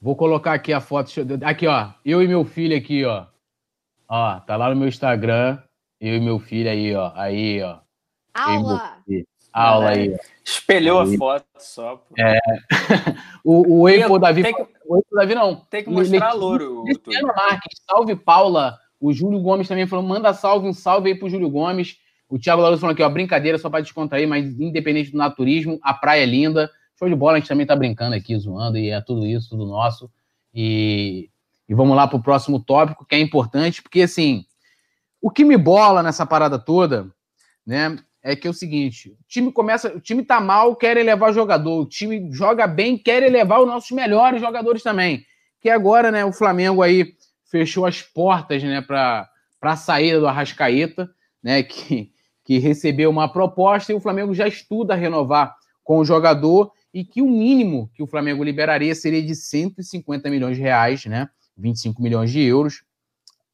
[0.00, 1.10] Vou colocar aqui a foto.
[1.44, 1.90] Aqui, ó.
[2.04, 3.26] Eu e meu filho aqui, ó.
[4.08, 5.58] Ó, tá lá no meu Instagram.
[6.00, 7.12] Eu e meu filho aí, ó.
[7.14, 7.78] Aí, ó.
[8.32, 8.96] Aula!
[9.52, 10.16] Aula aí.
[10.44, 11.14] Espelhou aí.
[11.14, 12.02] a foto só.
[12.18, 12.38] É.
[13.44, 14.42] o, o Eipo Davi.
[14.42, 15.56] Que, o Eipo Davi não.
[15.56, 16.84] Tem que mostrar louro.
[16.84, 18.78] Luciano Marques, salve Paula.
[18.98, 21.96] O Júlio Gomes também falou: manda salve, um salve aí pro Júlio Gomes.
[22.28, 25.92] O Thiago Lauro falou aqui, ó, brincadeira só para descontrair, mas independente do naturismo, a
[25.92, 26.70] praia é linda.
[26.96, 29.66] Show de bola, a gente também tá brincando aqui, zoando, e é tudo isso, tudo
[29.66, 30.08] nosso.
[30.54, 31.28] E,
[31.68, 34.44] e vamos lá pro próximo tópico, que é importante, porque assim,
[35.20, 37.10] o que me bola nessa parada toda,
[37.66, 41.32] né, é que é o seguinte: o time começa, o time tá mal, quer elevar
[41.32, 45.24] jogador, o time joga bem, quer elevar os nossos melhores jogadores também.
[45.60, 47.14] Que agora, né, o Flamengo aí
[47.50, 49.28] fechou as portas, né, para
[49.60, 51.10] a saída do Arrascaeta,
[51.42, 52.12] né, que,
[52.44, 57.22] que recebeu uma proposta e o Flamengo já estuda renovar com o jogador e que
[57.22, 62.30] o mínimo que o Flamengo liberaria seria de 150 milhões de reais, né, 25 milhões
[62.30, 62.82] de euros.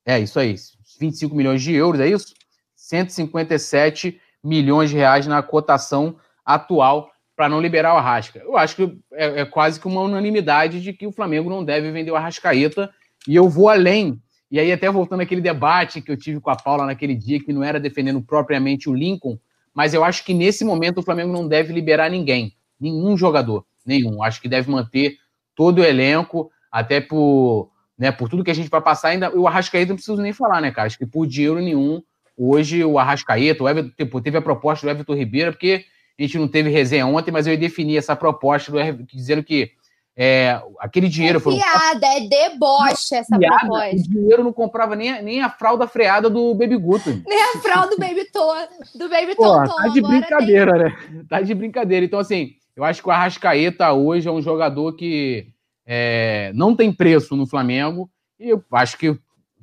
[0.07, 0.55] É isso aí,
[1.01, 2.33] 25 milhões de euros, é isso?
[2.77, 8.39] 157 milhões de reais na cotação atual para não liberar o Arrasca.
[8.39, 11.91] Eu acho que é, é, quase que uma unanimidade de que o Flamengo não deve
[11.91, 12.91] vender o Arrascaeta.
[13.27, 14.23] E eu vou além.
[14.51, 17.53] E aí, até voltando àquele debate que eu tive com a Paula naquele dia, que
[17.53, 19.37] não era defendendo propriamente o Lincoln,
[19.75, 24.23] mas eu acho que nesse momento o Flamengo não deve liberar ninguém, nenhum jogador, nenhum.
[24.23, 25.17] Acho que deve manter
[25.55, 29.09] todo o elenco, até por, né, por tudo que a gente vai passar.
[29.09, 30.87] Ainda o Arrascaeta não preciso nem falar, né, cara?
[30.87, 32.03] Acho que por dinheiro nenhum
[32.37, 35.87] Hoje o Arrascaeta, o Everton, tipo, teve a proposta do Everton Ribeiro, porque
[36.19, 39.71] a gente não teve resenha ontem, mas eu defini essa proposta do Everton, dizendo que
[40.15, 41.39] é, aquele dinheiro.
[41.39, 43.97] É piada, é deboche essa piada, proposta.
[43.97, 47.23] O dinheiro não comprava nem, a, nem a fralda freada do Baby Guto.
[47.27, 48.55] Nem a fralda do Baby Tom.
[48.95, 49.65] Do Baby Tom.
[49.65, 50.83] Tá de brincadeira, tem...
[50.83, 51.25] né?
[51.29, 52.05] Tá de brincadeira.
[52.05, 55.49] Então, assim, eu acho que o Arrascaeta hoje é um jogador que
[55.87, 58.11] é, não tem preço no Flamengo.
[58.39, 59.19] E eu acho que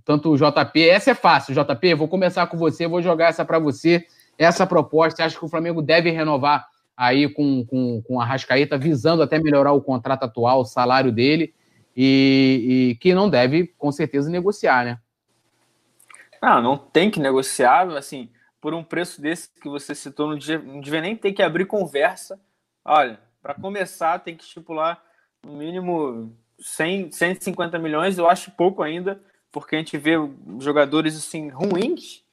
[0.05, 3.59] tanto o JP, essa é fácil, JP, vou começar com você, vou jogar essa para
[3.59, 4.05] você,
[4.37, 9.23] essa proposta, acho que o Flamengo deve renovar aí com, com, com a Rascaeta, visando
[9.23, 11.53] até melhorar o contrato atual, o salário dele,
[11.95, 14.99] e, e que não deve, com certeza, negociar, né?
[16.41, 20.59] Não, não tem que negociar, assim, por um preço desse que você citou, não devia,
[20.59, 22.39] não devia nem ter que abrir conversa.
[22.83, 25.01] Olha, para começar, tem que estipular
[25.43, 29.21] no mínimo 100, 150 milhões, eu acho pouco ainda,
[29.51, 30.13] porque a gente vê
[30.59, 32.23] jogadores assim ruins,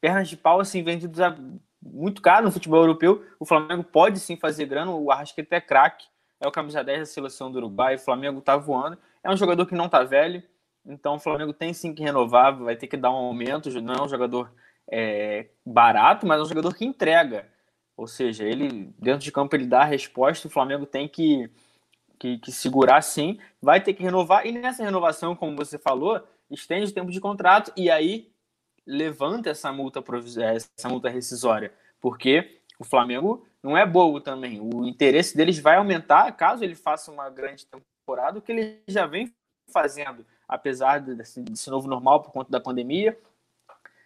[0.00, 1.36] pernas de pau assim vendidos a
[1.82, 3.24] muito caro no futebol europeu.
[3.38, 6.06] O Flamengo pode sim fazer grana, o Arrascaeta é craque,
[6.40, 8.98] é o camisa 10 da seleção do Uruguai, o Flamengo tá voando.
[9.22, 10.42] É um jogador que não tá velho,
[10.86, 14.02] então o Flamengo tem sim que renovar, vai ter que dar um aumento, não é
[14.02, 14.52] um jogador
[14.90, 17.46] é, barato, mas é um jogador que entrega.
[17.96, 21.50] Ou seja, ele dentro de campo ele dá a resposta, o Flamengo tem que,
[22.18, 26.90] que, que segurar sim, vai ter que renovar, e nessa renovação, como você falou, estende
[26.90, 28.30] o tempo de contrato e aí
[28.86, 30.02] levanta essa multa,
[30.42, 34.60] essa multa rescisória, porque o Flamengo não é bobo também.
[34.60, 39.06] O interesse deles vai aumentar caso ele faça uma grande temporada, o que ele já
[39.06, 39.32] vem
[39.70, 43.18] fazendo, apesar desse, desse novo normal por conta da pandemia.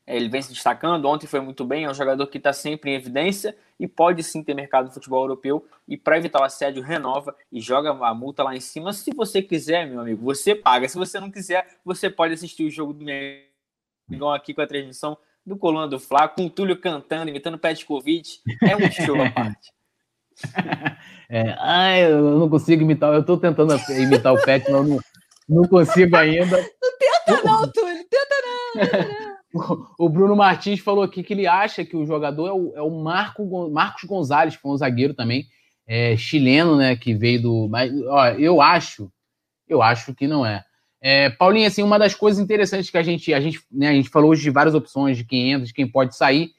[0.07, 2.91] É, ele vem se destacando, ontem foi muito bem, é um jogador que está sempre
[2.91, 5.67] em evidência e pode sim ter mercado no futebol europeu.
[5.87, 8.93] E para evitar o assédio, renova e joga a multa lá em cima.
[8.93, 10.89] Se você quiser, meu amigo, você paga.
[10.89, 15.17] Se você não quiser, você pode assistir o jogo do Mengão aqui com a transmissão
[15.45, 18.41] do Coluna do Fla, com o Túlio cantando, imitando Petkovic.
[18.63, 19.73] É um show à parte.
[21.35, 25.01] É, ai, eu não consigo imitar, eu estou tentando imitar o Pet, mas não,
[25.49, 26.59] não consigo ainda.
[26.59, 28.83] Não tenta não, Túlio, tenta não.
[28.83, 29.32] Tenta não.
[29.99, 32.91] O Bruno Martins falou aqui que ele acha que o jogador é o, é o
[32.91, 35.47] Marco, Marcos Gonzalez, que foi um zagueiro também,
[35.87, 36.97] é, chileno, né?
[36.97, 37.69] Que veio do.
[37.69, 39.13] Mas, ó, eu acho,
[39.69, 40.65] eu acho que não é.
[41.01, 41.31] é.
[41.31, 44.31] Paulinho, assim, uma das coisas interessantes que a gente, a gente, né, a gente falou
[44.31, 46.51] hoje de várias opções de quem entra, de quem pode sair.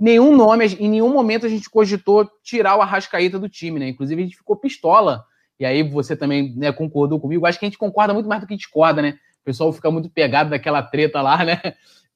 [0.00, 3.88] Nenhum nome, em nenhum momento a gente cogitou tirar o Arrascaeta do time, né?
[3.88, 5.24] Inclusive a gente ficou pistola.
[5.58, 7.44] E aí você também né, concordou comigo.
[7.44, 9.18] Acho que a gente concorda muito mais do que discorda, né?
[9.42, 11.60] O pessoal fica muito pegado daquela treta lá, né?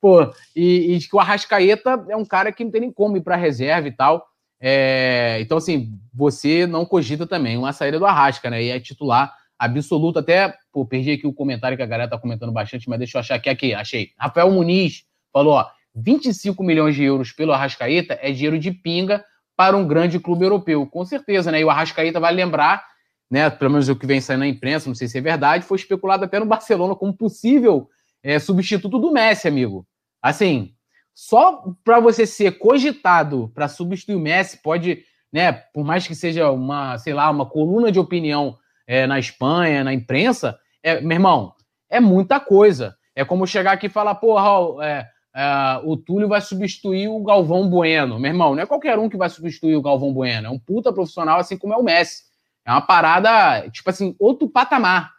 [0.03, 3.21] Pô, e, e que o Arrascaeta é um cara que não tem nem como ir
[3.21, 4.27] para reserva e tal.
[4.61, 8.65] É, então, assim, você não cogita também uma saída do Arrasca, né?
[8.65, 10.19] E é titular absoluto.
[10.19, 13.21] Até, pô, perdi aqui o comentário que a galera tá comentando bastante, mas deixa eu
[13.21, 14.11] achar aqui, aqui, achei.
[14.19, 19.25] Rafael Muniz falou, ó, 25 milhões de euros pelo Arrascaeta é dinheiro de pinga
[19.57, 20.85] para um grande clube europeu.
[20.85, 21.61] Com certeza, né?
[21.61, 22.85] E o Arrascaeta vai lembrar,
[23.31, 23.49] né?
[23.51, 26.25] Pelo menos o que vem saindo na imprensa, não sei se é verdade, foi especulado
[26.25, 27.89] até no Barcelona como possível
[28.21, 29.87] é, substituto do Messi, amigo.
[30.23, 30.73] Assim,
[31.15, 36.51] só para você ser cogitado para substituir o Messi, pode, né, por mais que seja
[36.51, 41.55] uma, sei lá, uma coluna de opinião é, na Espanha, na imprensa, é, meu irmão,
[41.91, 42.97] é muita coisa.
[43.15, 47.69] É como chegar aqui e falar, Raul, é, uh, o Túlio vai substituir o Galvão
[47.69, 48.19] Bueno.
[48.19, 50.47] Meu irmão, não é qualquer um que vai substituir o Galvão Bueno.
[50.47, 52.23] É um puta profissional, assim como é o Messi.
[52.65, 55.13] É uma parada, tipo assim, outro patamar.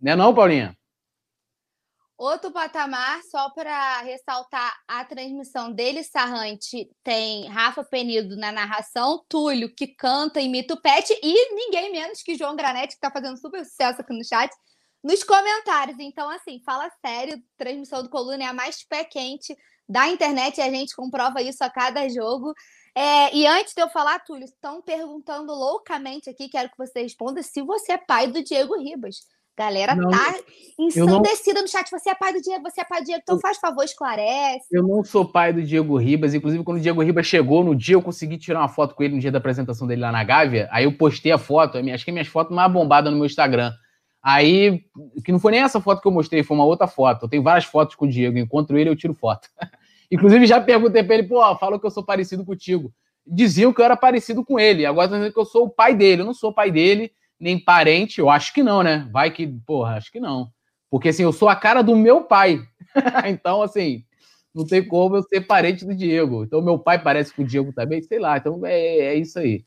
[0.00, 0.76] Né não, Paulinha?
[2.18, 9.72] Outro patamar, só para ressaltar a transmissão dele, Sarrante, tem Rafa Penido na narração, Túlio,
[9.72, 13.64] que canta, imita o Pet, e ninguém menos que João Granete, que está fazendo super
[13.64, 14.52] sucesso aqui no chat,
[15.00, 15.96] nos comentários.
[16.00, 19.56] Então, assim, fala sério, transmissão do Coluna é a mais pé quente
[19.88, 22.52] da internet e a gente comprova isso a cada jogo.
[22.96, 27.44] É, e antes de eu falar, Túlio, estão perguntando loucamente aqui, quero que você responda
[27.44, 29.18] se você é pai do Diego Ribas.
[29.58, 30.36] Galera não, tá
[30.78, 31.62] ensandecida não...
[31.62, 31.90] no chat.
[31.90, 34.66] Você é pai do Diego, você é pai do Diego, então eu, faz favor, esclarece.
[34.70, 36.32] Eu não sou pai do Diego Ribas.
[36.32, 39.16] Inclusive, quando o Diego Ribas chegou no dia, eu consegui tirar uma foto com ele
[39.16, 40.68] no dia da apresentação dele lá na Gávea.
[40.70, 43.72] Aí eu postei a foto, acho que é minhas fotos mais bombadas no meu Instagram.
[44.22, 44.84] Aí,
[45.24, 47.24] que não foi nem essa foto que eu mostrei, foi uma outra foto.
[47.24, 48.38] Eu tenho várias fotos com o Diego.
[48.38, 49.48] Encontro ele, eu tiro foto.
[50.10, 52.92] Inclusive, já perguntei pra ele, pô, falou que eu sou parecido contigo.
[53.26, 54.86] Diziam que eu era parecido com ele.
[54.86, 56.22] Agora estão dizendo que eu sou o pai dele.
[56.22, 59.08] Eu não sou pai dele nem parente, eu acho que não, né?
[59.12, 60.50] Vai que, porra, acho que não.
[60.90, 62.60] Porque assim, eu sou a cara do meu pai.
[63.28, 64.04] então, assim,
[64.54, 66.44] não tem como eu ser parente do Diego.
[66.44, 68.38] Então, meu pai parece com o Diego também, sei lá.
[68.38, 69.64] Então, é, é isso aí.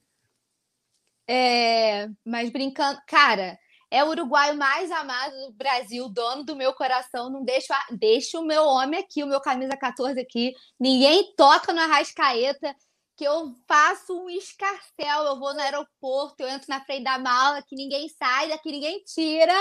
[1.28, 3.58] É, mas brincando, cara,
[3.90, 7.30] é o uruguaio mais amado do Brasil, dono do meu coração.
[7.30, 10.54] Não deixa, deixa o meu homem aqui, o meu camisa 14 aqui.
[10.80, 12.76] Ninguém toca no Arrascaeta
[13.22, 17.62] que eu faço um escarcel, eu vou no aeroporto, eu entro na frente da mala,
[17.62, 19.54] que ninguém sai, daqui ninguém tira,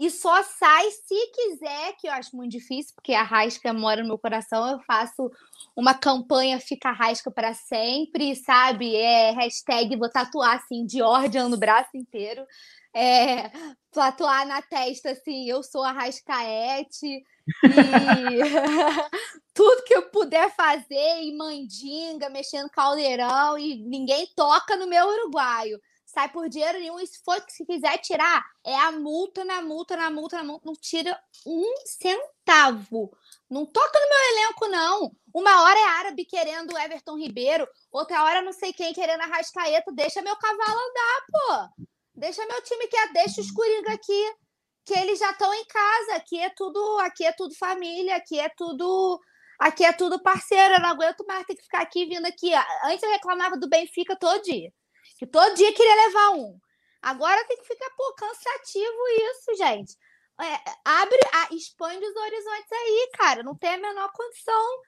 [0.00, 4.08] e só sai se quiser, que eu acho muito difícil, porque a rasca mora no
[4.08, 5.30] meu coração, eu faço
[5.76, 8.96] uma campanha Fica Rasca para sempre, sabe?
[8.96, 12.44] É hashtag vou tatuar assim, de ordem no braço inteiro.
[12.92, 13.48] É,
[13.92, 17.22] tatuar na testa assim, eu sou a Rascaete.
[17.46, 18.38] E
[19.54, 25.80] tudo que eu puder fazer, e mandinga, mexendo caldeirão, e ninguém toca no meu uruguaio.
[26.06, 29.62] Sai por dinheiro nenhum, e se for que se quiser tirar, é a multa na
[29.62, 33.10] multa, na multa, na multa, não tira um centavo.
[33.50, 35.16] Não toca no meu elenco, não.
[35.34, 39.90] Uma hora é árabe querendo Everton Ribeiro, outra hora não sei quem querendo a Rascaeta.
[39.92, 41.84] Deixa meu cavalo andar, pô.
[42.14, 44.34] Deixa meu time que deixa os Coringa aqui
[44.84, 46.16] que eles já estão em casa.
[46.16, 49.20] Aqui é tudo, aqui é tudo família, aqui é tudo,
[49.58, 50.74] aqui é tudo parceiro.
[50.74, 52.52] Eu não aguento mais ter que ficar aqui vindo aqui.
[52.84, 54.72] Antes eu reclamava do Benfica todo dia,
[55.18, 56.58] que todo dia queria levar um.
[57.00, 59.96] Agora tem que ficar pô, cansativo isso, gente.
[60.40, 63.42] É, abre, a, expande os horizontes aí, cara.
[63.42, 64.82] Não tem a menor condição.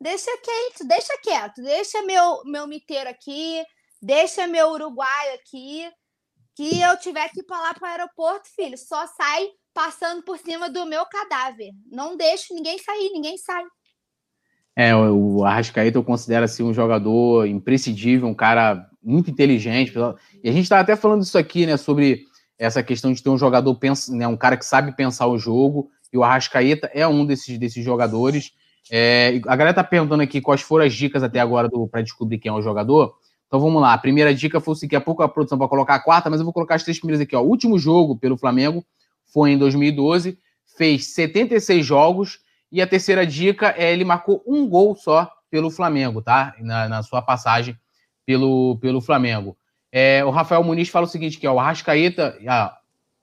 [0.00, 3.64] Deixa quieto, deixa quieto, deixa meu meu miteiro aqui,
[4.00, 5.90] deixa meu uruguaio aqui
[6.58, 10.36] que eu tiver que ir para lá para o aeroporto, filho, só sai passando por
[10.38, 11.70] cima do meu cadáver.
[11.88, 13.62] Não deixo ninguém sair, ninguém sai.
[14.74, 19.92] É, o Arrascaeta eu considero assim um jogador imprescindível, um cara muito inteligente.
[20.42, 22.24] E a gente está até falando isso aqui, né, sobre
[22.58, 25.88] essa questão de ter um jogador, pensa, né, um cara que sabe pensar o jogo,
[26.12, 28.50] e o Arrascaeta é um desses, desses jogadores.
[28.90, 32.50] É, a galera tá perguntando aqui quais foram as dicas até agora para descobrir quem
[32.50, 33.14] é o jogador.
[33.48, 33.94] Então vamos lá.
[33.94, 36.44] A primeira dica foi daqui a pouco a produção vai colocar a quarta, mas eu
[36.44, 37.34] vou colocar as três primeiras aqui.
[37.34, 37.40] Ó.
[37.40, 38.84] O último jogo pelo Flamengo
[39.32, 40.38] foi em 2012,
[40.76, 42.40] fez 76 jogos.
[42.70, 46.54] E a terceira dica é ele marcou um gol só pelo Flamengo, tá?
[46.60, 47.74] Na, na sua passagem
[48.26, 49.56] pelo, pelo Flamengo.
[49.90, 52.38] É, o Rafael Muniz fala o seguinte: que ó, o Arrascaeta.
[52.46, 52.76] Ah,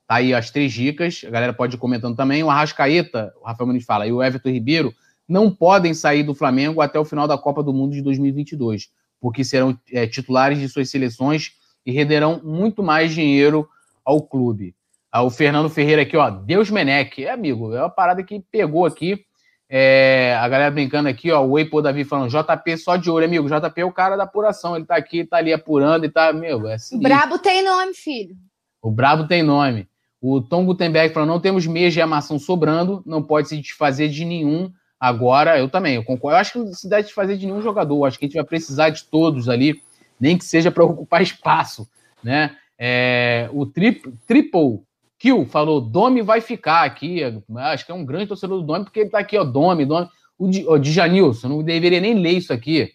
[0.07, 2.43] tá aí as três dicas, a galera pode ir comentando também.
[2.43, 4.91] O Arrascaeta, o Rafael Muniz fala, e o Everton Ribeiro
[5.27, 8.89] não podem sair do Flamengo até o final da Copa do Mundo de 2022
[9.25, 11.53] porque serão é, titulares de suas seleções
[11.83, 13.67] e renderão muito mais dinheiro
[14.05, 14.75] ao clube.
[15.11, 18.85] Ah, o Fernando Ferreira aqui, ó, Deus Menec, é amigo, é uma parada que pegou
[18.85, 19.25] aqui.
[19.67, 23.49] É, a galera brincando aqui, ó, o Eipo Davi falando, JP só de olho, amigo.
[23.49, 26.67] JP é o cara da apuração, ele tá aqui, tá ali apurando e tá, meu,
[26.67, 26.99] é assim.
[26.99, 28.35] Brabo tem nome, filho.
[28.79, 29.87] O Brabo tem nome.
[30.21, 34.23] O Tom Gutenberg falando, não temos meias de armação sobrando, não pode se desfazer de
[34.23, 34.71] nenhum
[35.05, 36.35] Agora, eu também, eu concordo.
[36.35, 37.95] Eu acho que não se deve fazer de nenhum jogador.
[37.95, 39.79] Eu acho que a gente vai precisar de todos ali,
[40.19, 41.87] nem que seja para ocupar espaço,
[42.23, 42.57] né?
[42.75, 44.81] É, o tri Triple
[45.19, 47.21] Kill falou: Domi vai ficar aqui.
[47.55, 50.09] Acho que é um grande torcedor do Domi, porque ele tá aqui, ó, Domi, Domi.
[50.39, 52.91] O, Di, o Djanilson, não deveria nem ler isso aqui.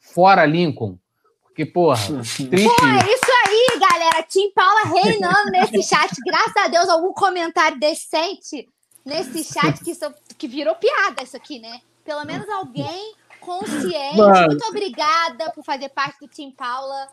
[0.00, 0.98] Fora Lincoln.
[1.42, 2.48] Porque, porra, triste.
[2.48, 4.26] Pô, é isso aí, galera.
[4.26, 6.10] Tim Paula reinando nesse chat.
[6.24, 8.66] Graças a Deus, algum comentário decente
[9.04, 11.80] nesse chat que, isso, que virou piada isso aqui, né?
[12.04, 14.16] Pelo menos alguém consciente.
[14.16, 14.48] Mano.
[14.48, 17.08] Muito obrigada por fazer parte do Team Paula.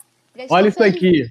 [0.50, 1.28] Olha isso aqui.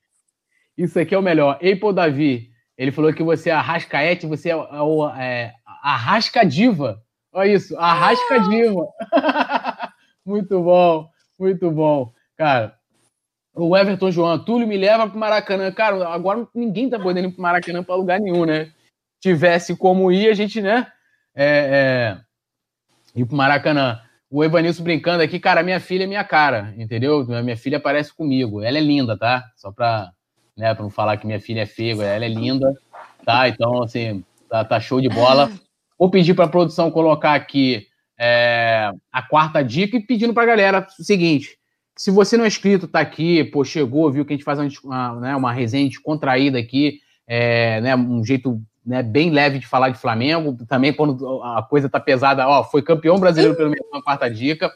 [0.76, 1.54] Isso aqui é o melhor.
[1.56, 6.44] Apple Davi, ele falou que você é a Rascaete, você é, o, é a Rasca
[6.44, 7.02] Diva.
[7.32, 8.86] Olha isso, Arrasca Dilma.
[10.24, 11.08] muito bom,
[11.38, 12.10] muito bom.
[12.34, 12.74] Cara,
[13.54, 15.70] o Everton João, Túlio me leva pro Maracanã.
[15.70, 18.72] Cara, agora ninguém tá podendo ir pro Maracanã para lugar nenhum, né?
[19.26, 20.86] Tivesse como ir, a gente, né?
[21.34, 22.14] É,
[23.16, 23.98] é, ir pro Maracanã.
[24.30, 27.26] O Evanilson brincando aqui, cara, minha filha é minha cara, entendeu?
[27.26, 28.62] Minha filha parece comigo.
[28.62, 29.44] Ela é linda, tá?
[29.56, 30.12] Só pra,
[30.56, 32.72] né, pra não falar que minha filha é feia, ela é linda,
[33.24, 33.48] tá?
[33.48, 35.50] Então, assim, tá, tá show de bola.
[35.98, 37.84] Vou pedir pra produção colocar aqui
[38.16, 41.58] é, a quarta dica e pedindo pra galera o seguinte:
[41.96, 45.18] se você não é inscrito, tá aqui, pô, chegou, viu que a gente faz uma,
[45.18, 49.98] né, uma resenha contraída aqui, é, né, um jeito né, bem leve de falar de
[49.98, 54.30] Flamengo, também quando a coisa tá pesada, ó, foi campeão brasileiro pelo menos na quarta
[54.30, 54.72] dica.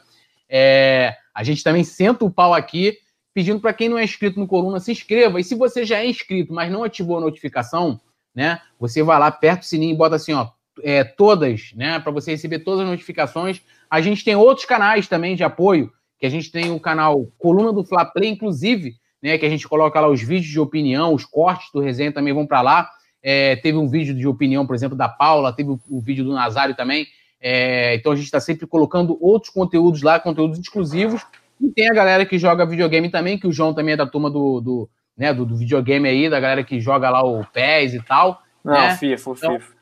[0.49, 2.97] É, a gente também senta o pau aqui,
[3.33, 5.39] pedindo para quem não é inscrito no Coluna, se inscreva.
[5.39, 8.01] E se você já é inscrito, mas não ativou a notificação,
[8.35, 8.59] né?
[8.77, 10.49] Você vai lá, aperta o sininho e bota assim, ó,
[10.83, 11.97] é, todas, né?
[11.99, 13.61] Para você receber todas as notificações.
[13.89, 15.89] A gente tem outros canais também de apoio,
[16.19, 19.37] que a gente tem o canal Coluna do Fla Play, inclusive, né?
[19.37, 22.45] Que a gente coloca lá os vídeos de opinião, os cortes do resenha também vão
[22.45, 22.89] para lá.
[23.23, 26.33] É, teve um vídeo de opinião, por exemplo, da Paula, teve o, o vídeo do
[26.33, 27.07] Nazário também.
[27.39, 31.25] É, então a gente está sempre colocando outros conteúdos lá, conteúdos exclusivos.
[31.59, 34.29] E tem a galera que joga videogame também, que o João também é da turma
[34.29, 38.01] do, do, né, do, do videogame aí, da galera que joga lá o PES e
[38.01, 38.41] tal.
[38.63, 38.95] Não, né?
[38.97, 39.73] FIFA, o então, FIFA.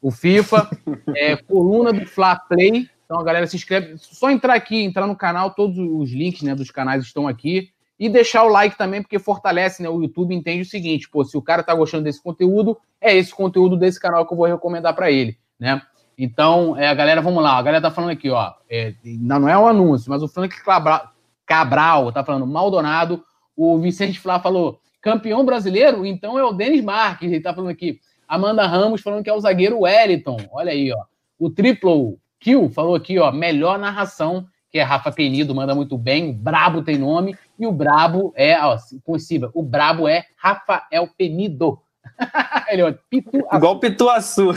[0.00, 0.70] O FIFA,
[1.16, 2.88] é, coluna do Fla Play.
[3.04, 3.94] Então a galera se inscreve.
[3.98, 7.70] Só entrar aqui, entrar no canal, todos os links né, dos canais estão aqui.
[8.02, 9.88] E deixar o like também, porque fortalece, né?
[9.88, 13.32] O YouTube entende o seguinte, pô, se o cara tá gostando desse conteúdo, é esse
[13.32, 15.80] conteúdo desse canal que eu vou recomendar para ele, né?
[16.18, 19.56] Então, é, a galera, vamos lá, a galera tá falando aqui, ó, é, não é
[19.56, 20.52] um anúncio, mas o Frank
[21.46, 23.22] Cabral tá falando Maldonado,
[23.56, 28.00] o Vicente Flá falou campeão brasileiro, então é o Denis Marques, ele tá falando aqui,
[28.26, 31.04] Amanda Ramos falando que é o zagueiro Wellington, olha aí, ó,
[31.38, 36.32] o Triple Kill falou aqui, ó, melhor narração, que é Rafa Penido, manda muito bem,
[36.32, 41.80] Brabo tem nome, e o Brabo é, ó, conhecida, o Brabo é Rafael Penido.
[42.68, 44.50] Ele, ó, Pitu Igual Pituaçu.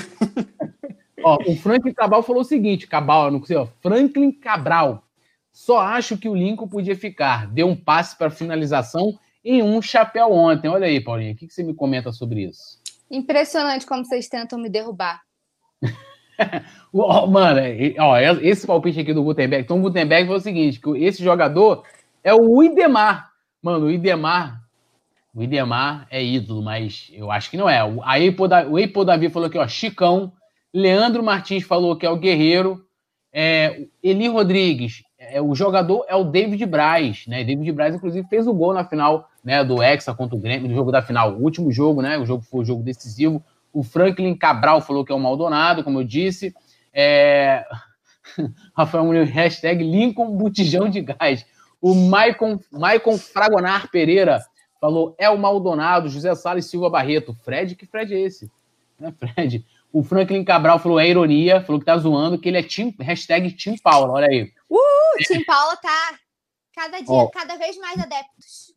[1.24, 5.04] ó, o Franklin Cabral falou o seguinte, Cabral, não sei, ó, Franklin Cabral,
[5.52, 10.32] só acho que o Lincoln podia ficar, deu um passe para finalização em um chapéu
[10.32, 10.68] ontem.
[10.68, 12.82] Olha aí, Paulinha, o que, que você me comenta sobre isso?
[13.10, 15.22] Impressionante como vocês tentam me derrubar.
[16.92, 17.62] Mano,
[18.00, 19.64] ó, esse palpite aqui do Gutenberg.
[19.64, 21.84] Então, o Gutenberg foi o seguinte: que esse jogador
[22.26, 23.30] é o Idemar.
[23.62, 24.64] Mano, o Idemar.
[25.34, 27.80] O Idemar é ídolo, mas eu acho que não é.
[28.04, 30.34] A Eipo, o Davi falou aqui, ó, Chicão.
[30.74, 32.84] Leandro Martins falou que é o Guerreiro.
[33.32, 37.44] É, Eli Rodrigues, é, o jogador é o David Braz, né?
[37.44, 40.76] David Braz, inclusive, fez o gol na final né, do Hexa contra o Grêmio, no
[40.76, 41.34] jogo da final.
[41.34, 42.18] O último jogo, né?
[42.18, 43.44] O jogo foi o jogo decisivo.
[43.74, 46.56] O Franklin Cabral falou que é o Maldonado, como eu disse.
[46.94, 47.66] É...
[48.74, 51.46] Rafael Muniz, hashtag Lincoln Botijão de Gás.
[51.82, 54.44] O Maicon, Maicon Fragonar Pereira
[54.80, 57.36] falou é o Maldonado, José Salles Silva Barreto.
[57.44, 58.52] Fred, que Fred é esse?
[59.00, 59.66] Né, Fred?
[59.92, 63.52] O Franklin Cabral falou é ironia, falou que tá zoando, que ele é team, hashtag
[63.52, 64.52] Team Paula, olha aí.
[64.70, 66.16] Uh, Team Paula tá
[66.76, 68.76] cada dia, Ó, cada vez mais adeptos.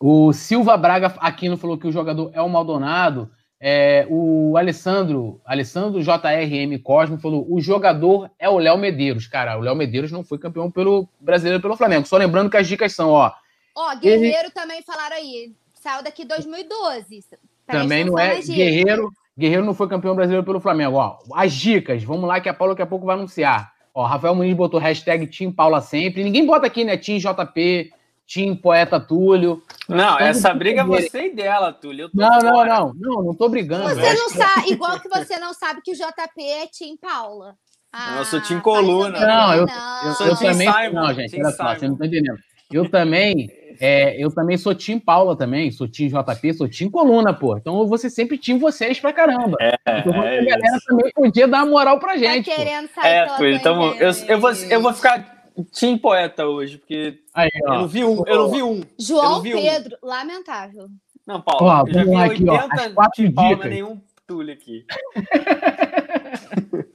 [0.00, 3.30] O Silva Braga Aquino falou que o jogador é o Maldonado.
[3.60, 9.26] É, o Alessandro, Alessandro JRM Cosmo falou: o jogador é o Léo Medeiros.
[9.26, 12.06] Cara, o Léo Medeiros não foi campeão pelo brasileiro pelo Flamengo.
[12.06, 13.32] Só lembrando que as dicas são, ó.
[13.74, 14.50] Ó, Guerreiro ele...
[14.50, 15.52] também falaram aí.
[15.74, 17.24] Saiu daqui 2012.
[17.66, 19.10] Também não é Guerreiro.
[19.36, 20.96] Guerreiro não foi campeão brasileiro pelo Flamengo.
[20.96, 23.72] Ó, as dicas, vamos lá que a Paula daqui a pouco vai anunciar.
[23.94, 26.24] Ó, Rafael Muniz botou hashtag Team Paula sempre.
[26.24, 26.96] Ninguém bota aqui, né?
[26.96, 27.92] Team JP,
[28.28, 29.62] Tim Poeta Túlio.
[29.88, 32.10] Não, essa briga é você e dela, Túlio.
[32.12, 33.88] Não, não, não, não, não tô brigando.
[33.88, 37.54] Você não sabe, igual que você não sabe que o JP é Tim Paula.
[37.90, 39.18] Ah, eu sou Tim Coluna.
[39.18, 40.02] Não, eu, não.
[40.04, 40.70] eu, eu, eu também.
[40.70, 42.38] Simon, não, gente, olha só, você não tá entendendo.
[42.70, 43.50] Eu também,
[43.80, 47.56] é, eu também sou Tim Paula também, sou Tim JP, sou Tim Coluna, pô.
[47.56, 49.56] Então eu vou ser sempre Tim vocês pra caramba.
[49.58, 50.86] É, então é a galera isso.
[50.86, 52.50] também podia dar uma moral pra tá gente.
[52.50, 56.78] Tá querendo sair é, Túlio, então eu, eu, vou, eu vou ficar Tim Poeta hoje,
[56.78, 58.24] porque Aí, eu não vi um.
[58.26, 58.82] Eu não vi um.
[58.98, 60.06] João vi Pedro, um.
[60.06, 60.88] lamentável.
[61.26, 64.84] Não, Paulo, ó, eu já vi aqui, 80 ó, Tim Paula, nenhum Túlio aqui.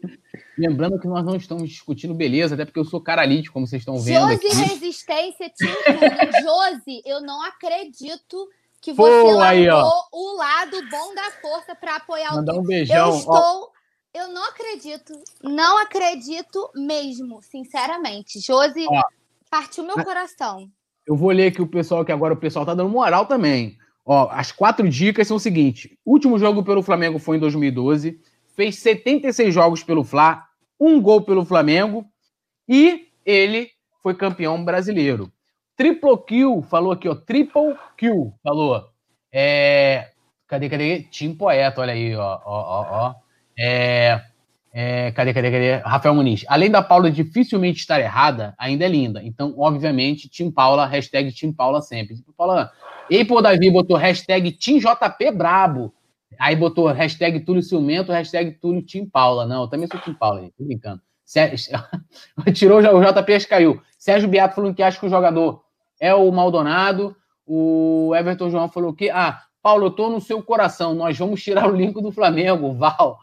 [0.57, 3.99] Lembrando que nós não estamos discutindo beleza, até porque eu sou caralite, como vocês estão
[3.99, 4.55] vendo Josi aqui.
[4.55, 6.31] Resistência, Tim Túlio.
[6.43, 8.47] Josi, eu não acredito
[8.79, 12.63] que você Pô, largou o lado bom da força para apoiar Mandar o Mandar um
[12.63, 13.09] beijão.
[13.09, 13.33] Eu estou...
[13.33, 13.72] Ó
[14.13, 18.39] eu não acredito, não acredito mesmo, sinceramente.
[18.39, 19.01] Josi Ó,
[19.49, 20.69] partiu meu coração.
[21.05, 23.77] Eu vou ler aqui o pessoal, que agora o pessoal tá dando moral também.
[24.05, 28.19] Ó, as quatro dicas são o seguinte: último jogo pelo Flamengo foi em 2012,
[28.55, 30.45] fez 76 jogos pelo Fla,
[30.79, 32.05] um gol pelo Flamengo
[32.67, 33.71] e ele
[34.01, 35.31] foi campeão brasileiro.
[35.75, 37.15] Triple Kill, falou aqui, ó.
[37.15, 38.89] Triple Kill, falou.
[39.31, 40.11] É,
[40.47, 41.01] cadê, cadê?
[41.09, 42.39] Tim Poeta, olha aí, ó.
[42.45, 43.15] ó, ó, ó.
[43.57, 44.21] É,
[44.73, 45.75] é, cadê, cadê, cadê?
[45.77, 46.43] Rafael Muniz.
[46.47, 49.21] Além da Paula dificilmente estar errada, ainda é linda.
[49.23, 52.15] Então, obviamente, Tim Paula, hashtag Tim Paula sempre.
[52.35, 52.71] Paula,
[53.09, 55.93] e pô, Davi botou hashtag Tim JP Brabo.
[56.39, 59.45] Aí botou hashtag Túlio Ciumento, hashtag Túlio Tim Paula.
[59.45, 60.53] Não, eu também sou Tim Paula, gente.
[60.57, 61.01] Tô brincando.
[62.53, 63.81] Tirou o JP caiu.
[63.97, 65.63] Sérgio Beato falando que acha que o jogador
[65.99, 67.15] é o Maldonado.
[67.45, 70.93] O Everton João falou que, ah, Paulo, eu tô no seu coração.
[70.93, 73.19] Nós vamos tirar o link do Flamengo, Val.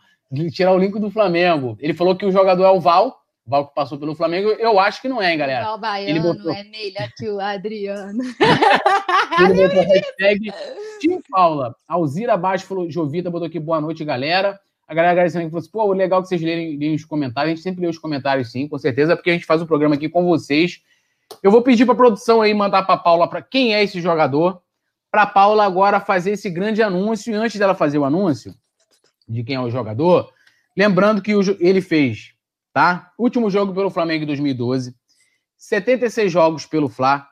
[0.52, 1.77] Tirar o link do Flamengo.
[1.81, 3.20] Ele falou que o jogador é o Val.
[3.44, 4.51] O Val que passou pelo Flamengo.
[4.51, 5.65] Eu acho que não é, hein, galera.
[5.65, 6.52] Val Baiano Ele botou...
[6.52, 8.23] é melhor que o Adriano.
[9.43, 10.52] Ele botou hashtag
[11.01, 11.74] Tim Paula.
[11.89, 14.61] Alzira Baixo falou, Jovita botou aqui boa noite, galera.
[14.86, 17.52] A galera agradecendo que falou assim, pô, legal que vocês lerem, lerem os comentários.
[17.52, 19.97] A gente sempre lê os comentários, sim, com certeza, porque a gente faz o programa
[19.97, 20.81] aqui com vocês.
[21.43, 24.61] Eu vou pedir para a produção aí mandar para Paula para quem é esse jogador,
[25.11, 27.32] para Paula agora fazer esse grande anúncio.
[27.32, 28.55] E antes dela fazer o anúncio
[29.31, 30.32] de quem é o jogador,
[30.77, 32.35] lembrando que ele fez,
[32.73, 33.12] tá?
[33.19, 34.94] Último jogo pelo Flamengo em 2012,
[35.57, 37.28] 76 jogos pelo Fla,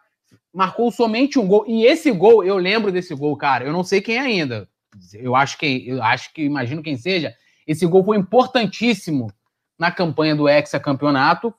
[0.52, 1.64] marcou somente um gol.
[1.66, 3.64] E esse gol, eu lembro desse gol, cara.
[3.64, 4.68] Eu não sei quem é ainda.
[5.12, 7.34] Eu acho que eu acho que imagino quem seja.
[7.66, 9.32] Esse gol foi importantíssimo
[9.78, 11.54] na campanha do hexacampeonato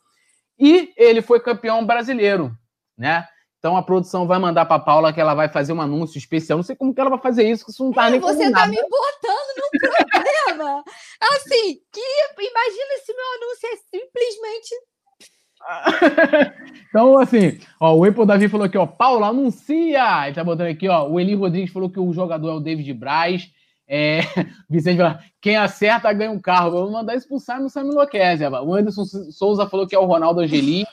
[0.59, 2.55] e ele foi campeão brasileiro,
[2.97, 3.27] né?
[3.59, 6.57] Então a produção vai mandar para Paula que ela vai fazer um anúncio especial.
[6.57, 8.51] Não sei como que ela vai fazer isso, que isso não tá é, nem Você
[8.51, 10.18] tá me botando no
[10.65, 12.01] assim, que
[12.37, 14.75] imagina se meu anúncio é simplesmente
[16.89, 20.25] então, assim, ó, o Apple Davi falou aqui, ó, Paula, anuncia!
[20.25, 22.93] Ele tá botando aqui, ó, o Eli Rodrigues falou que o jogador é o David
[22.93, 23.49] Braz.
[23.87, 24.19] É,
[24.69, 26.71] Vicente fala, quem acerta ganha um carro.
[26.71, 28.45] Vou mandar pro Simon, Simon enlouquece.
[28.45, 30.85] O Anderson Souza falou que é o Ronaldo Angeli.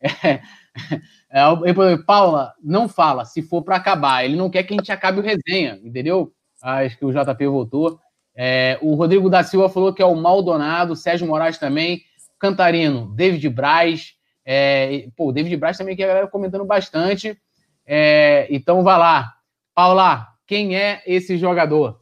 [0.00, 0.40] É,
[1.30, 4.24] é, Paula, não fala, se for para acabar.
[4.24, 6.32] Ele não quer que a gente acabe o resenha, entendeu?
[6.62, 7.98] Acho que o JP voltou.
[8.36, 12.02] É, o Rodrigo da Silva falou que é o Maldonado, Sérgio Moraes também,
[12.38, 14.14] Cantarino, David Braz.
[14.44, 17.40] É, pô, o David Braz também que a galera comentando bastante.
[17.86, 19.34] É, então, vai lá.
[19.74, 22.00] Paula, quem é esse jogador?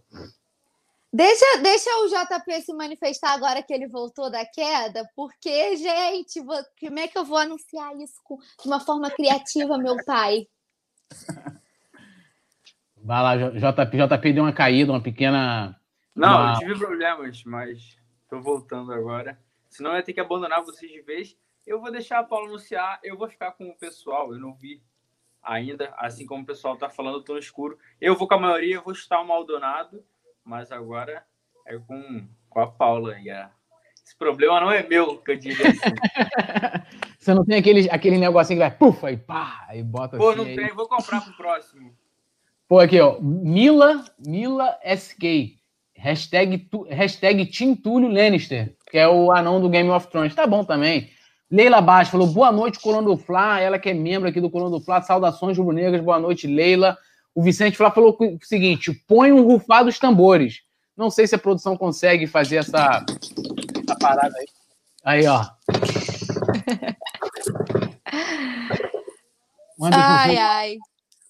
[1.13, 6.59] Deixa, deixa o JP se manifestar agora que ele voltou da queda, porque, gente, vou,
[6.81, 10.49] como é que eu vou anunciar isso com, de uma forma criativa, meu pai?
[12.97, 15.79] Vai lá, JP, JP deu uma caída, uma pequena.
[16.15, 16.55] Não, uma...
[16.55, 19.39] eu tive problemas, mas tô voltando agora.
[19.69, 21.37] Senão eu ia ter que abandonar vocês de vez.
[21.67, 24.83] Eu vou deixar a Paula anunciar, eu vou ficar com o pessoal, eu não vi
[25.43, 27.79] ainda, assim como o pessoal tá falando, eu tô no escuro.
[28.01, 30.05] Eu vou com a maioria, eu vou estar o Maldonado
[30.45, 31.25] mas agora
[31.67, 33.19] é com, com a Paula.
[33.19, 33.51] E a...
[34.05, 35.81] Esse problema não é meu, que eu diria assim.
[37.19, 40.39] Você não tem aquele, aquele negocinho que vai puf, aí pá, aí bota Pô, assim,
[40.39, 40.57] não aí...
[40.57, 41.97] tem, vou comprar pro próximo.
[42.69, 45.59] Pô, aqui, ó, Mila, Mila SK,
[46.05, 50.35] hashtag, tu, hashtag Tim Túlio Lannister, que é o anão do Game of Thrones.
[50.35, 51.09] Tá bom também.
[51.51, 54.79] Leila Baixo falou, boa noite, Colônia do Fla, ela que é membro aqui do Colônia
[54.79, 56.99] do Fla, saudações rubro-negras, boa noite, Leila.
[57.35, 60.61] O Vicente Flá falou o seguinte: põe um rufar dos tambores.
[60.95, 63.03] Não sei se a produção consegue fazer essa,
[63.83, 64.47] essa parada aí.
[65.05, 65.43] Aí, ó.
[69.91, 70.77] ai, ai.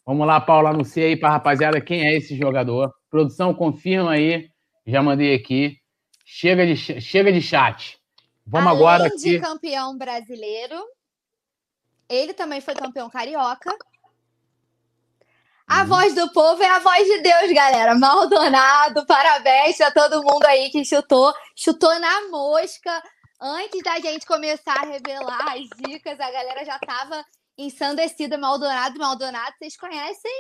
[0.05, 2.93] Vamos lá, Paula, anuncia aí para rapaziada quem é esse jogador.
[3.09, 4.53] Produção, confirma aí.
[4.87, 5.79] Já mandei aqui.
[6.25, 7.99] Chega de, chega de chat.
[8.47, 9.17] Vamos Além agora aqui.
[9.17, 10.83] de campeão brasileiro,
[12.09, 13.75] ele também foi campeão carioca
[15.67, 15.87] a uhum.
[15.87, 17.95] voz do povo é a voz de Deus, galera.
[17.95, 21.33] Maldonado, parabéns a todo mundo aí que chutou.
[21.57, 23.03] Chutou na mosca.
[23.41, 27.25] Antes da gente começar a revelar as dicas, a galera já estava
[27.57, 28.37] ensandecida.
[28.37, 30.33] Maldonado, Maldonado, vocês conhecem?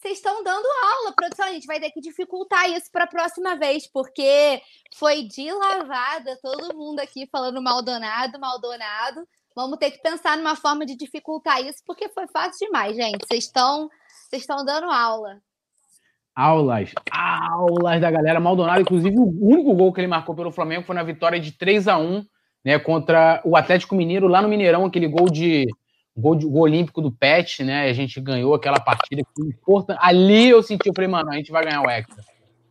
[0.00, 1.46] Vocês estão dando aula, produção.
[1.46, 4.62] A gente vai ter que dificultar isso para a próxima vez, porque
[4.94, 9.28] foi de lavada todo mundo aqui falando Maldonado, Maldonado.
[9.54, 13.26] Vamos ter que pensar numa forma de dificultar isso, porque foi fácil demais, gente.
[13.26, 13.90] Vocês estão
[14.26, 15.38] vocês estão dando aula.
[16.34, 18.40] Aulas, aulas da galera.
[18.40, 21.88] Maldonado, inclusive, o único gol que ele marcou pelo Flamengo foi na vitória de 3
[21.88, 22.24] a 1
[22.64, 25.66] né, contra o Atlético Mineiro lá no Mineirão, aquele gol de
[26.16, 27.88] gol, de, gol olímpico do Pet, né?
[27.88, 29.98] A gente ganhou aquela partida que foi importante.
[30.02, 32.22] Ali eu senti, eu falei, mano, a gente vai ganhar o Hexa.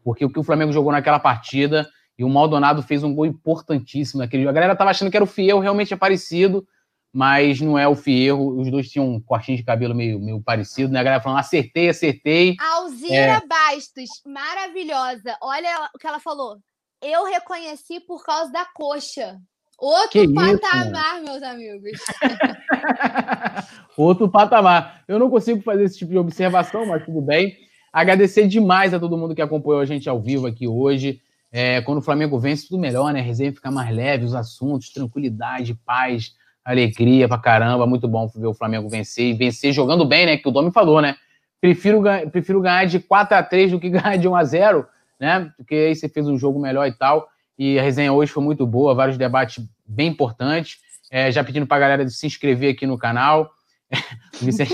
[0.04, 4.20] Porque o que o Flamengo jogou naquela partida e o Maldonado fez um gol importantíssimo
[4.20, 4.52] naquele jogo.
[4.52, 6.68] A galera tava achando que era o Fiel, realmente é parecido,
[7.14, 8.60] mas não é o Fierro.
[8.60, 11.00] Os dois tinham um cortinho de cabelo meio, meio parecido, né?
[11.00, 12.56] A galera falando, acertei, acertei.
[12.60, 13.48] Alzira é...
[13.48, 15.38] Bastos, maravilhosa.
[15.42, 16.58] Olha o que ela falou.
[17.02, 19.40] Eu reconheci por causa da coxa.
[19.80, 21.92] Outro que patamar, isso, meus amigos.
[23.96, 25.04] Outro patamar.
[25.08, 27.56] Eu não consigo fazer esse tipo de observação, mas tudo bem.
[27.92, 31.22] Agradecer demais a todo mundo que acompanhou a gente ao vivo aqui hoje.
[31.52, 33.22] É, quando o Flamengo vence, tudo melhor, né?
[33.22, 37.88] A resenha fica mais leve, os assuntos, tranquilidade, paz, alegria pra caramba.
[37.88, 40.38] Muito bom ver o Flamengo vencer e vencer jogando bem, né?
[40.38, 41.16] Que o Domi falou, né?
[41.60, 44.86] Prefiro, prefiro ganhar de 4 a 3 do que ganhar de 1 a 0
[45.20, 45.52] né?
[45.58, 47.28] Porque aí você fez um jogo melhor e tal.
[47.60, 50.78] E a resenha hoje foi muito boa, vários debates bem importantes.
[51.12, 53.52] É, já pedindo pra galera de se inscrever aqui no canal.
[54.42, 54.74] Vicente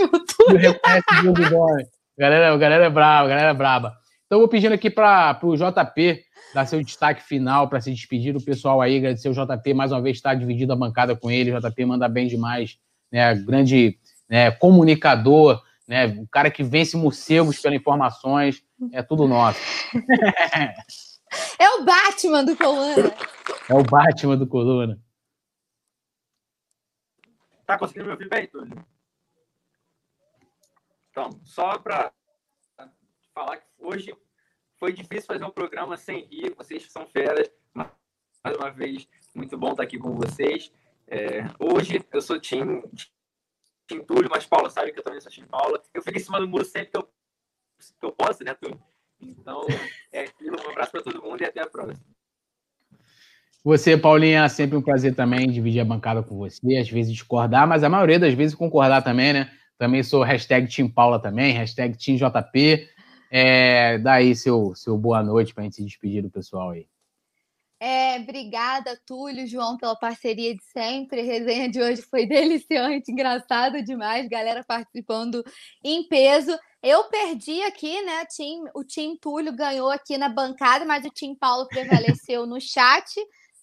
[0.56, 1.96] reconhece o.
[2.18, 3.98] Galera, galera é brava, galera é braba.
[4.26, 8.42] Então, vou pedindo aqui para o JP dar seu destaque final para se despedir do
[8.42, 11.52] pessoal aí, agradecer o JP mais uma vez estar dividido a bancada com ele.
[11.52, 12.78] O JP manda bem demais,
[13.12, 13.34] né?
[13.34, 13.98] Grande
[14.30, 16.08] né, comunicador, né?
[16.08, 18.62] O cara que vence morcegos pelas informações,
[18.94, 19.60] é tudo nosso.
[21.60, 23.16] É o Batman do Coluna.
[23.70, 25.00] É o Batman do Coluna.
[27.66, 28.86] Tá conseguindo me ouvir bem, Túlio?
[31.10, 32.12] Então, só para
[33.34, 34.16] falar que hoje
[34.78, 36.54] foi difícil fazer um programa sem rir.
[36.56, 37.50] Vocês são feras.
[37.74, 40.72] Mais uma vez, muito bom estar aqui com vocês.
[41.08, 42.84] É, hoje eu sou time,
[43.88, 45.82] time Túlio, mas Paula sabe que eu também sou time Paula.
[45.94, 48.80] Eu fico em cima do muro sempre que eu, que eu posso, né, Túlio?
[49.22, 49.66] Então,
[50.12, 52.00] é Um abraço para todo mundo e até a próxima.
[53.64, 57.68] Você, Paulinha, é sempre um prazer também dividir a bancada com você, às vezes discordar,
[57.68, 59.52] mas a maioria das vezes concordar também, né?
[59.78, 62.88] Também sou hashtag Team Paula também, hashtag Team JP.
[63.32, 66.88] É, dá aí seu, seu boa noite para a gente se despedir do pessoal aí.
[67.80, 71.20] É, obrigada, Túlio, João, pela parceria de sempre.
[71.20, 75.44] A resenha de hoje foi deliciante, engraçada demais, galera participando
[75.84, 76.58] em peso.
[76.86, 78.26] Eu perdi aqui, né?
[78.26, 83.10] Team, o time Túlio ganhou aqui na bancada, mas o time Paulo prevaleceu no chat,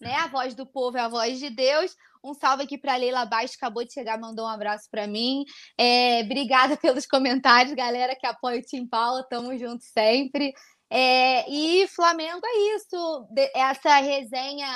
[0.00, 0.16] né?
[0.16, 1.94] A voz do povo é a voz de Deus.
[2.24, 5.44] Um salve aqui para Leila Baixo, acabou de chegar, mandou um abraço para mim.
[5.78, 10.52] É, obrigada pelos comentários, galera que apoia o Tim Paula, tamo junto sempre.
[10.90, 14.68] É, e Flamengo é isso, essa resenha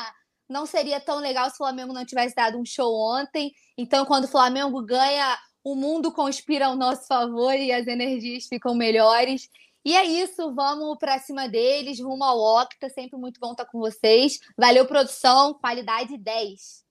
[0.48, 3.50] não seria tão legal se o Flamengo não tivesse dado um show ontem.
[3.76, 5.36] Então, quando o Flamengo ganha,
[5.66, 9.50] o mundo conspira ao nosso favor e as energias ficam melhores.
[9.84, 12.88] E é isso, vamos para cima deles, rumo ao Octa.
[12.88, 14.38] Sempre muito bom estar com vocês.
[14.56, 16.84] Valeu, produção, qualidade 10.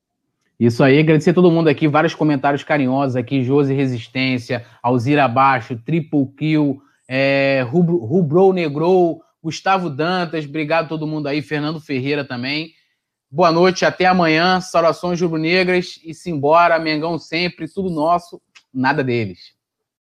[0.59, 5.77] Isso aí, agradecer a todo mundo aqui, vários comentários carinhosos aqui, Josi Resistência, Alzira Abaixo,
[5.77, 12.73] Triple Kill, é, Rubrou Negrou, Gustavo Dantas, obrigado a todo mundo aí, Fernando Ferreira também.
[13.31, 18.41] Boa noite, até amanhã, saudações rubro-negras e simbora, Mengão sempre, tudo nosso,
[18.75, 19.54] nada deles.